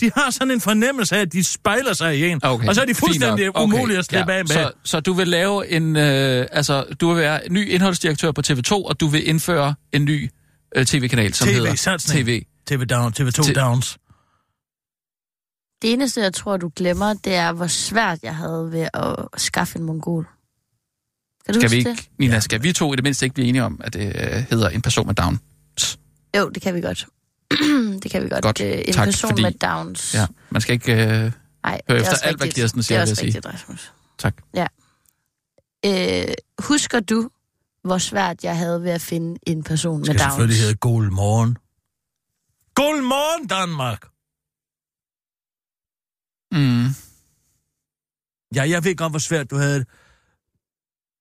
De 0.00 0.10
har 0.16 0.30
sådan 0.30 0.50
en 0.50 0.60
fornemmelse 0.60 1.16
af, 1.16 1.20
at 1.20 1.32
de 1.32 1.44
spejler 1.44 1.92
sig 1.92 2.18
i 2.18 2.28
en. 2.28 2.40
Okay, 2.42 2.68
og 2.68 2.74
så 2.74 2.80
er 2.80 2.86
de 2.86 2.94
fuldstændig. 2.94 3.56
Okay, 3.56 3.62
umulige 3.62 3.98
at 3.98 4.04
slippe 4.04 4.32
ja. 4.32 4.38
af 4.38 4.44
med. 4.44 4.48
Så, 4.48 4.72
så 4.84 5.00
du 5.00 5.12
vil 5.12 5.28
lave 5.28 5.68
en... 5.68 5.96
Øh, 5.96 6.46
altså, 6.52 6.84
du 7.00 7.08
vil 7.08 7.16
være 7.16 7.40
ny 7.50 7.68
indholdsdirektør 7.68 8.32
på 8.32 8.42
TV2, 8.46 8.72
og 8.72 9.00
du 9.00 9.06
vil 9.06 9.28
indføre 9.28 9.74
en 9.92 10.04
ny 10.04 10.30
øh, 10.76 10.86
tv-kanal, 10.86 11.34
som 11.34 11.48
hedder 11.48 11.70
TV-satsning. 11.70 12.26
TV. 12.26 12.42
TV 12.68 12.84
Down, 12.86 13.12
TV2 13.20 13.42
T- 13.42 13.52
Downs. 13.52 13.98
Det 15.82 15.92
eneste, 15.92 16.20
jeg 16.20 16.34
tror, 16.34 16.56
du 16.56 16.70
glemmer, 16.76 17.14
det 17.14 17.34
er, 17.34 17.52
hvor 17.52 17.66
svært 17.66 18.18
jeg 18.22 18.36
havde 18.36 18.72
ved 18.72 18.88
at 18.94 19.16
skaffe 19.40 19.78
en 19.78 19.84
mongol. 19.84 20.26
Kan 21.46 21.54
du 21.54 21.60
Skal 21.60 21.70
vi 21.70 21.76
ikke, 21.76 22.08
Nina, 22.18 22.40
skal 22.40 22.62
vi 22.62 22.72
to 22.72 22.92
i 22.92 22.96
det 22.96 23.04
mindste 23.04 23.26
ikke 23.26 23.34
blive 23.34 23.48
enige 23.48 23.64
om, 23.64 23.80
at 23.84 23.92
det 23.92 24.06
øh, 24.06 24.32
hedder 24.50 24.68
en 24.68 24.82
person 24.82 25.06
med 25.06 25.14
down? 25.14 25.40
det? 25.74 25.98
Jo, 26.36 26.48
det 26.48 26.62
kan 26.62 26.74
vi 26.74 26.80
godt. 26.80 27.06
det 28.02 28.10
kan 28.10 28.22
vi 28.24 28.28
godt. 28.28 28.42
Godt, 28.42 28.60
Øh, 28.60 28.78
en 28.86 28.92
tak, 28.94 29.04
person 29.06 29.30
fordi- 29.30 29.42
med 29.42 29.52
downs. 29.52 30.14
Ja, 30.14 30.26
man 30.50 30.60
skal 30.62 30.72
ikke... 30.72 30.92
Øh, 30.92 30.98
Nej, 31.62 31.80
Hør 31.88 31.96
det 31.96 32.06
er 32.06 32.12
efter 32.12 32.26
alt, 32.26 32.36
hvad. 32.36 32.48
Kirsten 32.48 32.82
siger, 32.82 33.00
Det 33.00 33.08
er 33.08 33.12
også 33.12 33.24
rigtigt, 33.24 33.46
Rasmus. 33.46 33.92
tak. 34.18 34.36
Øh, 35.86 36.24
husker 36.58 37.00
du, 37.00 37.30
hvor 37.84 37.98
svært 37.98 38.44
jeg 38.44 38.56
havde 38.56 38.82
ved 38.82 38.90
at 38.90 39.00
finde 39.00 39.38
en 39.46 39.62
person 39.62 39.98
med 39.98 40.04
skal 40.06 40.18
downs? 40.18 40.32
selvfølgelig 40.32 40.60
hedde 40.60 40.74
God 40.74 41.10
Morgen. 41.10 41.56
God 42.78 43.02
Morgen, 43.02 43.46
Danmark! 43.46 44.02
Mm. 46.52 46.94
Ja, 48.54 48.70
jeg 48.70 48.84
ved 48.84 48.96
godt, 48.96 49.12
hvor 49.12 49.18
svært 49.18 49.50
du 49.50 49.56
havde 49.56 49.78
det. 49.78 49.86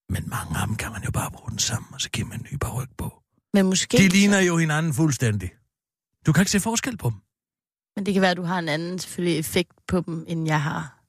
Men 0.09 0.29
mange 0.29 0.59
af 0.59 0.67
dem 0.67 0.75
kan 0.75 0.91
man 0.91 1.03
jo 1.03 1.11
bare 1.11 1.31
bruge 1.31 1.49
den 1.49 1.59
sammen, 1.59 1.93
og 1.93 2.01
så 2.01 2.09
giver 2.09 2.27
man 2.27 2.39
en 2.39 2.47
ny 2.51 2.57
ryg 2.75 2.87
på. 2.97 3.23
Men 3.53 3.65
måske... 3.65 3.97
De 3.97 4.07
ligner 4.07 4.39
jo 4.39 4.57
hinanden 4.57 4.93
fuldstændig. 4.93 5.51
Du 6.25 6.31
kan 6.33 6.41
ikke 6.41 6.51
se 6.51 6.59
forskel 6.59 6.97
på 6.97 7.09
dem. 7.09 7.17
Men 7.95 8.05
det 8.05 8.13
kan 8.13 8.21
være, 8.21 8.31
at 8.31 8.37
du 8.37 8.43
har 8.43 8.59
en 8.59 8.69
anden 8.69 8.99
selvfølgelig 8.99 9.39
effekt 9.39 9.71
på 9.87 10.01
dem, 10.01 10.25
end 10.27 10.47
jeg 10.47 10.61
har. 10.61 11.03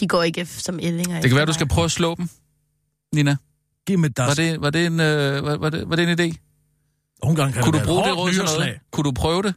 De 0.00 0.08
går 0.08 0.22
ikke 0.22 0.46
som 0.46 0.80
ællinger. 0.82 1.20
Det 1.20 1.30
kan 1.30 1.36
være, 1.36 1.46
du 1.46 1.52
skal 1.52 1.68
prøve 1.68 1.84
at 1.84 1.90
slå 1.90 2.14
dem, 2.14 2.28
Nina. 3.14 3.36
Giv 3.86 3.98
mig 3.98 4.10
Var 4.16 4.34
det, 4.34 4.60
var 4.60 4.70
det, 4.70 4.86
en, 4.86 5.00
øh, 5.00 5.44
var, 5.44 5.56
var, 5.56 5.70
det, 5.70 5.90
var 5.90 5.96
det 5.96 6.08
en 6.08 6.20
idé? 6.20 6.36
Nogle 7.22 7.36
gange 7.36 7.52
kan 7.52 7.62
Kunne 7.62 7.78
det 7.78 7.86
du 7.86 7.86
bruge 7.86 8.00
et 8.00 8.06
det 8.06 8.16
råd 8.16 8.32
noget? 8.32 8.34
nyreslag. 8.34 8.80
Kunne 8.90 9.04
du 9.04 9.12
prøve 9.12 9.42
det? 9.42 9.54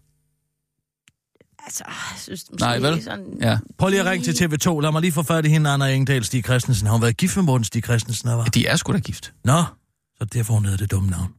Altså, 1.65 1.83
jeg 1.87 2.19
synes 2.19 2.45
måske 2.51 2.61
Nej, 2.61 2.79
vel? 2.79 3.03
sådan... 3.03 3.37
Ja. 3.41 3.57
Prøv 3.77 3.89
lige 3.89 3.99
at 3.99 4.05
ringe 4.05 4.33
til 4.33 4.45
TV2. 4.45 4.79
Lad 4.81 4.91
mig 4.91 5.01
lige 5.01 5.11
få 5.11 5.23
fat 5.23 5.45
i 5.45 5.49
hende, 5.49 5.69
Anna 5.69 5.93
Engdahl 5.95 6.23
Stig 6.23 6.43
Christensen. 6.43 6.87
Har 6.87 6.93
hun 6.93 7.01
været 7.01 7.17
gift 7.17 7.35
med 7.35 7.43
Morten 7.43 7.63
Stig 7.65 7.83
Christensen? 7.83 8.29
Eller? 8.29 8.41
hvad? 8.43 8.51
De 8.51 8.67
er 8.67 8.75
sgu 8.75 8.93
da 8.93 8.97
gift. 8.99 9.33
Nå, 9.43 9.63
så 10.17 10.25
derfor 10.25 10.53
hun 10.53 10.63
hedder 10.65 10.77
det 10.77 10.91
dumme 10.91 11.09
navn. 11.09 11.33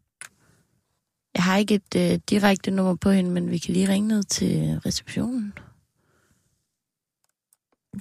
Jeg 1.34 1.44
har 1.44 1.56
ikke 1.56 1.74
et 1.74 1.94
øh, 1.96 2.18
direkte 2.30 2.70
nummer 2.70 2.94
på 2.94 3.10
hende, 3.10 3.30
men 3.30 3.50
vi 3.50 3.58
kan 3.58 3.74
lige 3.74 3.88
ringe 3.88 4.08
ned 4.08 4.22
til 4.22 4.80
receptionen. 4.86 5.52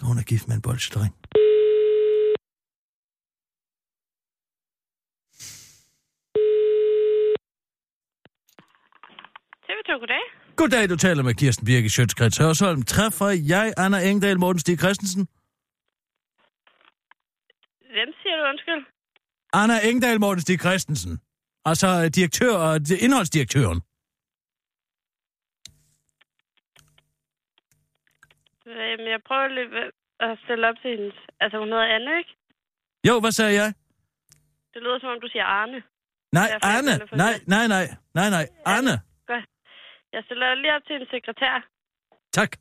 Hun 0.02 0.18
er 0.18 0.22
gift 0.24 0.48
med 0.48 0.56
en 0.56 0.62
bolsjedreng. 0.62 1.14
TV2, 9.92 10.00
goddag. 10.00 10.24
Goddag, 10.56 10.90
du 10.90 10.96
taler 10.96 11.24
med 11.24 11.34
Kirsten 11.34 11.66
Birke 11.66 11.90
Sjøtskrets 11.90 12.38
Hørsholm. 12.38 12.82
Træffer 12.84 13.30
jeg 13.54 13.74
Anna 13.78 14.00
Engdahl 14.10 14.40
Morten 14.40 14.60
Stig 14.60 14.80
Christensen? 14.80 15.28
Hvem 17.96 18.10
siger 18.22 18.36
du 18.40 18.44
undskyld? 18.52 18.84
Anna 19.54 19.78
Engdahl 19.90 20.20
Morten 20.20 20.42
Stig 20.42 20.60
Christensen. 20.60 21.14
Altså 21.66 21.88
øh, 21.88 22.08
direktør 22.18 22.54
og 22.66 22.76
indholdsdirektøren. 23.06 23.80
Jamen, 28.66 29.08
jeg 29.14 29.20
prøver 29.28 29.48
lige 29.48 29.92
at 30.20 30.40
stille 30.44 30.68
op 30.70 30.76
til 30.82 30.90
hendes... 30.96 31.16
Altså, 31.40 31.56
hun 31.60 31.68
hedder 31.68 31.88
Anne, 31.96 32.18
ikke? 32.18 32.34
Jo, 33.08 33.20
hvad 33.20 33.32
sagde 33.32 33.54
jeg? 33.62 33.74
Det 34.74 34.82
lyder, 34.84 35.00
som 35.00 35.10
om 35.10 35.22
du 35.22 35.28
siger 35.32 35.46
Arne. 35.46 35.80
Nej, 36.32 36.48
Derfor 36.48 36.68
er 36.68 36.78
Anne. 36.78 36.94
Nej, 37.24 37.34
nej, 37.48 37.68
nej. 37.68 37.86
Nej, 38.20 38.30
nej. 38.30 38.46
Anne. 38.66 39.11
Jeg 40.14 40.24
stiller 40.26 40.56
lige 40.56 40.76
op 40.76 40.84
til 40.88 40.96
en 40.96 41.08
sekretær. 41.16 41.54
Tak. 42.32 42.52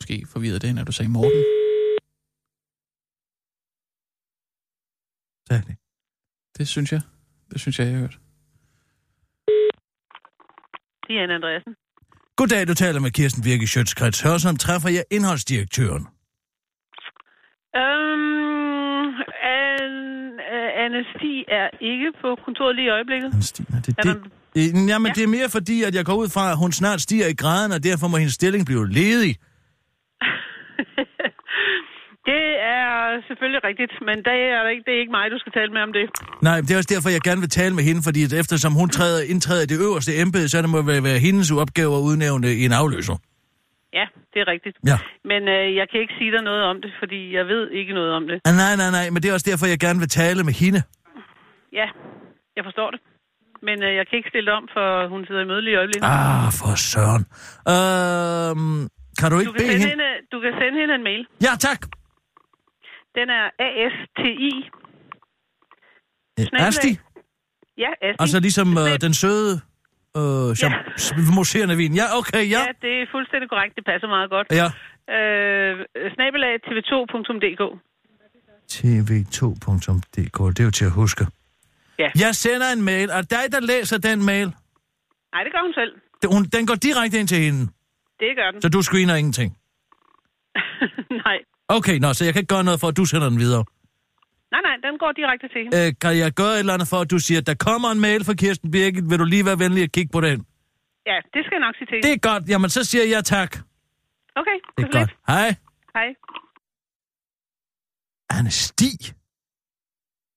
Måske 0.00 0.26
forvirrede 0.32 0.58
det, 0.66 0.74
når 0.74 0.84
du 0.84 0.92
sagde 0.92 1.10
Morten. 1.10 1.44
Sagde 5.48 5.62
det. 5.68 5.76
Det 6.58 6.68
synes 6.68 6.92
jeg. 6.92 7.02
Det 7.50 7.60
synes 7.60 7.78
jeg, 7.78 7.86
jeg 7.86 7.94
har 7.94 8.00
hørt. 8.00 8.18
Det 11.06 11.12
er 11.18 11.22
Anne 11.22 11.34
Andreasen. 11.34 11.76
Goddag, 12.36 12.68
du 12.68 12.74
taler 12.74 13.00
med 13.00 13.10
Kirsten 13.10 13.42
Birke 13.42 13.66
Sjøtskrets 13.66 14.20
Hørsholm. 14.26 14.56
Træffer 14.56 14.88
jeg 14.88 15.04
indholdsdirektøren? 15.16 16.04
Øhm, 17.80 18.51
Anne 20.92 21.04
Stig 21.16 21.38
er 21.48 21.68
ikke 21.92 22.08
på 22.22 22.28
kontoret 22.44 22.74
lige 22.76 22.86
i 22.86 22.88
øjeblikket. 22.98 23.30
Stine, 23.44 23.66
det, 23.86 23.94
Er 23.98 24.02
det, 24.02 24.14
der- 24.14 24.28
det, 24.54 24.88
jamen, 24.92 25.06
ja. 25.08 25.12
det 25.16 25.22
er 25.24 25.32
mere 25.38 25.48
fordi, 25.50 25.82
at 25.82 25.94
jeg 25.94 26.04
går 26.04 26.14
ud 26.22 26.28
fra, 26.28 26.50
at 26.50 26.56
hun 26.58 26.72
snart 26.72 27.00
stiger 27.00 27.26
i 27.26 27.34
graden, 27.42 27.72
og 27.72 27.84
derfor 27.84 28.08
må 28.08 28.16
hendes 28.16 28.34
stilling 28.34 28.66
blive 28.66 28.88
ledig. 28.98 29.34
Det 32.30 32.44
er 32.78 32.92
selvfølgelig 33.28 33.60
rigtigt, 33.68 33.92
men 34.08 34.16
det 34.28 34.38
er, 34.56 34.68
ikke, 34.72 34.82
det 34.86 34.92
er 34.96 35.00
ikke 35.00 35.14
mig, 35.18 35.26
du 35.34 35.38
skal 35.42 35.52
tale 35.58 35.70
med 35.76 35.82
om 35.88 35.92
det. 35.98 36.06
Nej, 36.42 36.60
det 36.60 36.70
er 36.70 36.76
også 36.76 36.90
derfor, 36.94 37.08
jeg 37.16 37.20
gerne 37.20 37.40
vil 37.40 37.50
tale 37.50 37.74
med 37.74 37.84
hende, 37.84 38.00
fordi 38.08 38.20
eftersom 38.42 38.72
hun 38.72 38.88
træder, 38.88 39.20
indtræder 39.32 39.62
i 39.62 39.66
det 39.66 39.78
øverste 39.86 40.12
embede, 40.22 40.48
så 40.48 40.62
det 40.62 40.70
må 40.70 40.82
være, 40.82 41.02
være 41.02 41.18
hendes 41.18 41.50
opgave 41.50 41.92
at 41.98 42.02
udnævne 42.08 42.48
en 42.64 42.72
afløser. 42.72 43.16
Ja, 43.98 44.06
det 44.32 44.38
er 44.44 44.48
rigtigt. 44.54 44.76
Ja. 44.90 44.98
Men 45.30 45.40
øh, 45.48 45.66
jeg 45.80 45.86
kan 45.90 46.00
ikke 46.00 46.14
sige 46.18 46.32
dig 46.36 46.42
noget 46.42 46.62
om 46.70 46.76
det, 46.82 46.92
fordi 46.98 47.20
jeg 47.38 47.46
ved 47.46 47.70
ikke 47.70 47.92
noget 47.98 48.12
om 48.18 48.24
det. 48.30 48.40
Ah, 48.48 48.54
nej, 48.62 48.72
nej, 48.82 48.90
nej, 48.98 49.06
men 49.12 49.18
det 49.22 49.28
er 49.30 49.34
også 49.38 49.48
derfor, 49.50 49.66
jeg 49.66 49.78
gerne 49.86 49.98
vil 49.98 50.08
tale 50.08 50.40
med 50.48 50.54
hende. 50.62 50.80
Ja, 51.80 51.86
jeg 52.56 52.64
forstår 52.68 52.90
det. 52.94 53.00
Men 53.68 53.76
øh, 53.86 53.94
jeg 53.98 54.04
kan 54.08 54.16
ikke 54.18 54.28
stille 54.34 54.52
om, 54.58 54.64
for 54.76 54.86
hun 55.12 55.20
sidder 55.26 55.42
i 55.42 55.48
møde 55.52 55.62
lige 55.62 55.74
i 55.76 55.80
øjeblikket. 55.82 56.06
Ah, 56.06 56.48
for 56.60 56.72
søren. 56.92 57.24
Øhm, 57.72 58.80
kan 59.18 59.26
du 59.30 59.34
du, 59.36 59.40
ikke 59.40 59.52
kan 59.52 59.60
bede 59.60 59.72
sende 59.72 59.88
hende? 59.88 60.04
hende, 60.04 60.08
du 60.32 60.36
kan 60.44 60.52
sende 60.60 60.76
hende 60.80 60.94
en 60.98 61.04
mail. 61.10 61.22
Ja, 61.46 61.52
tak. 61.66 61.80
Den 63.18 63.26
er 63.38 63.44
ASTI. 63.68 64.52
Øh, 66.40 66.66
Asti? 66.68 66.92
Ja, 67.84 67.90
ASTI. 68.06 68.22
Altså 68.24 68.40
ligesom 68.46 68.68
øh, 68.82 68.92
den 69.06 69.14
søde, 69.22 69.54
øh, 70.20 70.48
som 70.62 70.72
ja. 70.72 71.34
mousserende 71.36 71.76
vin. 71.76 71.92
Ja, 72.00 72.06
okay, 72.18 72.42
ja. 72.54 72.60
Ja, 72.66 72.72
det 72.84 72.92
er 73.02 73.06
fuldstændig 73.14 73.48
korrekt. 73.52 73.72
Det 73.76 73.84
passer 73.90 74.08
meget 74.16 74.30
godt. 74.30 74.46
Ja. 74.60 74.68
Øh, 75.16 75.74
snabelag 76.14 76.54
tv2.dk. 76.66 77.62
tv2.dk, 78.72 80.38
det 80.56 80.60
er 80.60 80.64
jo 80.64 80.70
til 80.70 80.84
at 80.84 80.90
huske. 80.90 81.26
Ja. 81.98 82.10
Jeg 82.24 82.34
sender 82.34 82.68
en 82.76 82.82
mail, 82.82 83.10
og 83.10 83.30
dig, 83.30 83.44
der 83.52 83.60
læser 83.60 83.98
den 83.98 84.24
mail, 84.24 84.48
Nej, 85.34 85.42
det 85.44 85.52
gør 85.52 85.62
hun 85.62 85.74
selv. 85.74 85.92
hun, 86.34 86.44
den 86.44 86.66
går 86.66 86.74
direkte 86.74 87.18
ind 87.20 87.28
til 87.28 87.38
hende, 87.38 87.60
Det 88.20 88.28
gør 88.36 88.50
den. 88.50 88.62
så 88.62 88.68
du 88.68 88.82
screener 88.82 89.14
ingenting. 89.14 89.56
nej. 91.26 91.38
Okay, 91.68 91.98
nå, 91.98 92.12
så 92.12 92.24
jeg 92.24 92.32
kan 92.34 92.40
ikke 92.40 92.54
gøre 92.54 92.64
noget 92.64 92.80
for, 92.80 92.88
at 92.88 92.96
du 92.96 93.04
sender 93.04 93.28
den 93.28 93.38
videre. 93.38 93.64
Nej, 94.52 94.60
nej, 94.68 94.76
den 94.86 94.98
går 95.02 95.12
direkte 95.20 95.46
til 95.52 95.60
hende. 95.64 95.86
Øh, 95.86 95.92
kan 96.00 96.18
jeg 96.18 96.32
gøre 96.32 96.52
et 96.54 96.58
eller 96.58 96.74
andet 96.74 96.88
for, 96.88 96.96
at 97.04 97.10
du 97.10 97.18
siger, 97.18 97.40
at 97.40 97.46
der 97.46 97.54
kommer 97.54 97.88
en 97.90 98.00
mail 98.00 98.24
fra 98.24 98.34
Kirsten 98.34 98.70
Birgit, 98.70 99.10
vil 99.10 99.18
du 99.18 99.24
lige 99.24 99.44
være 99.44 99.58
venlig 99.58 99.82
at 99.82 99.92
kigge 99.92 100.10
på 100.12 100.20
den? 100.20 100.46
Ja, 101.10 101.16
det 101.34 101.40
skal 101.44 101.54
jeg 101.56 101.60
nok 101.66 101.74
sige 101.78 101.86
til 101.86 101.96
Det 102.02 102.12
er 102.12 102.18
godt, 102.30 102.48
jamen 102.48 102.70
så 102.70 102.84
siger 102.84 103.04
jeg 103.04 103.24
tak. 103.24 103.50
Okay, 104.36 104.56
Det 104.78 104.84
er 104.84 104.98
godt. 104.98 105.10
Hej. 105.26 105.48
Hej. 105.96 106.08
Anne 108.30 108.50
Stig. 108.50 108.98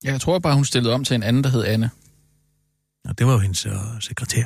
Ja, 0.03 0.11
jeg 0.11 0.21
tror 0.21 0.39
bare, 0.39 0.55
hun 0.55 0.65
stillede 0.65 0.93
om 0.93 1.03
til 1.03 1.15
en 1.15 1.23
anden, 1.23 1.43
der 1.43 1.49
hed 1.49 1.63
Anne. 1.65 1.89
Nå, 3.05 3.11
det 3.17 3.27
var 3.27 3.33
jo 3.33 3.39
hendes 3.39 3.65
øh, 3.65 3.71
sekretær. 4.01 4.45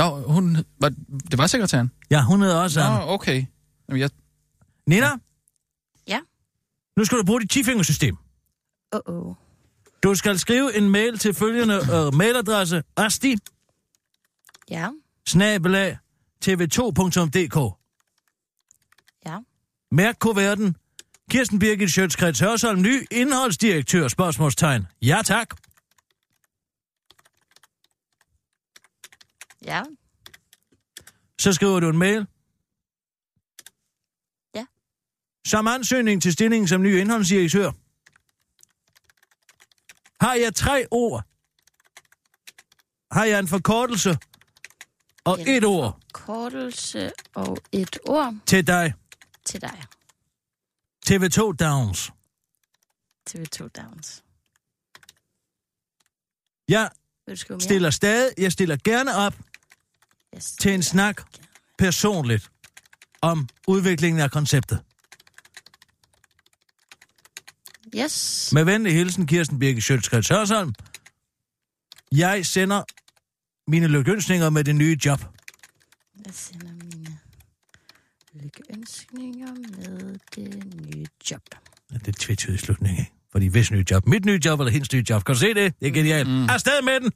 Nå, 0.00 0.32
hun, 0.32 0.56
var, 0.80 0.88
det 1.30 1.38
var 1.38 1.46
sekretæren? 1.46 1.90
Ja, 2.10 2.24
hun 2.24 2.40
hedder 2.42 2.62
også 2.62 2.80
Nå, 2.80 2.86
Anne. 2.86 3.04
okay. 3.06 3.44
Jamen, 3.88 4.00
jeg, 4.00 4.10
Nina? 4.86 5.06
Ja? 6.08 6.20
Nu 6.96 7.04
skal 7.04 7.18
du 7.18 7.24
bruge 7.24 7.40
dit 7.40 7.50
10 7.50 7.62
system 8.94 9.14
Uh 9.14 9.30
-oh. 9.30 9.34
Du 10.02 10.14
skal 10.14 10.38
skrive 10.38 10.76
en 10.76 10.88
mail 10.90 11.18
til 11.18 11.34
følgende 11.34 11.74
øh, 11.74 12.14
mailadresse. 12.14 12.82
Asti, 12.96 13.36
Ja, 14.70 14.90
snabelag, 15.26 15.98
tv2.dk. 16.46 17.74
ja. 19.26 19.38
Mærk 19.90 20.16
kuverten. 20.18 20.76
Kirsten 21.30 21.58
Birgit 21.58 21.90
Sjøtskreds 21.90 22.40
Hørsholm, 22.40 22.82
ny 22.82 23.06
indholdsdirektør, 23.10 24.08
spørgsmålstegn. 24.08 24.86
Ja, 25.02 25.20
tak. 25.24 25.56
Ja, 29.64 29.82
Så 31.38 31.52
skriver 31.52 31.80
du 31.80 31.88
en 31.88 31.98
mail. 31.98 32.26
Ja. 34.54 34.66
Som 35.46 35.66
ansøgning 35.66 36.22
til 36.22 36.32
stillingen 36.32 36.68
som 36.68 36.82
ny 36.82 36.96
indholdsdirektør. 37.00 37.70
Har 40.24 40.34
jeg 40.34 40.54
tre 40.54 40.86
ord? 40.90 41.22
Har 43.12 43.24
jeg 43.24 43.38
en 43.38 43.48
forkortelse? 43.48 44.18
Og 45.24 45.40
En 45.40 45.48
et 45.48 45.64
ord 45.64 46.00
kortelse 46.12 47.12
og 47.34 47.58
et 47.72 47.98
ord 48.08 48.34
til 48.46 48.66
dig. 48.66 48.94
til 49.44 49.60
dig. 49.60 49.82
TV2 51.06 51.52
Downs. 51.52 52.12
TV2 53.30 53.68
Downs. 53.68 54.24
Jeg 56.68 56.90
mere? 57.48 57.60
stiller 57.60 57.90
stadig, 57.90 58.34
jeg 58.38 58.52
stiller 58.52 58.76
gerne 58.84 59.14
op 59.16 59.34
Jeg 60.32 60.42
til 60.42 60.74
en 60.74 60.82
snak 60.82 61.22
personligt 61.78 62.50
om 63.20 63.48
udviklingen 63.66 64.20
af 64.22 64.30
konceptet. 64.30 64.84
Yes. 67.98 68.50
Med 68.52 68.64
venlig 68.64 68.92
hilsen, 68.94 69.26
Kirsten 69.26 69.58
Birke 69.58 69.80
Sjøtskreds 69.82 70.28
Hørsholm. 70.28 70.72
Jeg 72.12 72.46
sender 72.46 72.82
mine 73.70 73.86
lykønsninger 73.86 74.50
med 74.50 74.64
det 74.64 74.76
nye 74.76 74.96
job. 75.06 75.20
Jeg 76.26 76.34
sender 76.34 76.66
mine 76.72 77.18
lykkeønskninger 78.34 79.52
med 79.52 80.18
det 80.36 80.64
nye 80.92 81.06
job. 81.30 81.40
Ja, 81.92 81.98
Det 81.98 82.08
er 82.08 82.12
tvetydig 82.18 82.60
slutning, 82.60 82.98
ikke? 82.98 83.12
Fordi 83.32 83.46
hvis 83.46 83.70
nye 83.70 83.84
job, 83.90 84.06
mit 84.06 84.24
nye 84.24 84.40
job 84.44 84.60
eller 84.60 84.70
hendes 84.72 84.92
nye 84.92 85.04
job. 85.10 85.24
Kan 85.24 85.34
du 85.34 85.38
se 85.38 85.54
det? 85.54 85.74
Det 85.80 85.88
er 85.88 85.92
genialt. 85.92 86.28
Mm. 86.28 86.50
Afsted 86.50 86.82
med 86.84 87.00
den! 87.00 87.12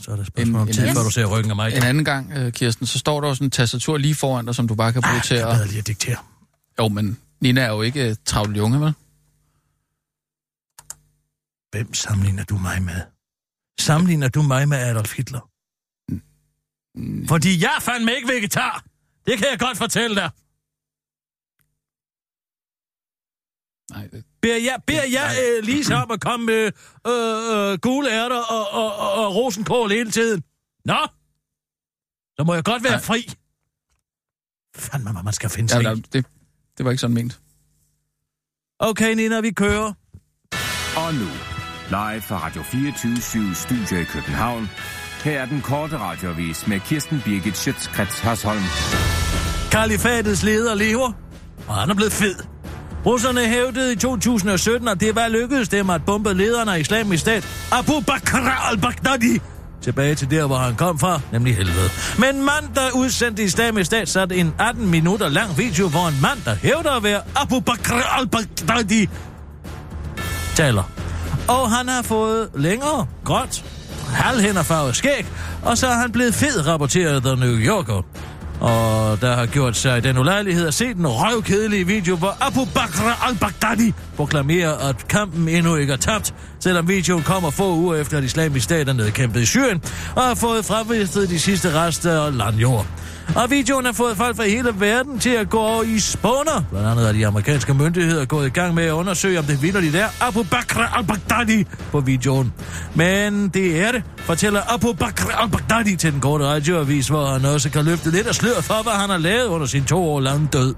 Så 0.00 0.10
er 0.10 0.14
det 0.16 0.20
et 0.22 0.26
spørgsmål 0.28 0.60
om 0.60 0.68
tid, 0.68 0.88
før 0.88 1.02
du 1.02 1.10
ser 1.10 1.24
ryggen 1.26 1.50
af 1.50 1.56
mig. 1.56 1.76
En 1.76 1.82
anden 1.82 2.04
gang, 2.04 2.32
øh, 2.32 2.52
Kirsten, 2.52 2.86
så 2.86 2.98
står 2.98 3.20
der 3.20 3.34
sådan 3.34 3.46
en 3.46 3.50
tastatur 3.50 3.96
lige 3.98 4.14
foran 4.14 4.46
dig, 4.46 4.54
som 4.54 4.68
du 4.68 4.74
bare 4.74 4.92
kan 4.92 5.02
bruge 5.02 5.16
Ah, 5.16 5.22
til 5.22 5.34
at... 5.34 5.44
bedre 5.46 5.66
lige 5.66 5.78
at 5.78 5.86
diktere. 5.86 6.16
Jo, 6.78 6.88
men 6.88 7.18
Nina 7.44 7.60
er 7.60 7.70
jo 7.72 7.82
ikke 7.82 8.08
øh, 8.10 8.16
travlt 8.24 8.56
junge, 8.56 8.80
vel? 8.80 8.92
Hvem 11.70 11.94
sammenligner 11.94 12.44
du 12.44 12.58
mig 12.58 12.82
med? 12.82 13.00
Sammenligner 13.80 14.28
du 14.28 14.42
mig 14.42 14.68
med 14.68 14.78
Adolf 14.78 15.16
Hitler? 15.16 15.40
Fordi 17.28 17.62
jeg 17.62 17.76
fandme 17.80 18.14
ikke 18.16 18.28
vegetar. 18.28 18.84
Det 19.26 19.38
kan 19.38 19.46
jeg 19.50 19.58
godt 19.58 19.78
fortælle 19.78 20.16
dig. 20.16 20.30
Nej, 23.94 24.06
det... 24.12 24.24
Beder 24.42 24.56
jeg, 24.56 24.82
beder 24.86 25.04
jeg 25.18 25.28
øh, 25.44 25.64
Lise 25.64 25.94
om 25.94 26.10
at 26.10 26.20
komme 26.20 26.46
med 26.46 26.64
øh, 27.06 27.72
øh, 27.72 27.78
gule 27.78 28.10
ærter 28.10 28.42
og, 28.56 28.68
og, 28.70 28.96
og, 28.96 29.12
og 29.12 29.34
rosenkål 29.34 29.90
hele 29.90 30.10
tiden? 30.10 30.44
Nå? 30.84 31.06
Så 32.38 32.44
må 32.46 32.54
jeg 32.54 32.64
godt 32.64 32.82
være 32.84 32.92
Nej. 32.92 33.00
fri. 33.00 33.20
Fandme, 34.76 35.12
hvad 35.12 35.22
man 35.22 35.32
skal 35.32 35.50
finde 35.50 35.76
Ja, 35.76 35.82
sig 35.82 35.96
i. 35.96 36.00
det, 36.00 36.26
det 36.78 36.84
var 36.84 36.90
ikke 36.90 37.00
sådan 37.00 37.14
ment. 37.14 37.40
Okay, 38.78 39.14
Nina, 39.14 39.40
vi 39.40 39.50
kører. 39.50 39.92
Og 40.96 41.14
nu, 41.14 41.28
live 41.88 42.20
fra 42.20 42.46
Radio 42.46 42.62
24 42.62 43.54
Studio 43.54 44.00
i 44.00 44.04
København. 44.04 44.70
Her 45.24 45.40
er 45.40 45.46
den 45.46 45.60
korte 45.60 45.98
radiovis 45.98 46.66
med 46.66 46.80
Kirsten 46.80 47.22
Birgit 47.24 47.56
Schøtzgrads 47.56 48.18
Hasholm. 48.18 48.62
Kalifatets 49.70 50.42
leder 50.42 50.74
lever, 50.74 51.12
og 51.68 51.74
han 51.74 51.90
er 51.90 51.94
blevet 51.94 52.12
fed. 52.12 52.34
Russerne 53.06 53.40
hævdede 53.40 53.92
i 53.92 53.96
2017, 53.96 54.88
at 54.88 55.00
det 55.00 55.14
var 55.14 55.28
lykkedes 55.28 55.68
dem 55.68 55.90
at 55.90 56.04
bombe 56.06 56.34
lederen 56.34 56.68
af 56.68 56.78
islamisk 56.78 57.20
stat, 57.20 57.68
Abu 57.72 58.00
Bakr 58.06 58.36
al-Baghdadi, 58.70 59.40
tilbage 59.84 60.14
til 60.14 60.30
der, 60.30 60.46
hvor 60.46 60.56
han 60.56 60.74
kom 60.74 60.98
fra, 60.98 61.20
nemlig 61.32 61.56
helvede. 61.56 61.90
Men 62.18 62.42
mand, 62.42 62.74
der 62.74 62.90
udsendte 62.94 63.44
islamisk 63.44 63.86
stat, 63.86 64.08
satte 64.08 64.36
en 64.36 64.54
18 64.58 64.90
minutter 64.90 65.28
lang 65.28 65.58
video, 65.58 65.88
hvor 65.88 66.08
en 66.08 66.18
mand, 66.22 66.38
der 66.44 66.54
hævder 66.54 66.96
at 66.96 67.02
være 67.02 67.20
Abu 67.36 67.60
Bakr 67.60 67.92
al-Baghdadi, 68.18 69.08
taler. 70.54 70.82
Og 71.48 71.70
han 71.70 71.88
har 71.88 72.02
fået 72.02 72.48
længere, 72.54 73.06
gråt, 73.24 73.64
halvhænderfarvet 74.08 74.96
skæg, 74.96 75.26
og 75.62 75.78
så 75.78 75.86
er 75.86 75.94
han 75.94 76.12
blevet 76.12 76.34
fed, 76.34 76.66
rapporterede 76.66 77.20
The 77.20 77.36
New 77.36 77.58
Yorker. 77.58 78.02
Og 78.64 79.20
der 79.20 79.34
har 79.34 79.46
gjort 79.46 79.76
sig 79.76 80.04
den 80.04 80.18
ulejlighed 80.18 80.66
at 80.66 80.74
se 80.74 80.94
den 80.94 81.06
røvkedelige 81.06 81.86
video, 81.86 82.16
hvor 82.16 82.36
Abu 82.40 82.64
Bakr 82.64 83.26
al-Baghdadi 83.28 83.92
proklamerer, 84.16 84.88
at 84.88 85.08
kampen 85.08 85.48
endnu 85.48 85.76
ikke 85.76 85.92
er 85.92 85.96
tabt, 85.96 86.34
selvom 86.60 86.88
videoen 86.88 87.22
kommer 87.22 87.50
få 87.50 87.74
uger 87.74 87.96
efter, 87.96 88.18
at 88.18 88.24
islamisk 88.24 88.64
stat 88.64 88.88
er 88.88 88.92
nedkæmpet 88.92 89.40
i 89.40 89.46
Syrien, 89.46 89.82
og 90.16 90.22
har 90.22 90.34
fået 90.34 90.64
fremvistet 90.64 91.30
de 91.30 91.38
sidste 91.40 91.72
rester 91.72 92.22
af 92.22 92.36
landjord. 92.36 92.86
Og 93.36 93.50
videoen 93.50 93.84
har 93.84 93.92
fået 93.92 94.16
folk 94.16 94.36
fra 94.36 94.44
hele 94.44 94.74
verden 94.78 95.18
til 95.18 95.30
at 95.30 95.50
gå 95.50 95.58
over 95.58 95.82
i 95.82 95.98
spåner. 95.98 96.64
Blandt 96.70 96.88
andet 96.88 97.08
er 97.08 97.12
de 97.12 97.26
amerikanske 97.26 97.74
myndigheder 97.74 98.24
gået 98.24 98.46
i 98.46 98.50
gang 98.50 98.74
med 98.74 98.84
at 98.84 98.90
undersøge, 98.92 99.38
om 99.38 99.44
det 99.44 99.62
vinder 99.62 99.80
de 99.80 99.92
der 99.92 100.06
Abu 100.20 100.42
Bakr 100.42 100.78
al-Baghdadi 100.78 101.64
på 101.92 102.00
videoen. 102.00 102.52
Men 102.94 103.48
det 103.48 103.80
er 103.80 103.92
det, 103.92 104.02
fortæller 104.16 104.74
Abu 104.74 104.92
Bakr 104.92 105.30
al-Baghdadi 105.42 105.96
til 105.96 106.12
den 106.12 106.20
korte 106.20 106.44
radioavis, 106.44 107.08
hvor 107.08 107.26
han 107.26 107.44
også 107.44 107.70
kan 107.70 107.84
løfte 107.84 108.10
lidt 108.10 108.26
af 108.26 108.34
sløret 108.34 108.64
for, 108.64 108.82
hvad 108.82 108.92
han 108.92 109.10
har 109.10 109.18
lavet 109.18 109.46
under 109.46 109.66
sin 109.66 109.84
to 109.84 110.10
år 110.10 110.20
lange 110.20 110.48
død. 110.52 110.74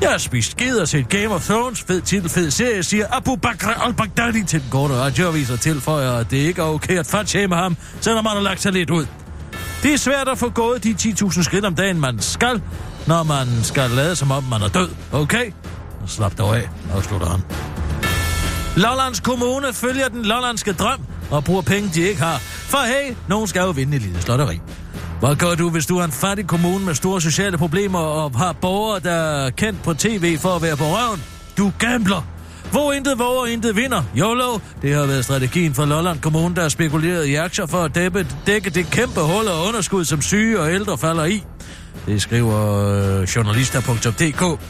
Jeg 0.00 0.10
har 0.10 0.18
spist 0.18 0.50
skid 0.50 0.76
og 0.76 0.88
set 0.88 1.08
Game 1.08 1.28
of 1.28 1.46
Thrones, 1.46 1.84
fed 1.88 2.00
titel, 2.00 2.28
fed 2.28 2.50
serie, 2.50 2.82
siger 2.82 3.06
Abu 3.12 3.36
Bakr 3.36 3.68
al-Baghdadi 3.68 4.44
til 4.44 4.60
den 4.60 4.68
korte 4.70 4.94
radioavis 4.94 5.50
og 5.50 5.60
tilføjer, 5.60 6.12
at 6.12 6.30
det 6.30 6.36
ikke 6.36 6.62
er 6.62 6.66
okay 6.66 6.98
at 6.98 7.06
fatshame 7.06 7.54
ham, 7.54 7.76
selvom 8.00 8.26
han 8.26 8.36
har 8.36 8.42
lagt 8.42 8.62
sig 8.62 8.72
lidt 8.72 8.90
ud. 8.90 9.06
Det 9.86 9.94
er 9.94 9.98
svært 9.98 10.28
at 10.28 10.38
få 10.38 10.50
gået 10.50 10.84
de 10.84 10.90
10.000 10.90 11.42
skridt 11.42 11.64
om 11.64 11.74
dagen, 11.74 12.00
man 12.00 12.20
skal, 12.20 12.62
når 13.06 13.22
man 13.22 13.46
skal 13.62 13.90
lade 13.90 14.16
som 14.16 14.30
om 14.30 14.44
man 14.44 14.62
er 14.62 14.68
død. 14.68 14.88
Okay? 15.12 15.52
Slap 16.06 16.38
dog 16.38 16.56
af, 16.56 16.68
afslutter 16.94 17.28
han. 17.28 17.40
Lollands 18.76 19.20
Kommune 19.20 19.72
følger 19.72 20.08
den 20.08 20.24
lollandske 20.24 20.72
drøm 20.72 21.00
og 21.30 21.44
bruger 21.44 21.62
penge, 21.62 21.90
de 21.94 22.00
ikke 22.00 22.20
har. 22.22 22.38
For 22.38 22.86
hey, 22.86 23.14
nogen 23.28 23.46
skal 23.46 23.60
jo 23.60 23.70
vinde 23.70 23.96
i 23.96 24.00
lille 24.00 24.22
slotteri. 24.22 24.60
Hvad 25.20 25.36
gør 25.36 25.54
du, 25.54 25.70
hvis 25.70 25.86
du 25.86 25.98
er 25.98 26.04
en 26.04 26.12
fattig 26.12 26.46
kommune 26.46 26.84
med 26.84 26.94
store 26.94 27.20
sociale 27.20 27.58
problemer 27.58 27.98
og 27.98 28.38
har 28.38 28.52
borgere, 28.52 29.00
der 29.00 29.12
er 29.12 29.50
kendt 29.50 29.82
på 29.82 29.94
tv 29.94 30.38
for 30.38 30.56
at 30.56 30.62
være 30.62 30.76
på 30.76 30.84
røven? 30.84 31.22
Du 31.58 31.72
gambler! 31.78 32.35
Hvor 32.70 32.92
intet 32.92 33.18
våger, 33.18 33.46
intet 33.46 33.76
vinder. 33.76 34.02
YOLO, 34.16 34.58
det 34.82 34.94
har 34.94 35.06
været 35.06 35.24
strategien 35.24 35.74
for 35.74 35.84
Lolland 35.84 36.20
Kommune, 36.20 36.54
der 36.54 36.62
har 36.62 36.68
spekuleret 36.68 37.26
i 37.26 37.34
aktier 37.34 37.66
for 37.66 37.78
at 37.78 37.94
dække, 37.94 38.26
dække 38.46 38.70
det 38.70 38.90
kæmpe 38.90 39.20
hul 39.20 39.48
og 39.48 39.68
underskud, 39.68 40.04
som 40.04 40.22
syge 40.22 40.60
og 40.60 40.72
ældre 40.72 40.98
falder 40.98 41.24
i. 41.24 41.44
Det 42.06 42.22
skriver 42.22 42.78
øh, 43.20 43.22
journalister.dk. 43.22 44.60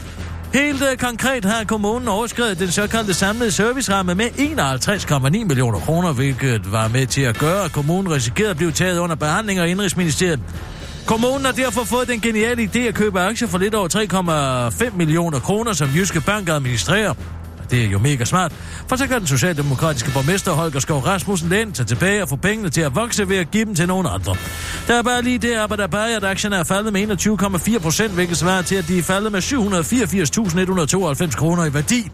Helt 0.53 0.83
øh, 0.91 0.97
konkret 0.97 1.45
har 1.45 1.63
kommunen 1.63 2.07
overskrevet 2.07 2.59
den 2.59 2.71
såkaldte 2.71 3.13
samlede 3.13 3.51
serviceramme 3.51 4.15
med 4.15 4.25
51,9 4.25 5.29
millioner 5.29 5.79
kroner, 5.79 6.13
hvilket 6.13 6.71
var 6.71 6.87
med 6.87 7.07
til 7.07 7.21
at 7.21 7.37
gøre, 7.37 7.65
at 7.65 7.71
kommunen 7.71 8.13
risikerede 8.13 8.51
at 8.51 8.57
blive 8.57 8.71
taget 8.71 8.99
under 8.99 9.15
behandling 9.15 9.59
af 9.59 9.67
Indrigsministeriet. 9.67 10.39
Kommunen 11.05 11.45
har 11.45 11.51
derfor 11.51 11.83
fået 11.83 12.07
den 12.07 12.19
geniale 12.19 12.69
idé 12.75 12.79
at 12.79 12.95
købe 12.95 13.19
aktier 13.19 13.47
for 13.47 13.57
lidt 13.57 13.75
over 13.75 13.87
3,5 14.89 14.97
millioner 14.97 15.39
kroner, 15.39 15.73
som 15.73 15.89
Jyske 15.95 16.21
Bank 16.21 16.49
administrerer. 16.49 17.13
Det 17.69 17.85
er 17.85 17.89
jo 17.89 17.99
mega 17.99 18.25
smart, 18.25 18.51
for 18.87 18.95
så 18.95 19.07
kan 19.07 19.19
den 19.19 19.27
socialdemokratiske 19.27 20.11
borgmester 20.11 20.51
Holger 20.51 20.79
Skov 20.79 20.99
Rasmussen 20.99 21.49
læne 21.49 21.75
sig 21.75 21.87
tilbage 21.87 22.23
og 22.23 22.29
få 22.29 22.35
pengene 22.35 22.69
til 22.69 22.81
at 22.81 22.95
vokse 22.95 23.29
ved 23.29 23.37
at 23.37 23.51
give 23.51 23.65
dem 23.65 23.75
til 23.75 23.87
nogen 23.87 24.07
andre. 24.07 24.35
Der 24.87 24.97
er 24.97 25.01
bare 25.03 25.21
lige 25.21 25.37
det 25.37 25.59
op, 25.59 25.71
at 25.71 25.79
der 25.79 25.87
bare 25.87 26.15
at 26.15 26.23
aktierne 26.23 26.55
er 26.55 26.63
faldet 26.63 26.93
med 26.93 27.27
21,4 27.75 27.79
procent, 27.79 28.13
hvilket 28.13 28.37
svarer 28.37 28.61
til, 28.61 28.75
at 28.75 28.87
de 28.87 28.99
er 28.99 29.03
faldet 29.03 29.31
med 29.31 29.41
784.192 29.41 31.35
kroner 31.35 31.65
i 31.65 31.73
værdi. 31.73 32.11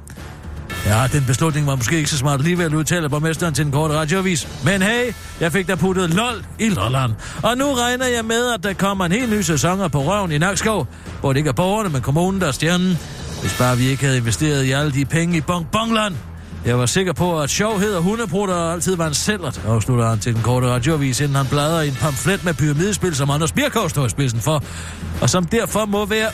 Ja, 0.86 1.08
den 1.12 1.24
beslutning 1.28 1.68
var 1.68 1.76
måske 1.76 1.98
ikke 1.98 2.10
så 2.10 2.18
smart 2.18 2.40
alligevel, 2.40 2.76
udtaler 2.76 3.10
borgmesteren 3.10 3.54
til 3.54 3.66
en 3.66 3.72
kort 3.72 3.92
radioavis. 3.92 4.48
Men 4.66 4.82
hey, 4.82 5.14
jeg 5.40 5.52
fik 5.52 5.68
da 5.68 5.76
puttet 5.76 6.14
lol 6.14 6.46
i 6.60 6.70
Lolland. 6.70 7.12
Og 7.44 7.58
nu 7.58 7.74
regner 7.74 8.06
jeg 8.06 8.26
med, 8.26 8.54
at 8.54 8.64
der 8.64 8.74
kommer 8.74 9.06
en 9.06 9.12
helt 9.12 9.32
ny 9.32 9.42
sæson 9.42 9.90
på 9.92 10.02
røven 10.02 10.32
i 10.32 10.38
Nakskov, 10.38 10.88
hvor 11.20 11.34
det 11.34 11.38
ikke 11.38 11.48
er 11.48 11.54
borgerne, 11.54 11.90
men 11.90 12.02
kommunen, 12.02 12.42
der 12.42 12.48
er 12.48 12.52
stjernen. 12.52 12.98
Hvis 13.44 13.58
bare 13.58 13.78
vi 13.78 13.88
ikke 13.88 14.04
havde 14.04 14.18
investeret 14.18 14.64
i 14.64 14.72
alle 14.72 14.92
de 14.92 15.06
penge 15.06 15.38
i 15.38 15.42
Bong 15.42 15.68
Bongland. 15.72 16.16
Jeg 16.66 16.80
var 16.80 16.86
sikker 16.86 17.14
på, 17.14 17.42
at 17.42 17.50
sjovhed 17.50 17.94
og 17.94 18.04
hundeprutter 18.04 18.56
altid 18.56 18.96
var 18.96 19.08
en 19.08 19.14
sællert, 19.14 19.62
afslutter 19.68 20.10
han 20.10 20.20
til 20.20 20.34
den 20.34 20.42
korte 20.42 20.68
radioavis, 20.68 21.20
inden 21.20 21.36
han 21.36 21.46
bladrer 21.48 21.82
i 21.82 21.88
en 21.88 21.94
pamflet 21.94 22.46
med 22.46 22.54
pyramidespil, 22.54 23.16
som 23.16 23.30
Anders 23.30 23.52
Birkov 23.52 23.90
står 23.90 24.06
i 24.06 24.10
spidsen 24.10 24.40
for, 24.40 24.64
og 25.22 25.30
som 25.30 25.46
derfor 25.46 25.86
må 25.86 26.06
være 26.06 26.28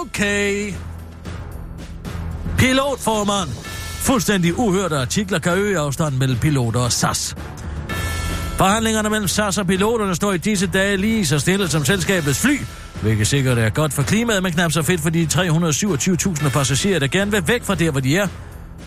okay. 0.00 0.72
Pilotformand. 2.58 3.50
Fuldstændig 4.00 4.58
uhørte 4.58 4.98
artikler 4.98 5.38
kan 5.38 5.52
øge 5.52 5.78
afstanden 5.78 6.18
mellem 6.18 6.38
piloter 6.38 6.80
og 6.80 6.92
SAS. 6.92 7.36
Forhandlingerne 8.56 9.10
mellem 9.10 9.28
SAS 9.28 9.58
og 9.58 9.66
piloterne 9.66 10.14
står 10.14 10.32
i 10.32 10.38
disse 10.38 10.66
dage 10.66 10.96
lige 10.96 11.26
så 11.26 11.38
stille 11.38 11.68
som 11.68 11.84
selskabets 11.84 12.40
fly, 12.40 12.58
hvilket 13.02 13.26
sikkert 13.26 13.58
er 13.58 13.70
godt 13.70 13.92
for 13.92 14.02
klimaet, 14.02 14.42
men 14.42 14.52
knap 14.52 14.72
så 14.72 14.82
fedt 14.82 15.00
for 15.00 15.10
de 15.10 15.28
327.000 15.32 16.48
passagerer, 16.48 16.98
der 16.98 17.06
gerne 17.06 17.30
vil 17.30 17.42
væk 17.46 17.64
fra 17.64 17.74
der, 17.74 17.90
hvor 17.90 18.00
de 18.00 18.16
er. 18.16 18.26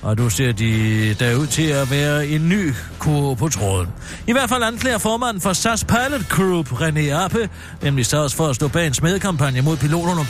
Og 0.01 0.17
nu 0.17 0.29
ser 0.29 0.51
de 0.51 1.13
der 1.13 1.35
ud 1.35 1.47
til 1.47 1.67
at 1.67 1.91
være 1.91 2.27
en 2.27 2.49
ny 2.49 2.73
kurve 2.99 3.35
på 3.35 3.49
tråden. 3.49 3.87
I 4.27 4.31
hvert 4.31 4.49
fald 4.49 4.63
anklager 4.63 4.97
formanden 4.97 5.41
for 5.41 5.53
SAS 5.53 5.83
Pilot 5.83 6.29
Group, 6.29 6.71
René 6.71 7.09
Appe, 7.09 7.49
nemlig 7.81 8.05
SAS 8.05 8.35
for 8.35 8.47
at 8.47 8.55
stå 8.55 8.67
bag 8.67 8.87
en 8.87 8.93
smedekampagne 8.93 9.61
mod 9.61 9.77
piloterne. 9.77 10.21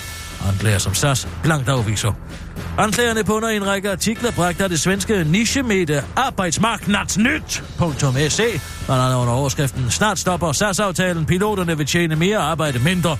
Anklager 0.49 0.77
som 0.77 0.93
SAS 0.93 1.27
blankt 1.43 1.69
afviser. 1.69 2.11
Anklagerne 2.77 3.23
på 3.23 3.33
under 3.33 3.49
en 3.49 3.67
række 3.67 3.91
artikler 3.91 4.31
bragte 4.31 4.63
af 4.63 4.69
det 4.69 4.79
svenske 4.79 5.23
nichemedie 5.23 6.03
Arbejdsmarknadsnyt.se, 6.15 8.61
blandt 8.86 9.03
andet 9.03 9.15
under 9.15 9.33
overskriften 9.33 9.91
Snart 9.91 10.19
stopper 10.19 10.51
SAS-aftalen, 10.51 11.25
piloterne 11.25 11.77
vil 11.77 11.86
tjene 11.86 12.15
mere 12.15 12.38
og 12.38 12.43
arbejde 12.43 12.79
mindre. 12.79 13.17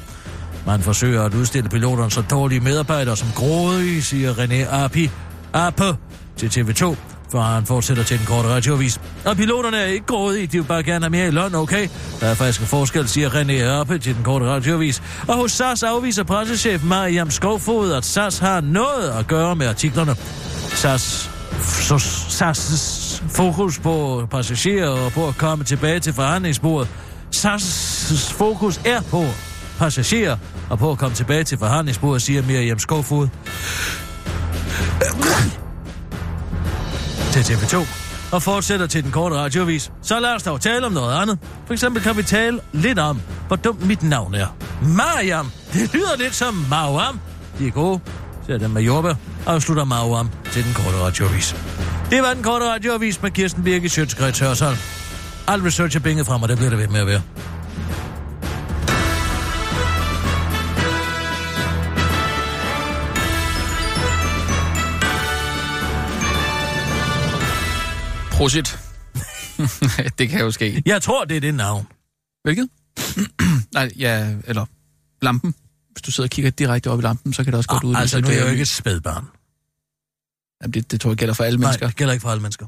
Man 0.66 0.82
forsøger 0.82 1.24
at 1.24 1.34
udstille 1.34 1.70
piloterne 1.70 2.12
så 2.12 2.22
dårlige 2.22 2.60
medarbejdere 2.60 3.18
som 3.18 3.28
grådige, 3.36 4.02
siger 4.02 4.34
René 4.34 4.76
Api 4.76 5.12
Ape 5.54 5.98
til 6.38 6.48
TV2, 6.48 6.96
for 7.32 7.42
han 7.42 7.66
fortsætter 7.66 8.04
til 8.04 8.18
den 8.18 8.26
korte 8.26 8.50
radiovis. 8.50 9.02
Og 9.26 9.38
piloterne 9.38 9.78
er 9.78 9.86
ikke 9.86 10.06
grådige, 10.06 10.48
de 10.48 10.58
vil 10.58 10.64
bare 10.64 10.84
gerne 10.84 11.06
have 11.06 11.12
mere 11.12 11.28
i 11.28 11.32
løn, 11.32 11.56
okay? 11.56 11.88
Der 12.20 12.28
er 12.28 12.34
faktisk 12.34 12.62
en 12.62 12.68
forskel, 12.68 13.08
siger 13.08 13.30
René 13.30 13.62
Appe 13.62 13.98
til 13.98 14.16
den 14.16 14.24
korte 14.24 14.46
radiovis. 14.46 15.04
Og 15.28 15.36
hos 15.36 15.52
SAS 15.52 15.84
afviser 15.84 16.24
pressechef 16.24 16.84
Mariam 16.84 17.32
Skovfod, 17.32 17.92
at 17.92 18.06
SAS 18.06 18.40
har 18.40 18.62
noget 18.62 19.10
at 19.20 19.28
gøre 19.28 19.56
med 19.56 19.68
artiklerne. 19.68 20.16
SAS 20.70 21.30
så 21.62 21.96
SAS' 22.30 23.24
fokus 23.30 23.80
på 23.80 24.28
passagerer 24.32 24.90
og 24.90 25.12
på 25.12 25.28
at 25.28 25.38
komme 25.38 25.64
tilbage 25.64 26.00
til 26.00 26.14
forhandlingsbordet. 26.14 26.90
SAS' 27.36 28.34
fokus 28.34 28.82
er 28.86 29.02
på 29.02 29.26
passagerer 29.80 30.38
og 30.70 30.80
på 30.80 30.92
at 30.92 30.98
komme 30.98 31.16
tilbage 31.16 31.44
til 31.44 31.58
forhandlingsbordet, 31.58 32.22
siger 32.22 32.44
Miriam 32.44 32.80
Skovfod 32.80 33.28
til 37.32 37.42
TV2. 37.42 37.78
og 38.32 38.42
fortsætter 38.42 38.88
til 38.88 39.04
den 39.04 39.12
korte 39.12 39.36
radiovis, 39.36 39.92
så 40.02 40.20
lad 40.20 40.30
os 40.30 40.44
dog 40.44 40.62
tale 40.62 40.86
om 40.86 40.92
noget 40.92 41.22
andet. 41.22 41.40
For 41.66 41.74
eksempel 41.74 42.04
kan 42.04 42.18
vi 42.18 42.24
tale 42.24 42.60
lidt 42.74 43.00
om, 43.00 43.22
hvor 43.48 43.56
dumt 43.56 43.86
mit 43.86 44.04
navn 44.04 44.36
er. 44.36 44.48
Mariam. 44.82 45.52
Det 45.74 45.94
lyder 45.94 46.18
lidt 46.18 46.36
som 46.36 46.66
Mauam. 46.70 47.20
De 47.60 47.68
er 47.68 47.72
gode. 47.72 48.00
Ser 48.48 48.58
den 48.58 48.74
med 48.74 48.82
jordbær. 48.82 49.60
slutter 49.60 49.84
Mauam 49.84 50.30
til 50.52 50.64
den 50.64 50.74
korte 50.74 50.98
radiovis. 50.98 51.56
Det 52.10 52.22
var 52.22 52.34
den 52.34 52.44
korte 52.44 52.66
radiovis 52.66 53.22
med 53.22 53.32
Kirsten 53.32 53.64
Birke 53.64 53.90
Sjøtskrets 53.90 54.40
Hørsholm. 54.40 54.78
Al 55.48 55.62
research 55.62 55.96
er 55.96 56.00
binget 56.00 56.26
frem, 56.26 56.42
og 56.44 56.50
det 56.50 56.58
bliver 56.58 56.70
det 56.70 56.80
ved 56.80 56.88
med 56.88 57.00
at 57.00 57.08
være. 57.08 57.22
Prosit. 68.38 68.80
det 70.20 70.30
kan 70.30 70.40
jo 70.40 70.52
ske. 70.52 70.84
Jeg 70.86 71.02
tror, 71.02 71.26
det 71.26 71.38
er 71.38 71.42
det 71.42 71.54
navn. 71.54 71.88
Hvilket? 72.44 72.70
Nej, 73.74 73.92
ja, 73.98 74.36
eller 74.46 74.66
lampen. 75.22 75.56
Hvis 75.92 76.02
du 76.02 76.12
sidder 76.12 76.28
og 76.28 76.32
kigger 76.32 76.52
direkte 76.52 76.92
op 76.92 77.00
i 77.00 77.02
lampen, 77.02 77.34
så 77.34 77.44
kan 77.44 77.54
det 77.54 77.58
også 77.58 77.70
godt 77.70 77.84
Ah, 77.84 77.88
udvise, 77.90 78.02
altså, 78.02 78.20
nu 78.22 78.28
er 78.28 78.32
jeg 78.32 78.42
jo 78.42 78.48
ikke 78.48 78.62
et 78.62 78.68
spædbarn. 78.68 79.26
Jamen, 80.62 80.74
det, 80.74 80.92
det 80.92 81.02
tror 81.02 81.10
jeg 81.10 81.18
gælder 81.18 81.34
for 81.34 81.44
alle 81.44 81.60
Nej, 81.60 81.68
mennesker. 81.68 81.88
det 81.88 81.96
gælder 81.96 82.14
ikke 82.14 82.22
for 82.22 82.30
alle 82.32 82.42
mennesker. 82.42 82.68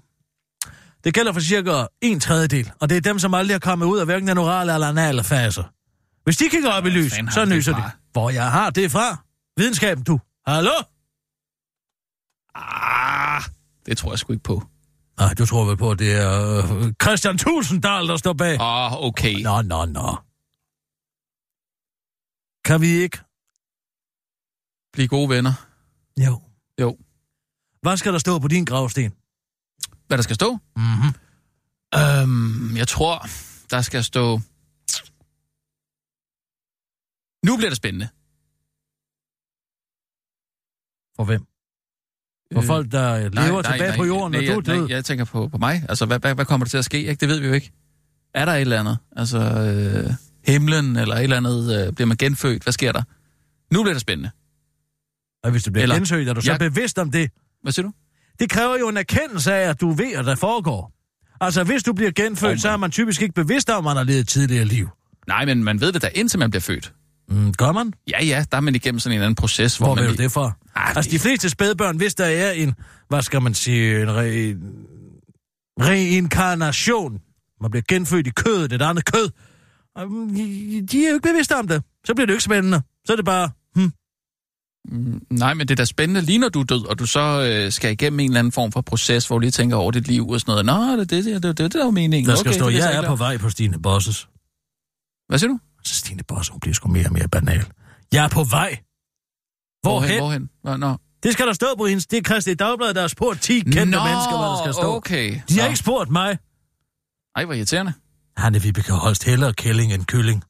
Det 1.03 1.13
gælder 1.13 1.34
for 1.34 1.39
cirka 1.39 1.86
en 2.01 2.20
tredjedel, 2.20 2.72
og 2.80 2.89
det 2.89 2.97
er 2.97 3.01
dem, 3.01 3.20
som 3.20 3.34
aldrig 3.34 3.53
har 3.55 3.59
kommet 3.59 3.86
ud 3.86 3.99
af 3.99 4.05
hverken 4.05 4.28
den 4.28 4.38
orale 4.38 4.74
eller 4.74 4.88
anale 4.88 5.24
fase. 5.24 5.63
Hvis 6.24 6.38
de 6.38 6.49
kigger 6.49 6.72
op 6.72 6.86
i 6.86 6.89
lys, 6.89 7.11
så 7.34 7.45
nyser 7.45 7.76
de. 7.76 7.84
Hvor 8.11 8.30
jeg 8.30 8.51
har 8.51 8.70
det 8.70 8.91
fra? 8.91 9.24
Videnskaben, 9.57 10.03
du. 10.03 10.20
Hallo? 10.47 10.72
Ah, 12.55 13.41
det 13.86 13.97
tror 13.97 14.11
jeg 14.11 14.20
sgu 14.20 14.34
ikke 14.34 14.43
på. 14.43 14.63
Nej, 15.20 15.34
du 15.34 15.45
tror 15.45 15.65
vel 15.65 15.78
på, 15.78 15.91
at 15.91 15.99
det 15.99 16.11
er 16.15 16.34
øh, 16.57 16.93
Christian 17.03 17.38
Tusinddal, 17.38 18.07
der 18.07 18.18
står 18.18 18.34
bag. 18.34 18.57
Oh, 18.61 18.93
okay. 19.07 19.36
Nå, 19.41 19.61
nå, 19.61 19.86
nå. 19.86 20.18
Kan 22.65 22.82
vi 22.82 22.88
ikke? 22.88 23.18
Bliv 24.93 25.07
gode 25.07 25.30
venner. 25.30 25.53
Jo. 26.26 26.41
Jo. 26.82 26.97
Hvad 27.82 27.97
skal 27.97 28.13
der 28.13 28.20
stå 28.20 28.39
på 28.39 28.47
din 28.47 28.65
gravsten? 28.65 29.11
Hvad 30.07 30.18
der 30.18 30.22
skal 30.24 30.36
stå? 30.36 30.57
Mhm. 30.76 31.11
Øhm, 31.99 32.78
jeg 32.78 32.88
tror, 32.88 33.15
der 33.70 33.82
skal 33.82 34.03
stå... 34.03 34.39
Nu 37.45 37.57
bliver 37.57 37.70
det 37.70 37.78
spændende. 37.78 38.09
For 41.15 41.24
hvem? 41.26 41.47
For 42.53 42.59
Øh, 42.61 42.65
folk, 42.67 42.91
der 42.91 43.17
lever 43.29 43.61
tilbage 43.61 43.93
på 43.97 44.05
jorden, 44.05 44.31
nej, 44.31 44.41
når 44.41 44.53
du 44.53 44.59
er 44.59 44.63
nej, 44.67 44.75
død? 44.75 44.87
nej, 44.87 44.95
jeg 44.95 45.05
tænker 45.05 45.25
på, 45.25 45.47
på 45.47 45.57
mig. 45.57 45.83
Altså, 45.89 46.05
hvad, 46.05 46.19
hvad, 46.19 46.35
hvad 46.35 46.45
kommer 46.45 46.65
der 46.65 46.69
til 46.69 46.77
at 46.77 46.85
ske? 46.85 46.97
Ikke? 46.97 47.19
Det 47.19 47.29
ved 47.29 47.39
vi 47.39 47.47
jo 47.47 47.53
ikke. 47.53 47.71
Er 48.33 48.45
der 48.45 48.51
et 48.53 48.61
eller 48.61 48.79
andet? 48.79 48.97
Altså, 49.15 49.37
øh, 49.39 50.11
himlen 50.53 50.95
eller 50.97 51.15
et 51.15 51.23
eller 51.23 51.37
andet? 51.37 51.87
Øh, 51.87 51.93
bliver 51.93 52.05
man 52.07 52.17
genfødt? 52.17 52.63
Hvad 52.63 52.73
sker 52.73 52.91
der? 52.91 53.01
Nu 53.73 53.83
bliver 53.83 53.93
det 53.93 54.01
spændende. 54.01 54.29
Og 55.43 55.51
hvis 55.51 55.63
du 55.63 55.71
bliver 55.71 55.83
Eller- 55.83 55.95
gensøgt, 55.95 56.29
er 56.29 56.33
du 56.33 56.41
så 56.41 56.51
Jeg- 56.51 56.59
bevidst 56.59 56.99
om 56.99 57.11
det? 57.11 57.31
Hvad 57.63 57.71
siger 57.71 57.85
du? 57.85 57.91
Det 58.39 58.49
kræver 58.49 58.77
jo 58.79 58.89
en 58.89 58.97
erkendelse 58.97 59.53
af, 59.53 59.69
at 59.69 59.81
du 59.81 59.91
ved, 59.91 60.13
at 60.13 60.25
der 60.25 60.35
foregår. 60.35 60.91
Altså, 61.41 61.63
hvis 61.63 61.83
du 61.83 61.93
bliver 61.93 62.11
genfødt, 62.11 62.51
Oh, 62.51 62.57
så 62.57 62.69
er 62.69 62.77
man 62.77 62.91
typisk 62.91 63.21
ikke 63.21 63.33
bevidst 63.33 63.69
om, 63.69 63.77
at 63.77 63.83
man 63.83 63.97
har 63.97 64.03
levet 64.03 64.19
et 64.19 64.27
tidligere 64.27 64.65
liv. 64.65 64.89
Nej, 65.27 65.45
men 65.45 65.63
man 65.63 65.81
ved 65.81 65.91
det 65.91 66.01
da 66.01 66.09
indtil 66.15 66.39
man 66.39 66.49
bliver 66.49 66.61
født. 66.61 66.93
Mm, 67.30 67.53
gør 67.53 67.71
man? 67.71 67.93
Ja, 68.09 68.25
ja, 68.25 68.45
der 68.51 68.57
er 68.57 68.61
man 68.61 68.75
igennem 68.75 68.99
sådan 68.99 69.11
en 69.11 69.15
eller 69.15 69.25
anden 69.25 69.36
proces, 69.36 69.78
hvor, 69.78 69.86
Hvor 69.88 69.95
man... 69.95 70.07
du 70.07 70.13
det 70.15 70.32
for? 70.32 70.57
Ah, 70.75 70.95
Altså, 70.97 71.11
de 71.11 71.19
fleste 71.19 71.49
spædbørn, 71.49 71.97
hvis 71.97 72.15
der 72.15 72.25
er 72.25 72.51
en, 72.51 72.73
hvad 73.09 73.21
skal 73.21 73.41
man 73.41 73.53
sige, 73.53 74.01
en 74.01 74.09
re... 74.15 74.55
reinkarnation, 75.80 77.19
man 77.61 77.71
bliver 77.71 77.84
genfødt 77.88 78.28
i 78.28 78.30
kødet, 78.30 78.73
et 78.73 78.82
andet 78.82 79.05
kød, 79.05 79.30
de 80.88 81.05
er 81.05 81.09
jo 81.09 81.13
ikke 81.15 81.30
bevidste 81.30 81.55
om 81.55 81.67
det. 81.67 81.84
Så 82.05 82.13
bliver 82.15 82.25
det 82.25 82.32
jo 82.32 82.36
ikke 82.36 82.43
spændende. 82.43 82.82
Så 83.05 83.13
er 83.13 83.15
det 83.15 83.25
bare, 83.25 83.49
hm, 83.75 83.91
Mm, 84.91 85.21
Nej, 85.30 85.53
men 85.53 85.67
det 85.67 85.73
er 85.73 85.75
da 85.75 85.86
spændende 85.86 86.21
lige 86.21 86.38
når 86.38 86.49
du 86.49 86.59
er 86.59 86.63
død, 86.63 86.86
og 86.86 86.99
du 86.99 87.05
så 87.05 87.19
øh, 87.49 87.71
skal 87.71 87.91
igennem 87.91 88.19
en 88.19 88.30
eller 88.30 88.39
anden 88.39 88.51
form 88.51 88.71
for 88.71 88.82
proces, 88.82 89.28
hvor 89.28 89.36
du 89.36 89.39
lige 89.39 89.51
tænker 89.51 89.75
over 89.75 89.91
dit 89.91 90.07
liv 90.07 90.30
og 90.30 90.39
sådan 90.39 90.51
noget. 90.51 90.65
Nå, 90.65 90.91
det 90.91 90.99
er 91.01 91.05
det, 91.05 91.25
det, 91.25 91.43
det, 91.43 91.43
det, 91.43 91.57
det 91.57 91.73
der 91.73 91.84
var 91.84 91.91
meningen. 91.91 92.30
der 92.30 92.36
skal 92.36 92.49
okay, 92.49 92.59
stå, 92.59 92.69
jeg 92.69 92.93
er 92.95 93.01
på 93.01 93.05
klar." 93.05 93.15
vej 93.15 93.38
på 93.38 93.49
Stine 93.49 93.82
Bosses. 93.82 94.28
Hvad 95.28 95.39
siger 95.39 95.49
du? 95.49 95.59
Så 95.88 95.95
Stine 95.95 96.23
Bosse, 96.27 96.51
hun 96.51 96.59
bliver 96.59 96.73
sgu 96.73 96.89
mere 96.89 97.05
og 97.05 97.13
mere 97.13 97.27
banal. 97.27 97.71
Jeg 98.11 98.23
er 98.25 98.29
på 98.29 98.43
vej. 98.43 98.79
Hvorhen? 99.81 100.17
Hvorhen? 100.19 100.49
Hvor, 100.61 100.77
nå. 100.77 100.97
Det 101.23 101.33
skal 101.33 101.47
der 101.47 101.53
stå 101.53 101.67
på 101.77 101.85
hendes. 101.85 102.07
Det 102.07 102.17
er 102.17 102.21
Christi 102.23 102.53
Dagblad, 102.53 102.93
der 102.93 103.01
har 103.01 103.07
spurgt 103.07 103.41
10 103.41 103.59
kendte 103.59 103.79
Nå, 103.85 104.03
mennesker, 104.03 104.38
hvad 104.38 104.47
der 104.47 104.57
skal 104.63 104.73
stå. 104.73 104.95
okay. 104.95 105.41
De 105.49 105.53
har 105.53 105.61
Nå. 105.61 105.67
ikke 105.67 105.79
spurgt 105.79 106.09
mig. 106.11 106.38
Ej, 107.35 107.45
hvor 107.45 107.53
irriterende. 107.53 107.93
Han 108.38 108.55
er 108.55 108.59
Vibeke 108.59 108.91
Holst 108.93 109.23
hellere 109.23 109.53
kælling 109.53 109.93
end 109.93 110.05
kylling. 110.05 110.43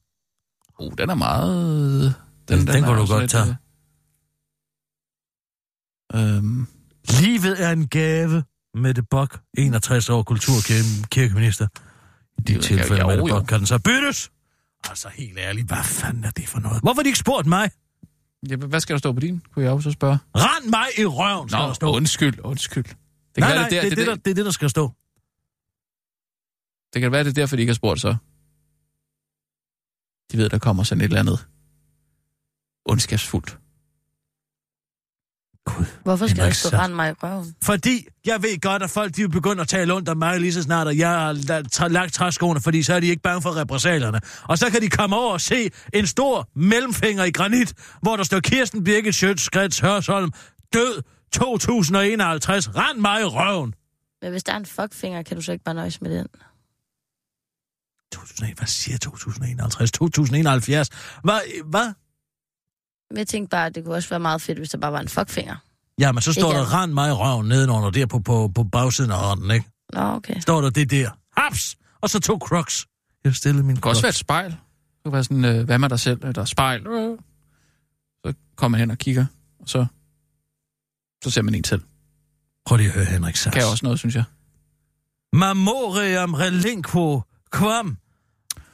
Oh, 0.78 0.92
den 0.98 1.10
er 1.10 1.14
meget... 1.14 2.14
Den- 2.48 2.66
den 2.66 2.68
er 2.84 2.86
kunne 2.88 3.00
du 3.00 3.06
godt 3.06 3.20
lidt, 3.22 3.30
tage. 3.30 3.56
øh, 6.14 6.36
Øhm, 6.36 6.66
Livet 7.20 7.64
er 7.64 7.70
en 7.72 7.88
gave. 7.88 8.44
Mette 8.74 9.02
Bok, 9.02 9.40
61 9.58 10.08
år 10.10 10.22
kulturkirkeminister. 10.22 11.66
I 12.38 12.42
de 12.42 12.52
ved 12.54 12.54
jeg 12.54 12.62
tilfælde, 12.62 13.04
Mette. 13.06 13.22
Bok, 13.28 13.44
kan 13.46 13.58
den 13.58 13.66
så 13.66 13.78
byttes? 13.78 14.30
Altså, 14.84 15.08
helt 15.08 15.38
ærligt, 15.38 15.66
hvad 15.66 15.84
fanden 15.84 16.24
er 16.24 16.30
det 16.30 16.48
for 16.48 16.60
noget? 16.60 16.80
Hvorfor 16.82 16.94
har 16.96 17.02
de 17.02 17.08
ikke 17.08 17.18
spurgt 17.18 17.46
mig? 17.46 17.70
ja, 18.48 18.56
hvad 18.56 18.80
skal 18.80 18.94
der 18.94 18.98
stå 18.98 19.12
på 19.12 19.20
din? 19.20 19.42
Kunne 19.52 19.64
jeg 19.64 19.72
også 19.72 19.90
spørge. 19.90 20.18
Rand 20.36 20.64
mig 20.70 20.86
i 20.98 21.04
røven, 21.04 21.48
skal 21.48 21.60
der 21.60 21.66
Nå, 21.66 21.74
stå. 21.74 21.94
undskyld, 21.96 22.40
undskyld. 22.40 22.84
Det 22.84 22.96
nej, 23.38 23.48
være, 23.48 23.58
nej, 23.58 23.68
det, 23.68 23.72
der, 23.76 23.82
det, 23.82 23.92
er 23.92 23.96
det, 23.96 24.06
der, 24.06 24.14
det 24.14 24.30
er 24.30 24.34
det, 24.34 24.44
der 24.44 24.50
skal 24.50 24.70
stå. 24.70 24.92
det 26.94 27.02
kan 27.02 27.12
være, 27.12 27.24
det 27.24 27.30
er 27.30 27.34
derfor, 27.34 27.56
de 27.56 27.62
ikke 27.62 27.70
har 27.70 27.74
spurgt 27.74 28.00
så. 28.00 28.16
De 30.32 30.38
ved, 30.38 30.48
der 30.48 30.58
kommer 30.58 30.82
sådan 30.82 31.00
et 31.00 31.04
eller 31.04 31.20
andet 31.20 31.46
ondskabsfuldt. 32.84 33.58
Gud. 35.76 35.84
Hvorfor 36.02 36.26
skal 36.26 36.44
der 36.44 36.50
stå 36.50 36.76
rende 36.76 36.96
mig 36.96 37.10
i 37.10 37.12
røven? 37.12 37.54
Fordi 37.64 38.06
jeg 38.26 38.42
ved 38.42 38.60
godt, 38.60 38.82
at 38.82 38.90
folk 38.90 39.16
de 39.16 39.22
vil 39.22 39.30
begynde 39.30 39.60
at 39.60 39.68
tale 39.68 39.94
ondt 39.94 40.08
om 40.08 40.16
mig 40.16 40.40
lige 40.40 40.52
så 40.52 40.62
snart, 40.62 40.88
at 40.88 40.98
jeg 40.98 41.10
har 41.10 41.88
lagt 41.88 42.14
træskoene, 42.14 42.60
fordi 42.60 42.82
så 42.82 42.94
er 42.94 43.00
de 43.00 43.06
ikke 43.06 43.22
bange 43.22 43.42
for 43.42 43.56
repressalierne. 43.56 44.20
Og 44.42 44.58
så 44.58 44.70
kan 44.70 44.82
de 44.82 44.88
komme 44.88 45.16
over 45.16 45.32
og 45.32 45.40
se 45.40 45.70
en 45.94 46.06
stor 46.06 46.48
mellemfinger 46.54 47.24
i 47.24 47.30
granit, 47.30 47.74
hvor 48.02 48.16
der 48.16 48.24
står 48.24 48.40
Kirsten 48.40 48.84
Birgit 48.84 49.14
Sjøtskrets 49.14 49.78
Hørsholm, 49.78 50.32
død 50.72 51.02
2051, 51.32 52.76
rend 52.76 52.98
mig 52.98 53.20
i 53.20 53.24
røven. 53.24 53.74
Men 54.22 54.30
hvis 54.30 54.44
der 54.44 54.52
er 54.52 54.56
en 54.56 54.66
fuckfinger, 54.66 55.22
kan 55.22 55.36
du 55.36 55.42
så 55.42 55.52
ikke 55.52 55.64
bare 55.64 55.74
nøjes 55.74 56.00
med 56.00 56.18
den? 56.18 56.26
2001, 58.12 58.56
hvad 58.58 58.66
siger 58.66 58.98
2051? 58.98 59.92
2071? 59.92 60.88
Hvad? 61.24 61.40
Hvad? 61.64 61.92
Men 63.10 63.18
jeg 63.18 63.26
tænkte 63.26 63.50
bare, 63.50 63.66
at 63.66 63.74
det 63.74 63.84
kunne 63.84 63.94
også 63.94 64.08
være 64.08 64.20
meget 64.20 64.42
fedt, 64.42 64.58
hvis 64.58 64.70
der 64.70 64.78
bare 64.78 64.92
var 64.92 65.00
en 65.00 65.08
fuckfinger. 65.08 65.56
Jamen, 65.98 66.22
så 66.22 66.32
står 66.32 66.48
Ikke 66.48 66.60
der, 66.60 66.82
rend 66.82 66.92
mig 66.92 67.08
i 67.08 67.12
røven 67.12 67.48
nedenunder 67.48 67.90
der 67.90 68.06
på, 68.06 68.18
på, 68.18 68.50
på 68.54 68.64
bagsiden 68.64 69.10
af 69.10 69.18
hånden, 69.18 69.50
ikke? 69.50 69.66
Nå, 69.92 70.00
okay. 70.00 70.40
Står 70.40 70.60
der 70.60 70.70
det 70.70 70.90
der. 70.90 71.10
Haps! 71.36 71.76
Og 72.00 72.10
så 72.10 72.20
to 72.20 72.38
crocs. 72.38 72.86
Jeg 73.24 73.34
stillede 73.34 73.66
min 73.66 73.74
Det 73.74 73.82
kan 73.82 73.90
også 73.90 74.02
være 74.02 74.08
et 74.08 74.14
spejl. 74.14 74.50
Det 74.50 74.58
kan 75.04 75.12
være 75.12 75.24
sådan, 75.24 75.44
øh, 75.44 75.64
hvad 75.64 75.78
med 75.78 75.88
dig 75.88 76.00
selv? 76.00 76.24
Eller 76.24 76.44
spejl. 76.44 76.86
Øh. 76.86 77.18
Så 78.26 78.34
kommer 78.56 78.78
man 78.78 78.80
hen 78.80 78.90
og 78.90 78.98
kigger, 78.98 79.26
og 79.60 79.68
så, 79.68 79.86
så 81.24 81.30
ser 81.30 81.42
man 81.42 81.54
en 81.54 81.64
selv. 81.64 81.82
Prøv 82.66 82.76
lige 82.76 82.88
at 82.88 82.94
høre, 82.94 83.04
Henrik 83.04 83.36
Sass. 83.36 83.54
Kan 83.54 83.66
også 83.66 83.86
noget, 83.86 83.98
synes 83.98 84.14
jeg. 84.14 84.24
Mamoriam 85.32 86.34
relinquo 86.34 87.22
quam 87.54 87.96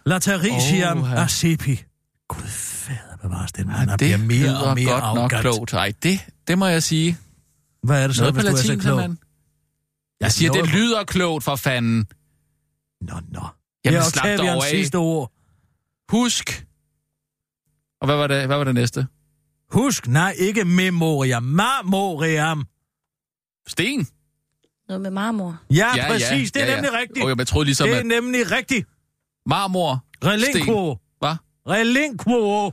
latarisiam 0.07 0.99
Åh, 0.99 1.05
oh, 1.05 1.11
ja. 1.11 1.22
acepi. 1.22 1.82
Gud 2.28 2.49
bevares 3.28 3.52
den. 3.52 3.68
Han 3.68 3.88
det 3.88 3.98
bliver 3.98 4.18
mere 4.18 4.64
og 4.64 4.74
mere 4.74 4.92
godt 4.92 5.02
nok 5.14 5.32
arrogant. 5.32 5.40
klogt. 5.40 5.72
Ej, 5.72 5.92
det, 6.02 6.20
det 6.48 6.58
må 6.58 6.66
jeg 6.66 6.82
sige. 6.82 7.18
Hvad 7.82 8.02
er 8.02 8.06
det 8.06 8.16
så, 8.16 8.22
Noget 8.22 8.34
hvis 8.34 8.44
du 8.44 8.48
er 8.48 8.52
latin, 8.52 8.66
så 8.66 8.72
klog? 8.72 9.00
simpelthen. 9.00 9.18
Jeg 10.20 10.32
siger, 10.32 10.52
det 10.52 10.68
lyder 10.68 11.04
klogt 11.04 11.44
for 11.44 11.56
fanden. 11.56 12.06
Nå, 13.00 13.14
nå. 13.32 13.40
Jamen, 13.84 14.00
det 14.00 14.06
er 14.06 14.10
slap 14.10 14.24
dig 14.24 14.52
over 14.54 14.64
sidste 14.64 14.96
ord. 14.96 15.32
Husk. 16.08 16.66
Og 18.00 18.06
hvad 18.06 18.16
var 18.16 18.26
det, 18.26 18.46
hvad 18.46 18.56
var 18.56 18.64
det 18.64 18.74
næste? 18.74 19.06
Husk, 19.70 20.08
nej, 20.08 20.34
ikke 20.38 20.64
memoriam. 20.64 21.42
Marmoriam. 21.42 22.66
Sten? 23.66 24.06
Noget 24.88 25.00
med 25.02 25.10
marmor. 25.10 25.60
Ja, 25.70 25.92
ja 25.96 26.06
præcis. 26.08 26.52
Det 26.52 26.62
er 26.62 26.66
ja, 26.66 26.70
ja. 26.72 26.76
nemlig 26.80 27.00
rigtigt. 27.00 27.24
Og 27.24 27.38
jeg 27.38 27.46
troede 27.46 27.64
ligesom, 27.64 27.88
det 27.88 27.96
er 27.96 28.00
at 28.00 28.06
nemlig 28.06 28.50
rigtigt. 28.50 28.88
marmor, 29.46 30.04
Relinquo. 30.24 30.96
Hvad? 31.18 31.36
Relinquo. 31.68 32.70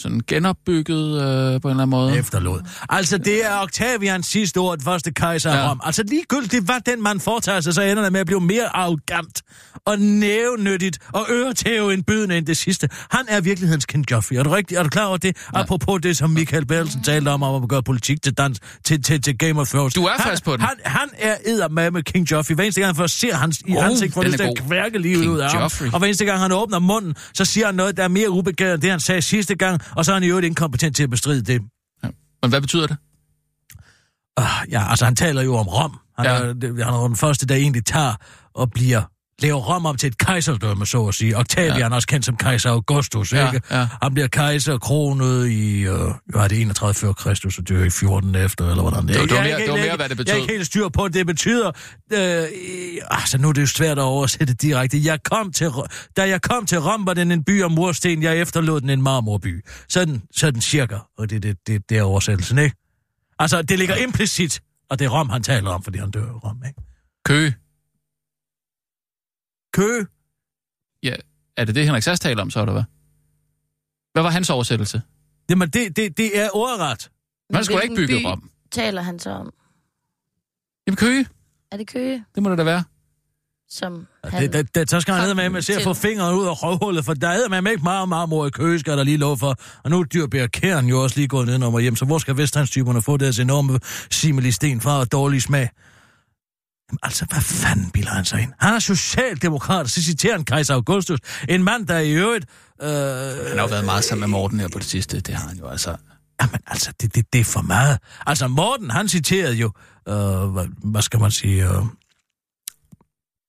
Sådan 0.00 0.20
genopbygget 0.26 1.22
øh, 1.22 1.60
på 1.60 1.68
en 1.68 1.70
eller 1.70 1.70
anden 1.70 1.88
måde. 1.90 2.18
Efterlod. 2.18 2.60
Altså, 2.88 3.18
det 3.18 3.46
er 3.46 3.62
Octavians 3.62 4.26
sidste 4.26 4.58
ord, 4.58 4.76
den 4.78 4.84
første 4.84 5.12
kejser 5.12 5.50
af 5.50 5.56
Ja. 5.56 5.70
Rom. 5.70 5.80
Altså, 5.84 6.02
ligegyldigt 6.08 6.64
hvad 6.64 6.80
den 6.86 7.02
mand 7.02 7.20
foretager 7.20 7.60
sig, 7.60 7.74
så 7.74 7.82
ender 7.82 8.02
det 8.02 8.12
med 8.12 8.20
at 8.20 8.26
blive 8.26 8.40
mere 8.40 8.76
arrogant 8.76 9.42
og 9.86 9.98
nævnyttigt 9.98 10.98
og 11.12 11.26
øretæve 11.30 11.94
en 11.94 12.02
bydende 12.02 12.38
end 12.38 12.46
det 12.46 12.56
sidste. 12.56 12.88
Han 13.10 13.24
er 13.28 13.40
virkelighedens 13.40 13.86
King 13.86 14.10
Joffrey. 14.10 14.36
Er 14.36 14.42
du 14.42 14.50
rigtig? 14.50 14.76
Er 14.76 14.82
du 14.82 14.88
klar 14.88 15.04
over 15.04 15.16
det? 15.16 15.36
Ja. 15.54 15.60
Apropos 15.60 16.00
det, 16.02 16.16
som 16.16 16.30
Michael 16.30 16.66
Bertelsen 16.66 17.02
talte 17.02 17.28
om, 17.28 17.42
om 17.42 17.62
at 17.62 17.68
gøre 17.68 17.82
politik 17.82 18.22
til, 18.22 18.32
dans, 18.34 18.60
til, 18.84 19.02
til, 19.02 19.22
til 19.22 19.38
Game 19.38 19.60
of 19.60 19.68
Thrones. 19.68 19.94
Du 19.94 20.04
er 20.04 20.10
han, 20.18 20.30
frisk 20.30 20.44
på 20.44 20.52
den. 20.52 20.60
Han, 20.60 20.74
han 20.84 21.08
er 21.18 21.34
eddermame 21.46 21.90
med 21.90 22.02
King 22.02 22.30
Joffrey. 22.30 22.54
Hver 22.54 22.64
eneste 22.64 22.80
gang, 22.80 22.96
han 22.96 23.08
ser 23.08 23.34
hans 23.34 23.60
i 23.66 23.76
Oh, 23.76 23.84
ansigt, 23.86 24.14
for 24.14 24.22
den 24.22 24.30
det 24.32 24.38
der 24.38 24.46
god. 24.46 24.56
kværke 24.68 24.98
livet 24.98 25.20
King 25.20 25.32
ud 25.32 25.38
af 25.38 25.50
ham. 25.50 25.60
Joffrey. 25.62 25.86
Og 25.92 25.98
hver 25.98 26.06
eneste 26.06 26.24
gang, 26.24 26.40
han 26.40 26.52
åbner 26.52 26.78
munden, 26.78 27.14
så 27.34 27.44
siger 27.44 27.66
han 27.66 27.74
noget, 27.74 27.96
der 27.96 28.04
er 28.04 28.08
mere 28.08 28.30
ubegavet 28.30 28.74
end 28.74 28.82
det, 28.82 28.90
han 28.90 29.00
sagde 29.00 29.22
sidste 29.22 29.54
gang, 29.54 29.80
og 29.96 30.04
så 30.04 30.12
er 30.12 30.14
han 30.14 30.22
i 30.22 30.26
øvrigt 30.28 30.46
inkompetent 30.46 30.96
til 30.96 31.02
at 31.02 31.10
bestride 31.10 31.42
det. 31.42 31.62
Men 32.42 32.50
hvad 32.50 32.60
betyder 32.60 32.86
det? 32.86 32.96
Uh, 34.40 34.72
ja, 34.72 34.90
altså 34.90 35.04
han 35.04 35.16
taler 35.16 35.42
jo 35.42 35.56
om 35.56 35.68
Rom. 35.68 35.98
Han, 36.18 36.26
Ja. 36.26 36.32
ja. 36.34 36.40
er, 36.40 36.84
han 36.84 36.94
er 36.94 37.06
den 37.06 37.16
første, 37.16 37.46
der 37.46 37.54
egentlig 37.54 37.84
tager 37.84 38.14
og 38.54 38.70
bliver 38.70 39.02
laver 39.42 39.60
Rom 39.60 39.86
om 39.86 39.96
til 39.96 40.06
et 40.06 40.18
kejserdømme, 40.18 40.86
så 40.86 41.06
at 41.06 41.14
sige. 41.14 41.36
Octavian 41.38 41.78
ja. 41.78 41.84
er 41.84 41.90
også 41.90 42.08
kendt 42.08 42.26
som 42.26 42.36
kejser 42.36 42.70
Augustus, 42.70 43.32
Ja, 43.32 43.52
ikke? 43.52 43.66
ja. 43.70 43.88
Han 44.02 44.14
bliver 44.14 44.28
kejser 44.28 44.78
kronet 44.78 45.48
i, 45.48 45.80
øh, 45.80 45.92
er 46.34 46.48
det 46.48 46.60
31 46.60 46.94
før 46.94 47.12
Kristus, 47.12 47.58
og 47.58 47.68
dør 47.68 47.84
i 47.84 47.90
14 47.90 48.34
efter, 48.34 48.70
eller 48.70 48.82
hvordan 48.82 49.08
det 49.08 49.16
er. 49.16 49.20
Det 49.20 49.20
var- 49.20 49.26
det 49.26 49.34
var 49.36 49.40
er 49.40 49.42
mere- 49.58 49.80
det 49.82 49.90
var 49.90 49.96
hvad 49.96 50.08
det 50.08 50.28
Jeg 50.28 50.32
er 50.34 50.40
ikke 50.40 50.52
helt 50.52 50.66
styr 50.66 50.88
på, 50.88 51.08
det 51.08 51.26
betyder. 51.26 51.68
Øh, 52.12 52.44
altså, 53.10 53.38
nu 53.38 53.48
er 53.48 53.52
det 53.52 53.60
jo 53.60 53.66
svært 53.66 53.98
at 53.98 54.02
oversætte 54.02 54.54
direkte. 54.54 55.00
Jeg 55.04 55.18
kom 55.22 55.52
til, 55.52 55.70
da 56.16 56.28
jeg 56.28 56.42
kom 56.42 56.66
til 56.66 56.78
Rom, 56.80 57.06
var 57.06 57.14
den 57.14 57.32
en 57.32 57.44
by 57.44 57.62
om 57.62 57.72
mursten. 57.72 58.22
Jeg 58.22 58.38
efterlod 58.40 58.80
den 58.80 58.90
en 58.90 59.02
marmorby. 59.02 59.64
Sådan, 59.88 60.22
sådan 60.36 60.60
cirka. 60.60 60.96
Og 61.18 61.30
det 61.30 61.36
er 61.36 61.40
det, 61.40 61.56
det, 61.66 61.82
det 61.88 61.98
er 61.98 62.02
oversættelsen, 62.02 62.58
ikke? 62.58 62.76
Altså, 63.38 63.62
det 63.62 63.78
ligger 63.78 63.96
implicit, 63.96 64.60
og 64.90 64.98
det 64.98 65.04
er 65.04 65.08
Rom, 65.08 65.28
han 65.30 65.42
taler 65.42 65.70
om, 65.70 65.82
fordi 65.82 65.98
han 65.98 66.10
dør 66.10 66.20
i 66.24 66.30
Rom, 66.44 66.56
ikke? 66.66 66.80
Køge. 67.24 67.54
Kø. 69.72 70.04
Ja, 71.02 71.14
er 71.56 71.64
det 71.64 71.74
det, 71.74 71.84
Henrik 71.84 72.02
Sass 72.02 72.20
taler 72.20 72.42
om 72.42 72.50
så, 72.50 72.60
eller 72.60 72.72
hvad? 72.72 72.82
Hvad 74.12 74.22
var 74.22 74.30
hans 74.30 74.50
oversættelse? 74.50 75.02
Jamen, 75.50 75.68
det, 75.70 75.96
det, 75.96 76.16
det 76.16 76.38
er 76.40 76.48
ordret. 76.52 77.10
Man 77.52 77.64
skulle 77.64 77.82
ikke 77.82 77.94
bygge 77.94 78.18
by 78.18 78.24
Rom. 78.24 78.50
taler 78.70 79.02
han 79.02 79.18
så 79.18 79.30
om? 79.30 79.52
Jamen 80.86 80.96
Køge, 80.96 81.26
Er 81.72 81.76
det 81.76 81.86
Køge, 81.88 82.24
det 82.34 82.42
må 82.42 82.50
det 82.50 82.58
da 82.58 82.62
være. 82.64 82.84
som 83.68 84.06
Ja, 84.24 84.28
han... 84.30 84.42
det, 84.42 84.52
det, 84.52 84.74
det, 84.74 84.90
så 84.90 85.00
skal 85.00 85.14
han 85.14 85.36
med 85.36 85.48
med 85.50 85.62
til 85.62 85.72
at 85.72 85.82
få 85.82 85.94
fingeren 85.94 86.34
ud 86.34 86.46
af 86.46 86.62
røvhullet, 86.62 87.04
for 87.04 87.14
der 87.14 87.28
er 87.28 87.60
med 87.60 87.70
ikke 87.72 87.82
meget 87.82 88.08
marmor 88.08 88.46
i 88.46 88.50
Køge, 88.50 88.78
skal 88.78 88.96
der 88.98 89.04
lige 89.04 89.16
lov 89.16 89.38
for. 89.38 89.56
Og 89.84 89.90
nu 89.90 90.00
er 90.00 90.04
Dyrbjerg 90.04 90.50
Kæren 90.50 90.86
jo 90.86 91.02
også 91.02 91.16
lige 91.16 91.28
gået 91.28 91.46
ned 91.46 91.62
og 91.62 91.80
hjem, 91.80 91.96
så 91.96 92.04
hvor 92.04 92.18
skal 92.18 92.36
Vestegns-typerne 92.36 93.02
få 93.02 93.16
deres 93.16 93.38
enorme 93.38 93.80
simili 94.10 94.50
sten 94.50 94.80
fra 94.80 94.98
og 95.00 95.12
dårlig 95.12 95.42
smag? 95.42 95.68
Jamen, 96.90 96.98
altså, 97.02 97.24
hvad 97.24 97.40
fanden 97.40 97.90
bilder 97.90 98.10
han 98.10 98.24
sig 98.24 98.40
ind? 98.42 98.52
Han 98.60 98.74
er 98.74 98.78
socialdemokrat, 98.78 99.90
så 99.90 100.02
citerer 100.02 100.32
han 100.32 100.44
kejser 100.44 100.74
Augustus. 100.74 101.18
En 101.48 101.62
mand, 101.64 101.86
der 101.86 101.98
i 101.98 102.12
øvrigt... 102.12 102.46
Øh, 102.82 102.88
Han 102.88 103.56
har 103.56 103.62
jo 103.62 103.66
været 103.66 103.84
meget 103.84 104.04
sammen 104.04 104.20
med 104.20 104.28
Morten 104.28 104.60
her 104.60 104.68
på 104.68 104.78
det 104.78 104.86
sidste. 104.86 105.20
Det 105.20 105.34
har 105.34 105.48
han 105.48 105.58
jo 105.58 105.68
altså. 105.68 105.96
Jamen, 106.42 106.60
altså, 106.66 106.92
det, 107.00 107.14
det, 107.14 107.32
det 107.32 107.40
er 107.40 107.44
for 107.44 107.62
meget. 107.62 107.98
Altså, 108.26 108.48
Morten, 108.48 108.90
han 108.90 109.08
citerede 109.08 109.54
jo... 109.54 109.72
Øh, 110.08 110.14
hvad, 110.44 110.90
hvad 110.90 111.02
skal 111.02 111.20
man 111.20 111.30
sige... 111.30 111.68
Øh, 111.68 111.84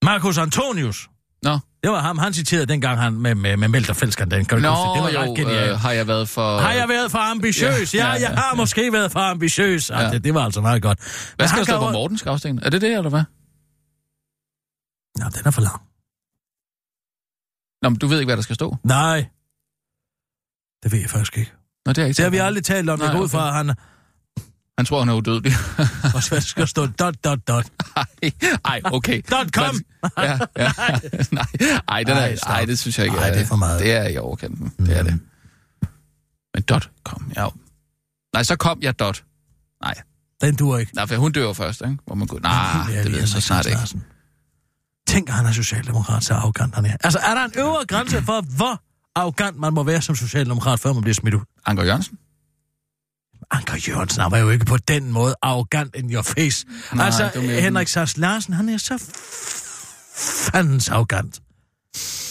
Marcus 0.04 0.38
Antonius. 0.38 1.10
Nå, 1.44 1.60
Det 1.84 1.92
var 1.92 2.00
ham, 2.00 2.18
han 2.18 2.34
citerede 2.34 2.66
dengang 2.66 3.00
han 3.00 3.14
med, 3.14 3.36
med, 3.36 3.58
med 3.58 3.68
Melterfældskandalen. 3.68 4.46
Kan 4.46 4.58
du 4.58 4.62
Nå 4.62 4.70
det? 4.70 5.04
Var 5.04 5.10
jo, 5.10 5.20
ret 5.32 5.38
genialt. 5.38 5.72
øh, 5.72 5.80
har 5.80 5.92
jeg 5.92 6.08
været 6.08 6.30
for... 6.30 6.58
Har 6.60 6.72
jeg 6.74 6.90
været 6.90 7.12
for 7.12 7.18
ambitiøs? 7.20 7.94
Ja, 7.94 8.00
Ja, 8.00 8.08
ja, 8.08 8.14
ja, 8.14 8.20
jeg 8.30 8.38
har 8.38 8.50
ja. 8.50 8.56
måske 8.56 8.94
været 8.94 9.12
for 9.12 9.20
ambitiøs. 9.20 9.90
Ja. 9.90 10.10
Det, 10.10 10.24
det 10.24 10.34
var 10.34 10.42
altså 10.46 10.62
meget 10.62 10.82
godt. 10.82 11.00
Hvad 11.36 11.48
skal 11.48 11.58
der 11.58 11.64
stå 11.66 11.80
kan 11.80 11.88
på 11.88 11.92
Mortens 11.92 12.24
gravsten? 12.24 12.60
Er 12.64 12.70
det 12.70 12.82
det, 12.82 12.92
eller 12.94 13.10
hvad? 13.10 13.24
Nå, 15.20 15.26
den 15.38 15.48
er 15.48 15.52
for 15.52 15.62
lang. 15.62 15.82
Nå, 17.82 17.90
men 17.90 18.00
du 18.00 18.08
ved 18.08 18.20
ikke, 18.20 18.28
hvad 18.28 18.38
der 18.38 18.44
skal 18.44 18.56
stå? 18.56 18.78
Nej. 18.84 19.18
Det 20.84 20.92
ved 20.92 21.00
jeg 21.00 21.10
faktisk 21.10 21.38
ikke. 21.38 21.52
Nå, 21.86 21.90
det 21.90 21.98
har 21.98 22.04
jeg 22.04 22.10
ikke 22.10 22.18
Det 22.18 22.24
har 22.24 22.30
vi 22.32 22.38
aldrig 22.38 22.64
talt 22.64 22.90
om. 22.90 23.00
Jeg 23.00 23.08
Nej, 23.08 23.16
går 23.16 23.24
ud 23.24 23.30
fra, 23.30 23.48
at 23.48 23.54
han 23.54 23.76
Han 24.78 24.86
tror, 24.86 25.00
han 25.00 25.10
er 25.10 25.14
udødelig. 25.14 25.54
hvad 26.12 26.30
der 26.30 26.40
skal 26.40 26.68
stå 26.68 26.86
dot, 26.86 27.24
dot, 27.24 27.40
dot. 27.48 27.66
Ej, 27.96 28.06
ej, 28.66 28.82
okay. 28.84 29.22
Dot 29.32 29.50
com. 29.54 29.76
Ja, 30.18 30.40
ja. 30.58 30.72
nej, 31.32 31.46
ej, 31.88 32.04
den 32.04 32.18
Ej, 32.18 32.32
er, 32.32 32.48
ej, 32.48 32.66
det 32.66 32.80
synes 32.80 32.98
jeg 32.98 33.06
ikke. 33.06 33.18
Ej, 33.18 33.30
det 33.30 33.42
er 33.42 33.46
for 33.46 33.56
meget. 33.56 33.80
Det 33.80 33.92
er 33.92 34.08
i 34.08 34.18
overkanten. 34.18 34.74
Det 34.78 34.98
er 34.98 35.04
det. 35.04 35.20
Men 36.54 36.64
dot 36.64 36.90
kom, 37.04 37.32
ja. 37.36 37.48
Nej, 38.34 38.44
så 38.44 38.56
kom 38.56 38.80
jeg 38.82 39.00
dot. 39.00 39.24
Nej, 39.84 39.94
Den 40.42 40.56
duer 40.56 40.78
ikke. 40.78 40.96
nej, 40.96 41.06
for 41.06 41.16
hun 41.16 41.32
dør 41.32 41.54
først, 41.54 41.82
ikke? 41.82 41.98
Hvor 42.06 42.16
man 42.16 42.28
går, 42.28 42.40
nej, 42.40 43.02
det 43.04 43.12
ved 43.12 43.20
jeg 43.20 43.28
så 43.28 43.42
snart 43.42 43.66
ikke. 43.66 43.80
Tænk, 45.08 45.30
at 45.30 45.36
han 45.36 45.46
er 45.46 45.52
socialdemokrat, 45.52 46.24
så 46.24 46.34
arrogant 46.34 46.76
han 46.76 46.86
er. 46.86 46.98
Altså, 47.04 47.20
er 47.20 47.34
der 47.34 47.46
en 47.46 47.52
øvre 47.58 47.86
grænse 47.86 48.22
for, 48.22 48.42
hvor 48.42 48.82
arrogant 49.16 49.58
man 49.58 49.74
må 49.74 49.84
være 49.84 50.02
som 50.02 50.16
socialdemokrat, 50.16 50.80
før 50.80 50.94
man 50.94 51.02
bliver 51.02 51.16
smidt 51.16 51.36
ud? 51.36 51.42
Anker 51.66 51.84
Jørgensen? 51.84 52.18
Anker 53.52 53.78
Jørgensen 53.88 54.22
han 54.22 54.32
var 54.32 54.38
jo 54.38 54.50
ikke 54.50 54.66
på 54.66 54.78
den 54.78 55.12
måde 55.12 55.36
arrogant 55.42 55.96
in 55.96 56.14
your 56.14 56.22
face. 56.22 56.66
Nej, 56.94 57.06
altså, 57.06 57.30
Henrik 57.40 57.88
Sass 57.88 58.18
Larsen, 58.18 58.54
han 58.54 58.70
er 58.70 58.78
så 58.78 58.98
fandens 60.52 60.90
arrogant. 60.90 61.42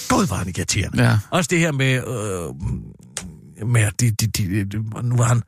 God, 0.08 0.26
var 0.26 0.36
han 0.36 0.48
irriterende. 0.48 1.02
Ja. 1.02 1.18
Også 1.30 1.48
det 1.48 1.58
her 1.58 1.72
med, 1.72 1.94
øh, 1.94 3.68
med 3.68 3.90
de, 4.00 4.10
de, 4.10 4.26
de, 4.26 4.64
de, 4.64 5.02
nu 5.02 5.16
var 5.16 5.24
han, 5.24 5.42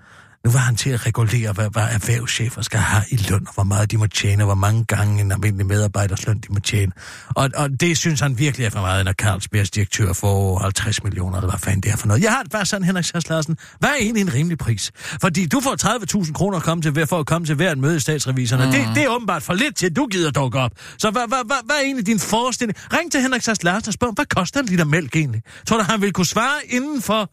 nu 0.45 0.51
var 0.51 0.59
han 0.59 0.77
til 0.77 0.91
at 0.91 1.07
regulere, 1.07 1.53
hvad, 1.53 1.71
hvad 1.71 1.83
erhvervschefer 1.83 2.63
skal 2.63 2.81
have 2.81 3.05
i 3.11 3.17
løn, 3.17 3.47
og 3.49 3.55
hvor 3.55 3.63
meget 3.63 3.91
de 3.91 3.97
må 3.97 4.07
tjene, 4.07 4.43
og 4.43 4.47
hvor 4.47 4.55
mange 4.55 4.85
gange 4.85 5.21
en 5.21 5.33
almindelig 5.33 5.67
medarbejders 5.67 6.27
løn 6.27 6.39
de 6.39 6.53
må 6.53 6.61
tjene. 6.61 6.93
Og, 7.29 7.51
og 7.55 7.81
det 7.81 7.99
synes 7.99 8.21
han 8.21 8.39
virkelig 8.39 8.65
er 8.67 8.71
for 8.71 8.81
meget, 8.81 9.05
når 9.05 9.13
Carlsbergs 9.13 9.71
direktør 9.71 10.13
får 10.13 10.59
50 10.59 11.05
millioner, 11.05 11.37
eller 11.39 11.51
hvad 11.51 11.59
fanden 11.59 11.81
det 11.81 11.93
er 11.93 11.97
for 11.97 12.07
noget. 12.07 12.23
Jeg 12.23 12.33
har 12.33 12.43
det 12.43 12.53
bare 12.53 12.67
sådan, 12.67 12.85
Henrik 12.85 13.05
Sass 13.05 13.29
Larsen. 13.29 13.57
Hvad 13.79 13.91
er 13.91 13.95
egentlig 14.01 14.21
en 14.21 14.35
rimelig 14.35 14.59
pris? 14.59 14.93
Fordi 15.21 15.47
du 15.47 15.61
får 15.61 16.23
30.000 16.25 16.33
kroner 16.33 16.57
at 16.57 16.63
komme 16.63 16.83
til, 16.83 17.07
for 17.07 17.19
at 17.19 17.27
komme 17.27 17.47
til 17.47 17.55
hvert 17.55 17.79
møde 17.79 17.97
i 17.97 18.01
statsreviserne. 18.01 18.67
Mm. 18.67 18.73
Det, 18.73 18.89
det 18.95 19.03
er 19.03 19.09
åbenbart 19.09 19.43
for 19.43 19.55
lidt 19.55 19.77
til, 19.77 19.87
at 19.87 19.97
du 19.97 20.07
gider 20.07 20.31
dukke 20.31 20.59
op. 20.59 20.73
Så 20.99 21.11
hvad, 21.11 21.23
hvad, 21.29 21.39
hvad, 21.47 21.57
hvad 21.65 21.77
er 21.77 21.81
egentlig 21.81 22.07
din 22.07 22.19
forestilling? 22.19 22.79
Ring 22.93 23.13
til 23.13 23.21
Henrik 23.21 23.43
Sass 23.43 23.63
Larsen 23.63 23.89
og 23.89 23.95
spørg, 23.95 24.13
hvad 24.15 24.27
koster 24.27 24.61
en 24.61 24.67
liter 24.67 24.85
mælk 24.85 25.17
egentlig? 25.17 25.43
Tror 25.67 25.77
du, 25.77 25.83
han 25.83 26.01
vil 26.01 26.13
kunne 26.13 26.27
svare 26.27 26.59
inden 26.69 27.03
for 27.03 27.31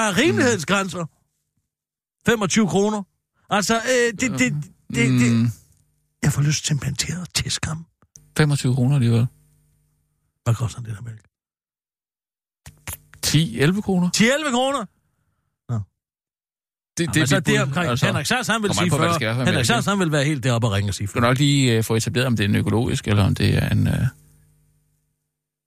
bare 0.00 0.16
rimelighedsgrænser? 0.22 1.04
25 2.26 2.68
kroner? 2.68 3.02
Altså, 3.50 3.74
øh, 3.76 3.80
det, 4.20 4.20
det, 4.20 4.38
det, 4.38 4.54
det, 4.94 5.20
det, 5.20 5.32
Mm, 5.32 5.48
jeg 6.22 6.32
får 6.32 6.42
lyst 6.42 6.64
til 6.64 6.78
at 6.84 7.28
tæske 7.34 7.66
ham. 7.68 7.86
25 8.38 8.74
kroner 8.74 8.94
alligevel. 8.94 9.26
Hvad 10.44 10.54
koster 10.54 10.80
en 10.80 10.86
liter 10.86 11.02
mælk? 11.02 11.24
10-11 13.76 13.80
kroner? 13.80 14.08
10-11 14.16 14.50
kroner? 14.50 14.84
Det, 16.98 17.06
Det, 17.08 17.14
det, 17.14 17.28
så 17.28 17.36
dit 17.36 17.46
det 17.46 17.56
er 17.56 17.62
omkring. 17.62 17.90
Altså, 17.90 18.06
Henrik 18.06 18.26
Sass, 18.26 18.48
han 18.48 18.62
vil 18.62 18.74
sige 18.74 18.90
på, 18.90 18.96
hvad 18.96 19.08
det 19.08 19.12
40. 19.12 19.18
skal 19.20 19.28
en 19.30 19.36
Henrik 19.36 19.54
mælk, 19.54 19.66
Sass, 19.66 19.86
han 19.86 19.98
vil 19.98 20.12
være 20.12 20.24
helt 20.24 20.44
deroppe 20.44 20.66
og 20.66 20.72
ringe 20.72 20.90
og 20.90 20.94
sige 20.94 21.06
Du 21.06 21.10
skal 21.10 21.20
40. 21.20 21.30
nok 21.30 21.38
lige 21.38 21.78
uh, 21.78 21.84
få 21.84 21.94
etableret, 21.94 22.26
om 22.26 22.36
det 22.36 22.44
er 22.44 22.48
en 22.48 22.54
økologisk, 22.54 23.08
eller 23.08 23.24
om 23.24 23.34
det 23.34 23.56
er 23.62 23.68
en, 23.68 23.86
uh, 23.86 23.94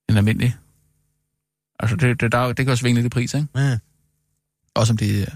en 0.08 0.16
almindelig. 0.16 0.56
Altså, 1.80 1.96
det, 1.96 2.20
det, 2.20 2.32
der, 2.32 2.46
det 2.46 2.56
kan 2.56 2.68
også 2.68 2.80
svinge 2.82 2.94
lidt 2.94 3.06
i 3.06 3.08
pris, 3.08 3.34
ikke? 3.34 3.48
Ja. 3.56 3.78
Også 4.74 4.92
om 4.92 4.96
det 4.96 5.18
er 5.22 5.22
et 5.22 5.28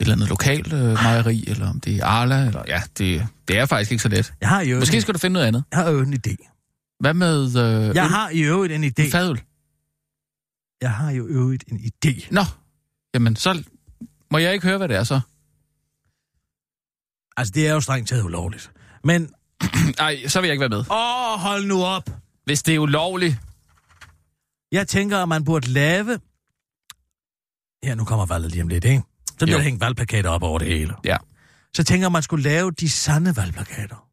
eller 0.00 0.14
andet 0.14 0.28
lokalt 0.28 0.72
uh, 0.72 0.78
mejeri, 0.78 1.44
eller 1.46 1.70
om 1.70 1.80
det 1.80 1.96
er 1.96 2.04
Arla, 2.04 2.46
eller 2.46 2.62
ja, 2.68 2.82
det, 2.98 3.26
det 3.48 3.58
er 3.58 3.66
faktisk 3.66 3.90
ikke 3.90 4.02
så 4.02 4.08
let. 4.08 4.34
Jeg 4.40 4.48
har 4.48 4.62
jo 4.62 4.78
Måske 4.78 4.94
en, 4.96 5.00
skal 5.02 5.14
du 5.14 5.18
finde 5.18 5.32
noget 5.34 5.46
andet. 5.46 5.64
jeg 5.72 5.78
har 5.80 5.90
jo 5.90 6.00
en 6.00 6.14
idé. 6.26 6.36
Hvad 7.00 7.14
med 7.14 7.44
uh, 7.90 7.96
Jeg 7.96 8.08
har 8.10 8.30
i 8.30 8.40
øvrigt 8.40 8.72
en 8.72 8.84
idé. 8.84 9.10
fadøl? 9.10 9.40
Jeg 10.80 10.92
har 10.94 11.10
jo 11.10 11.26
øvrigt 11.26 11.64
en 11.68 11.80
idé. 11.80 12.26
Nå, 12.30 12.40
jamen 13.14 13.36
så 13.36 13.62
må 14.30 14.38
jeg 14.38 14.52
ikke 14.52 14.66
høre, 14.66 14.78
hvad 14.78 14.88
det 14.88 14.96
er 14.96 15.04
så. 15.04 15.20
Altså, 17.36 17.52
det 17.54 17.68
er 17.68 17.72
jo 17.72 17.80
strengt 17.80 18.08
taget 18.08 18.22
ulovligt. 18.22 18.70
Men, 19.04 19.30
Nej, 19.98 20.26
så 20.26 20.40
vil 20.40 20.48
jeg 20.48 20.52
ikke 20.54 20.60
være 20.60 20.68
med. 20.68 20.84
åh, 20.90 21.40
hold 21.40 21.64
nu 21.66 21.84
op. 21.84 22.10
Hvis 22.44 22.62
det 22.62 22.74
er 22.74 22.78
ulovligt. 22.78 23.36
Jeg 24.72 24.88
tænker, 24.88 25.18
at 25.18 25.28
man 25.28 25.44
burde 25.44 25.68
lave... 25.70 26.18
Ja, 27.82 27.94
nu 27.94 28.04
kommer 28.04 28.26
valget 28.26 28.50
lige 28.50 28.62
om 28.62 28.68
lidt, 28.68 28.84
ikke? 28.84 29.02
Så 29.26 29.34
bliver 29.38 29.50
Jo. 29.52 29.56
der 29.56 29.64
hængt 29.64 29.80
valgplakater 29.80 30.30
op 30.30 30.42
over 30.42 30.58
det 30.58 30.68
hele. 30.68 30.94
Ja. 31.04 31.16
Så 31.74 31.84
tænker 31.84 32.06
at 32.06 32.12
man 32.12 32.22
skulle 32.22 32.42
lave 32.42 32.70
de 32.70 32.90
sande 32.90 33.36
valgplakater. 33.36 34.08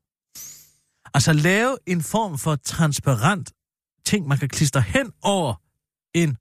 Altså 1.14 1.34
lave 1.34 1.78
en 1.88 2.04
form 2.04 2.38
for 2.38 2.56
transparent 2.56 3.52
ting, 4.06 4.28
man 4.28 4.38
kan 4.38 4.50
klistre 4.50 4.82
hen 4.82 5.12
over 5.22 5.54
en 6.14 6.38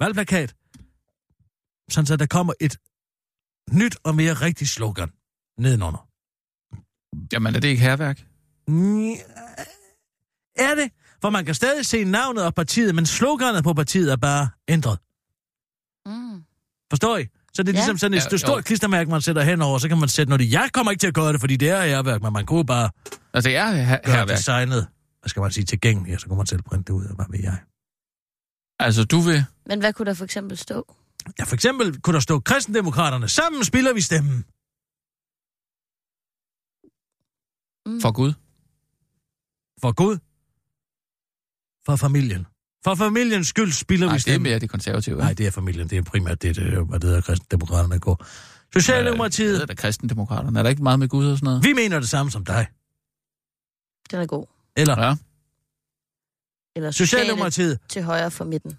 valgplakat, 0.00 0.54
sådan 1.90 2.06
så 2.06 2.16
der 2.16 2.26
kommer 2.26 2.52
et 2.60 2.78
nyt 3.72 3.96
og 4.04 4.14
mere 4.14 4.32
rigtigt 4.34 4.70
slogan 4.70 5.10
nedenunder. 5.58 6.08
Jamen, 7.32 7.54
er 7.56 7.60
det 7.60 7.68
ikke 7.68 7.82
herværk? 7.82 8.18
Er 10.56 10.74
det? 10.74 10.92
For 11.20 11.30
man 11.30 11.44
kan 11.44 11.54
stadig 11.54 11.86
se 11.86 12.04
navnet 12.04 12.44
og 12.44 12.54
partiet, 12.54 12.94
men 12.94 13.06
sloganet 13.06 13.64
på 13.64 13.74
partiet 13.74 14.12
er 14.12 14.16
bare 14.16 14.48
ændret. 14.68 14.98
Forstår 16.90 17.16
I? 17.16 17.26
Så 17.54 17.62
det 17.62 17.68
er 17.68 17.72
Ja. 17.72 17.78
ligesom 17.78 17.98
sådan 17.98 18.18
et 18.18 18.32
Ja, 18.32 18.36
stort 18.36 18.56
jo. 18.58 18.62
klistermærke, 18.62 19.10
man 19.10 19.20
sætter 19.20 19.42
henover, 19.42 19.78
så 19.78 19.88
kan 19.88 19.98
man 19.98 20.08
sætte 20.08 20.30
noget 20.30 20.44
i. 20.44 20.52
Jeg 20.52 20.70
kommer 20.72 20.90
ikke 20.90 21.00
til 21.00 21.06
at 21.06 21.14
gøre 21.14 21.32
det, 21.32 21.40
fordi 21.40 21.56
det 21.56 21.68
er 21.70 21.84
herværk, 21.84 22.22
men 22.22 22.32
man 22.32 22.46
kunne 22.46 22.66
bare 22.66 22.90
Altså, 23.34 23.48
det 23.48 23.56
er 23.56 23.70
her, 23.72 23.98
gøre 24.04 24.16
herværk. 24.16 24.36
designet, 24.36 24.86
hvad 25.20 25.28
skal 25.28 25.42
man 25.42 25.50
sige, 25.52 25.64
tilgængeligt, 25.64 26.14
og 26.14 26.20
så 26.20 26.26
kunne 26.26 26.36
man 26.36 26.46
selv 26.46 26.62
printe 26.62 26.92
det 26.92 26.98
ud, 26.98 27.04
og 27.06 27.14
hvad 27.14 27.26
ved 27.30 27.40
jeg. 27.42 27.58
Altså, 28.78 29.04
du 29.04 29.20
vil... 29.20 29.44
Men 29.66 29.78
hvad 29.80 29.92
kunne 29.92 30.06
der 30.06 30.14
for 30.14 30.24
eksempel 30.24 30.58
stå? 30.58 30.94
Ja, 31.38 31.44
for 31.44 31.54
eksempel 31.54 32.00
kunne 32.00 32.14
der 32.14 32.20
stå 32.20 32.40
kristendemokraterne. 32.40 33.28
Sammen 33.28 33.64
spiller 33.64 33.92
vi 33.94 34.00
stemmen. 34.00 34.44
Mm. 37.86 38.00
For 38.00 38.12
Gud. 38.12 38.32
For 39.80 39.92
Gud. 39.92 40.18
For 41.86 41.96
familien. 41.96 42.46
For 42.84 42.94
familiens 42.94 43.46
skyld 43.46 43.72
spiller 43.72 44.06
Nej, 44.06 44.14
vi 44.14 44.18
det 44.18 44.20
er 44.28 44.30
stemmen. 44.32 44.42
mere 44.50 44.58
de 44.58 44.68
konservative. 44.68 45.18
Nej, 45.18 45.32
det 45.32 45.46
er 45.46 45.50
familien. 45.50 45.90
Det 45.90 45.98
er 45.98 46.02
primært 46.02 46.42
det, 46.42 46.56
det 46.56 46.64
hvad 46.86 47.00
det 47.00 47.04
hedder, 47.08 47.20
kristendemokraterne 47.20 47.98
går. 47.98 48.14
Det 48.16 48.26
Socialdemokratiet, 48.82 49.62
er 49.62 49.66
da 49.66 49.74
kristendemokraterne. 49.74 50.58
Er 50.58 50.62
der 50.62 50.70
ikke 50.70 50.82
meget 50.82 50.98
med 50.98 51.08
Gud 51.08 51.26
og 51.30 51.36
sådan 51.38 51.44
noget? 51.46 51.64
vi 51.64 51.72
mener 51.72 52.00
det 52.00 52.08
samme 52.08 52.30
som 52.32 52.44
dig. 52.44 52.66
Den 54.10 54.20
er 54.20 54.26
god. 54.26 54.46
Eller 54.76 55.00
Ja. 55.06 55.16
Eller 56.76 56.90
Socialdemokratiet, 56.90 57.78
til 57.88 58.02
højre 58.02 58.30
for 58.30 58.44
midten. 58.44 58.78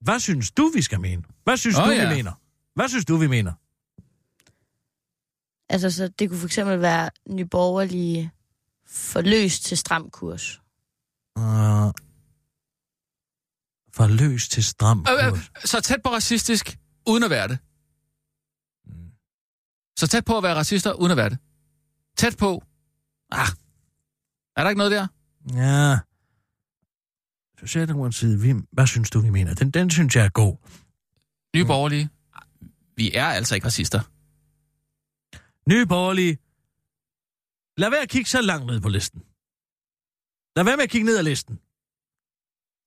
hvad 0.00 0.20
synes 0.20 0.50
du, 0.50 0.70
vi 0.74 0.82
skal 0.82 1.00
mene? 1.00 1.22
Hvad 1.44 1.56
synes 1.56 1.78
Åh, 1.78 1.86
du, 1.86 1.90
ja. 1.90 2.08
vi 2.08 2.14
mener? 2.14 2.32
Hvad 2.74 2.88
synes 2.88 3.04
du, 3.04 3.16
vi 3.16 3.26
mener? 3.26 3.52
Altså, 5.68 5.90
så 5.90 6.08
det 6.08 6.28
kunne 6.28 6.38
for 6.38 6.46
eksempel 6.46 6.80
være 6.80 7.10
nyborgerlige 7.30 8.30
forløst 8.86 9.64
til 9.64 9.78
stram 9.78 10.10
kurs. 10.10 10.60
Uh, 11.36 11.92
for 13.94 14.06
løs 14.06 14.48
til 14.48 14.64
stram 14.64 15.06
Øh, 15.10 15.26
øh, 15.32 15.38
så 15.64 15.80
tæt 15.80 16.02
på 16.02 16.10
racistisk, 16.10 16.78
uden 17.06 17.22
at 17.24 17.30
være 17.30 17.48
det. 17.48 17.58
Så 19.98 20.06
tæt 20.06 20.24
på 20.24 20.36
at 20.36 20.42
være 20.42 20.54
racister, 20.54 20.92
uden 20.92 21.10
at 21.10 21.16
være 21.16 21.28
det. 21.30 21.38
Tæt 22.16 22.36
på. 22.36 22.62
Ah. 23.30 23.48
Er 24.56 24.62
der 24.62 24.68
ikke 24.68 24.78
noget 24.78 24.92
der? 24.92 25.06
Ja. 25.54 25.98
Socialdemokratiet, 27.60 28.42
vi, 28.42 28.54
hvad 28.72 28.86
synes 28.86 29.10
du, 29.10 29.20
vi 29.20 29.30
mener? 29.30 29.54
Den, 29.54 29.70
den 29.70 29.90
synes 29.90 30.16
jeg 30.16 30.24
er 30.24 30.28
god. 30.28 30.56
Nye 31.56 31.62
Mm. 31.62 31.66
borgerlige. 31.68 32.08
Vi 32.96 33.12
er 33.14 33.26
altså 33.26 33.54
ikke 33.54 33.66
racister. 33.66 34.00
Nye 35.70 35.86
borgerlige. 35.86 36.38
Lad 37.76 37.90
være 37.90 38.02
at 38.02 38.08
kigge 38.08 38.30
så 38.30 38.40
langt 38.40 38.66
ned 38.66 38.80
på 38.80 38.88
listen. 38.88 39.22
Lad 40.56 40.64
være 40.64 40.76
med 40.76 40.84
at 40.84 40.90
kigge 40.90 41.04
ned 41.06 41.16
ad 41.18 41.22
listen. 41.22 41.60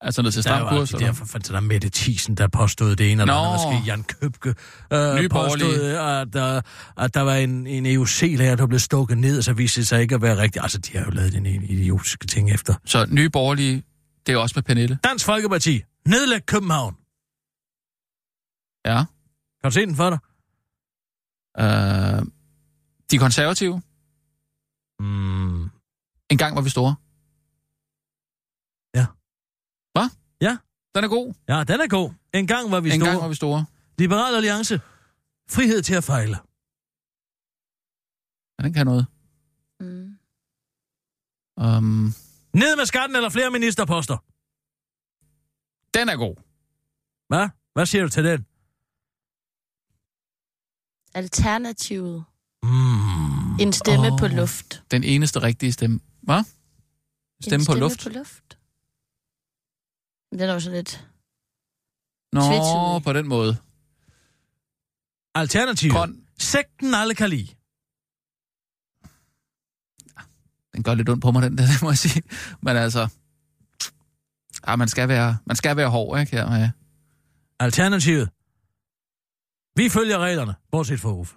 Altså 0.02 0.22
ned 0.22 0.32
til 0.32 0.44
Der 0.44 0.50
stram 0.50 0.62
var 0.66 0.70
kurs. 0.80 0.90
de 0.90 1.00
der, 1.00 1.12
for 1.14 1.26
fanden, 1.26 1.54
der 1.54 1.60
Mette 1.60 1.90
Thiesen, 1.94 2.36
der 2.36 2.48
påstod 2.48 2.96
det 2.96 3.12
ene, 3.12 3.22
eller 3.22 3.34
andet, 3.36 3.70
måske 3.72 3.86
Jan 3.92 4.04
Købke, 4.04 4.50
øh, 4.50 5.16
Nye 5.16 5.30
påstod, 5.30 5.60
Borgerlige. 5.60 6.00
at, 6.00 6.34
der, 6.34 6.62
at 6.98 7.14
der 7.14 7.22
var 7.22 7.36
en, 7.36 7.68
en 7.68 7.86
EUC-lærer, 7.86 8.56
der 8.56 8.68
blev 8.68 8.80
stukket 8.80 9.18
ned, 9.18 9.38
og 9.38 9.44
så 9.44 9.54
viste 9.54 9.82
det 9.82 9.88
sig 9.88 10.02
ikke 10.02 10.16
at 10.16 10.22
være 10.22 10.38
rigtigt. 10.38 10.64
Altså, 10.64 10.78
de 10.78 10.98
har 10.98 11.06
jo 11.06 11.12
lavet 11.12 11.34
den 11.34 11.46
idiotiske 11.46 12.28
ting 12.28 12.52
efter. 12.52 12.74
Så 12.86 13.06
nye 13.10 13.30
borgerlige, 13.30 13.84
det 14.26 14.34
er 14.34 14.38
også 14.38 14.54
med 14.58 14.64
Pernille. 14.64 15.00
Dansk 15.04 15.26
Folkeparti, 15.26 15.84
nedlæg 16.08 16.46
København. 16.46 16.96
Ja. 18.86 18.98
Kan 19.62 19.70
du 19.70 19.72
se 19.72 19.86
den 19.86 19.96
for 19.96 20.10
dig? 20.10 20.20
Øh, 21.60 22.26
de 23.12 23.18
konservative. 23.18 23.82
Mm. 25.00 25.64
En 26.32 26.38
gang 26.38 26.56
var 26.56 26.62
vi 26.62 26.70
store. 26.70 26.96
Ja. 28.96 29.06
Hvad? 29.96 30.10
Ja. 30.42 30.58
Den 30.96 31.04
er 31.04 31.08
god. 31.08 31.34
Ja, 31.50 31.64
den 31.64 31.82
er 31.82 31.88
god. 31.88 32.12
En 32.34 32.48
gang 32.48 32.72
var 32.72 32.80
vi 32.80 32.90
en 32.90 33.00
store. 33.00 33.10
gang 33.10 33.22
var 33.22 33.28
vi 33.28 33.36
store. 33.36 33.66
Liberal 33.98 34.36
Alliance. 34.36 34.82
Frihed 35.50 35.82
til 35.82 35.96
at 35.96 36.04
fejle. 36.04 36.38
Ja, 38.60 38.64
den 38.64 38.74
kan 38.74 38.86
noget. 38.86 39.06
Mm. 39.80 40.20
Um, 41.58 42.14
Ned 42.54 42.76
med 42.76 42.86
skatten 42.86 43.16
eller 43.16 43.30
flere 43.30 43.52
ministerposter. 43.52 44.18
den 45.94 46.10
er 46.10 46.16
god. 46.16 46.36
Hvad? 47.28 47.50
Hvad 47.74 47.86
siger 47.86 48.04
du 48.04 48.10
til 48.10 48.24
den? 48.24 48.46
Alternativet. 51.14 52.24
Mm. 52.64 53.60
En 53.60 53.74
stemme 53.74 54.08
oh. 54.12 54.20
på 54.20 54.28
luft. 54.28 54.84
Den 54.92 55.04
eneste 55.04 55.42
rigtige 55.42 55.72
stemme. 55.72 56.00
Hvad? 56.22 56.44
Stemme 57.42 57.56
en 57.56 57.60
på 57.60 57.64
stemme 57.64 57.80
luft? 57.80 58.04
på 58.04 58.10
luft. 58.10 58.59
Den 60.32 60.40
er 60.42 60.54
jo 60.54 60.60
sådan 60.60 60.78
lidt... 60.78 61.08
Nå, 62.34 62.42
Tvetydig. 62.42 63.04
på 63.04 63.14
den 63.14 63.28
måde. 63.28 63.58
Alternativ. 65.36 65.92
Kon, 65.92 66.26
Sekten 66.40 66.94
alle 66.94 67.16
kan 67.16 67.30
lide. 67.30 67.48
den 70.80 70.84
gør 70.84 70.94
lidt 70.94 71.10
ondt 71.10 71.22
på 71.22 71.32
mig, 71.32 71.42
den 71.44 71.58
der, 71.58 71.66
det 71.74 71.82
må 71.82 71.90
jeg 71.90 71.98
sige. 71.98 72.24
Men 72.62 72.78
altså... 72.78 73.08
Ja, 74.68 74.76
man 74.76 74.88
skal 74.88 75.08
være, 75.10 75.38
man 75.46 75.56
skal 75.56 75.78
være 75.78 75.90
hård, 75.90 76.20
ikke? 76.20 76.32
Her, 76.32 76.56
ja. 76.56 76.72
Alternativet. 77.60 78.30
Vi 79.76 79.90
følger 79.90 80.18
reglerne, 80.20 80.56
bortset 80.72 81.00
fra 81.00 81.12
Uffe. 81.14 81.36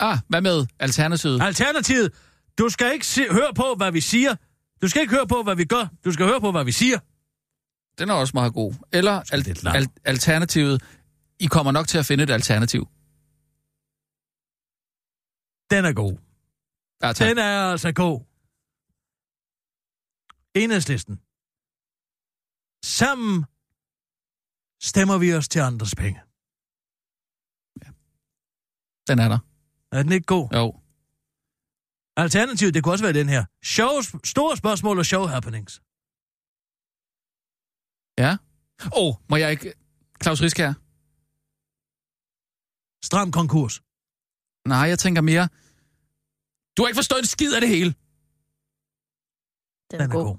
Ah, 0.00 0.18
hvad 0.28 0.40
med 0.40 0.66
alternativet? 0.78 1.42
Alternativet. 1.42 2.14
Du 2.58 2.68
skal 2.68 2.92
ikke 2.92 3.06
se, 3.06 3.32
høre 3.32 3.54
på, 3.54 3.74
hvad 3.76 3.92
vi 3.92 4.00
siger. 4.00 4.36
Du 4.82 4.88
skal 4.88 5.02
ikke 5.02 5.14
høre 5.14 5.26
på, 5.26 5.42
hvad 5.42 5.56
vi 5.56 5.64
gør. 5.64 5.86
Du 6.04 6.12
skal 6.12 6.26
høre 6.26 6.40
på, 6.40 6.50
hvad 6.50 6.64
vi 6.64 6.72
siger. 6.72 6.98
Den 7.98 8.10
er 8.10 8.14
også 8.14 8.32
meget 8.34 8.54
god. 8.54 8.74
Eller 8.92 9.16
al- 9.32 9.76
al- 9.76 9.92
alternativet. 10.04 10.82
I 11.40 11.46
kommer 11.46 11.72
nok 11.72 11.88
til 11.88 11.98
at 11.98 12.06
finde 12.06 12.24
et 12.24 12.30
alternativ. 12.30 12.82
Den 15.70 15.84
er 15.84 15.92
god. 16.02 16.14
Ja, 17.02 17.12
tak. 17.12 17.28
Den 17.28 17.38
er 17.38 17.70
altså 17.72 17.92
god. 17.92 18.18
Enhedslisten. 20.54 21.16
Sammen 22.84 23.44
stemmer 24.82 25.18
vi 25.18 25.34
os 25.34 25.48
til 25.48 25.58
andres 25.60 25.94
penge. 25.94 26.20
Den 29.08 29.18
er 29.18 29.28
der. 29.28 29.38
Er 29.92 30.02
den 30.02 30.12
ikke 30.12 30.26
god? 30.26 30.48
Jo. 30.54 30.80
Alternativet, 32.24 32.74
det 32.74 32.82
kunne 32.82 32.94
også 32.94 33.04
være 33.04 33.12
den 33.20 33.28
her. 33.28 33.44
Show, 33.74 33.92
store 34.24 34.56
spørgsmål 34.56 34.98
og 34.98 35.06
show 35.06 35.24
happenings. 35.34 35.74
Ja. 38.18 38.32
Åh, 38.84 39.02
oh, 39.02 39.14
må 39.30 39.36
jeg 39.36 39.50
ikke... 39.50 39.72
Claus 40.22 40.42
Riskær? 40.42 40.72
Stram 43.08 43.32
konkurs. 43.32 43.74
Nej, 44.68 44.86
jeg 44.92 44.98
tænker 44.98 45.22
mere... 45.22 45.48
Du 46.74 46.82
har 46.82 46.88
ikke 46.88 47.00
forstået 47.02 47.20
en 47.20 47.26
skid 47.26 47.54
af 47.54 47.60
det 47.60 47.70
hele. 47.76 47.90
Den 49.90 50.00
er, 50.00 50.06
Den 50.06 50.10
er 50.10 50.14
god. 50.16 50.24
god. 50.24 50.36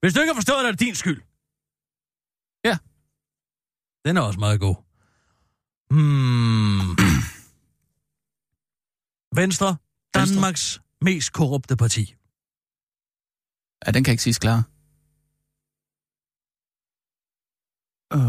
Hvis 0.00 0.14
du 0.14 0.20
ikke 0.20 0.32
har 0.32 0.40
forstået 0.42 0.60
det, 0.62 0.68
er 0.68 0.72
det 0.72 0.80
din 0.80 0.94
skyld. 0.94 1.20
Ja. 2.68 2.76
Den 4.04 4.16
er 4.16 4.20
også 4.28 4.40
meget 4.46 4.60
god. 4.60 4.76
Hmm. 5.94 6.90
Venstre, 9.40 9.76
Danmarks 10.14 10.80
mest 11.00 11.32
korrupte 11.32 11.76
parti. 11.76 12.14
Ja, 13.86 13.90
den 13.90 14.04
kan 14.04 14.12
ikke 14.12 14.22
siges 14.22 14.38
klar. 14.38 14.58
Øh... 18.12 18.20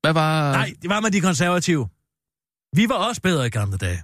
Hvad 0.00 0.12
var... 0.12 0.52
Nej, 0.52 0.72
det 0.82 0.90
var 0.90 1.00
med 1.00 1.10
de 1.10 1.20
konservative. 1.20 1.88
Vi 2.76 2.88
var 2.88 2.94
også 2.94 3.22
bedre 3.22 3.46
i 3.46 3.50
gamle 3.50 3.76
dage. 3.76 4.02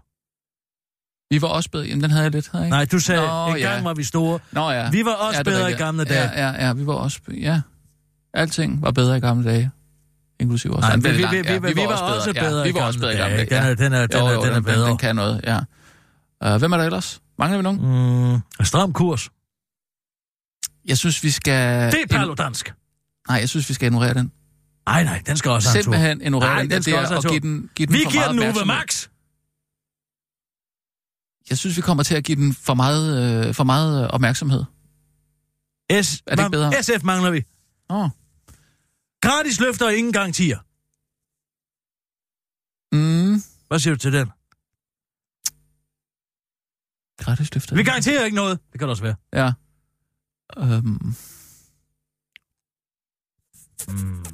Vi 1.30 1.42
var 1.42 1.48
også 1.48 1.70
bedre. 1.70 1.86
Jamen, 1.86 2.02
den 2.02 2.10
havde 2.10 2.24
jeg 2.24 2.32
lidt, 2.32 2.48
havde 2.48 2.62
jeg 2.62 2.66
ikke? 2.66 2.76
Nej, 2.76 2.84
du 2.84 2.98
sagde, 2.98 3.26
Nå, 3.26 3.54
en 3.54 3.58
ja. 3.58 3.72
gang 3.72 3.84
var 3.84 3.94
vi 3.94 4.04
store. 4.04 4.38
Nå 4.52 4.70
ja. 4.70 4.90
Vi 4.90 5.04
var 5.04 5.14
også 5.14 5.38
ja, 5.38 5.42
bedre 5.42 5.70
i 5.70 5.74
gamle 5.74 6.04
dage. 6.04 6.30
Ja, 6.30 6.46
ja, 6.46 6.66
ja, 6.66 6.72
vi 6.72 6.86
var 6.86 6.94
også... 6.94 7.20
Ja. 7.28 7.60
Alting 8.34 8.82
var 8.82 8.90
bedre 8.90 9.16
i 9.16 9.20
gamle 9.20 9.50
dage. 9.50 9.70
Inklusive 10.40 10.76
også. 10.76 10.88
Nej, 10.88 10.96
Den 10.96 11.04
vi, 11.04 11.08
vi, 11.10 11.16
vi, 11.16 11.36
Ja, 11.36 11.58
vi, 11.58 11.72
vi, 11.72 11.80
var 11.80 11.86
også 11.86 12.32
bedre 12.34 12.44
Ja, 12.44 12.64
i 12.64 12.68
vi 12.72 12.74
var 12.74 12.86
også 12.86 12.98
bedre 13.00 13.14
i 13.14 13.16
gamle 13.16 13.36
dage. 13.36 13.46
dage. 13.46 13.68
Den 13.68 13.70
er, 13.70 13.74
den 13.74 13.92
er, 13.92 14.06
den 14.06 14.20
Jo, 14.20 14.26
er, 14.26 14.32
jo, 14.32 14.44
den 14.44 14.52
er 14.52 14.60
bedre. 14.60 14.88
den 14.88 14.98
kan 14.98 15.16
noget, 15.16 15.40
ja. 15.44 15.58
Uh, 16.54 16.58
hvem 16.58 16.72
er 16.72 16.76
der 16.76 16.84
ellers? 16.84 17.20
Mangler 17.38 17.56
vi 17.58 17.62
nogen? 17.62 18.32
Mm, 18.58 18.64
stram 18.64 18.92
kurs. 18.92 19.30
Jeg 20.84 20.98
synes, 20.98 21.22
vi 21.22 21.30
skal... 21.30 21.92
Det 21.92 22.02
er 22.02 22.06
palodansk. 22.18 22.74
Nej, 23.28 23.38
jeg 23.38 23.48
synes, 23.48 23.68
vi 23.68 23.74
skal 23.74 23.86
ignorere 23.86 24.14
den. 24.14 24.32
Nej, 24.86 25.04
nej, 25.04 25.22
den 25.26 25.36
skal 25.36 25.50
også 25.50 25.68
have 25.68 25.78
en 25.78 25.84
tur. 25.84 25.92
Simpelthen 25.92 26.20
ignorere 26.22 26.48
Nej, 26.52 26.62
den. 26.62 26.70
den 26.70 26.82
skal 26.82 26.94
der 26.94 27.00
også 27.00 27.14
og 27.16 27.22
give 27.22 27.40
den, 27.40 27.70
give 27.74 27.86
den 27.86 27.94
Vi 27.94 28.00
for 28.04 28.10
giver 28.10 28.22
meget 28.22 28.30
den 28.32 28.38
Uwe 28.40 28.48
opmærksomhed. 28.48 28.76
Max. 28.76 29.08
Jeg 31.50 31.58
synes, 31.58 31.76
vi 31.76 31.82
kommer 31.82 32.02
til 32.02 32.14
at 32.14 32.24
give 32.24 32.36
den 32.36 32.54
for 32.54 32.74
meget, 32.74 33.46
øh, 33.48 33.54
for 33.54 33.64
meget 33.64 34.02
øh, 34.04 34.08
opmærksomhed. 34.10 34.64
S, 34.64 36.22
Er 36.26 36.36
det 36.36 36.42
ikke 36.42 36.50
bedre? 36.50 36.82
SF 36.82 37.02
mangler 37.04 37.30
vi. 37.30 37.42
Åh. 37.90 38.08
Gratis 39.26 39.60
løfter 39.60 39.86
og 39.86 39.94
ingen 39.96 40.12
garantier. 40.12 40.58
Mm. 42.96 43.42
Hvad 43.68 43.78
siger 43.78 43.94
du 43.94 43.98
til 43.98 44.12
den? 44.12 44.28
Gratis 47.24 47.54
løfter. 47.54 47.76
Vi 47.76 47.82
garanterer 47.82 48.24
ikke 48.24 48.34
noget. 48.34 48.58
Det 48.72 48.78
kan 48.80 48.88
det 48.88 48.90
også 48.90 49.02
være. 49.02 49.16
Ja. 49.32 49.52
Øhm. 50.56 51.14
Mm. 53.88 54.24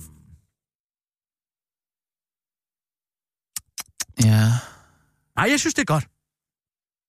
Ja. 4.25 4.45
Nej, 5.37 5.51
jeg 5.51 5.61
synes, 5.61 5.75
det 5.75 5.83
er 5.83 5.93
godt. 5.95 6.12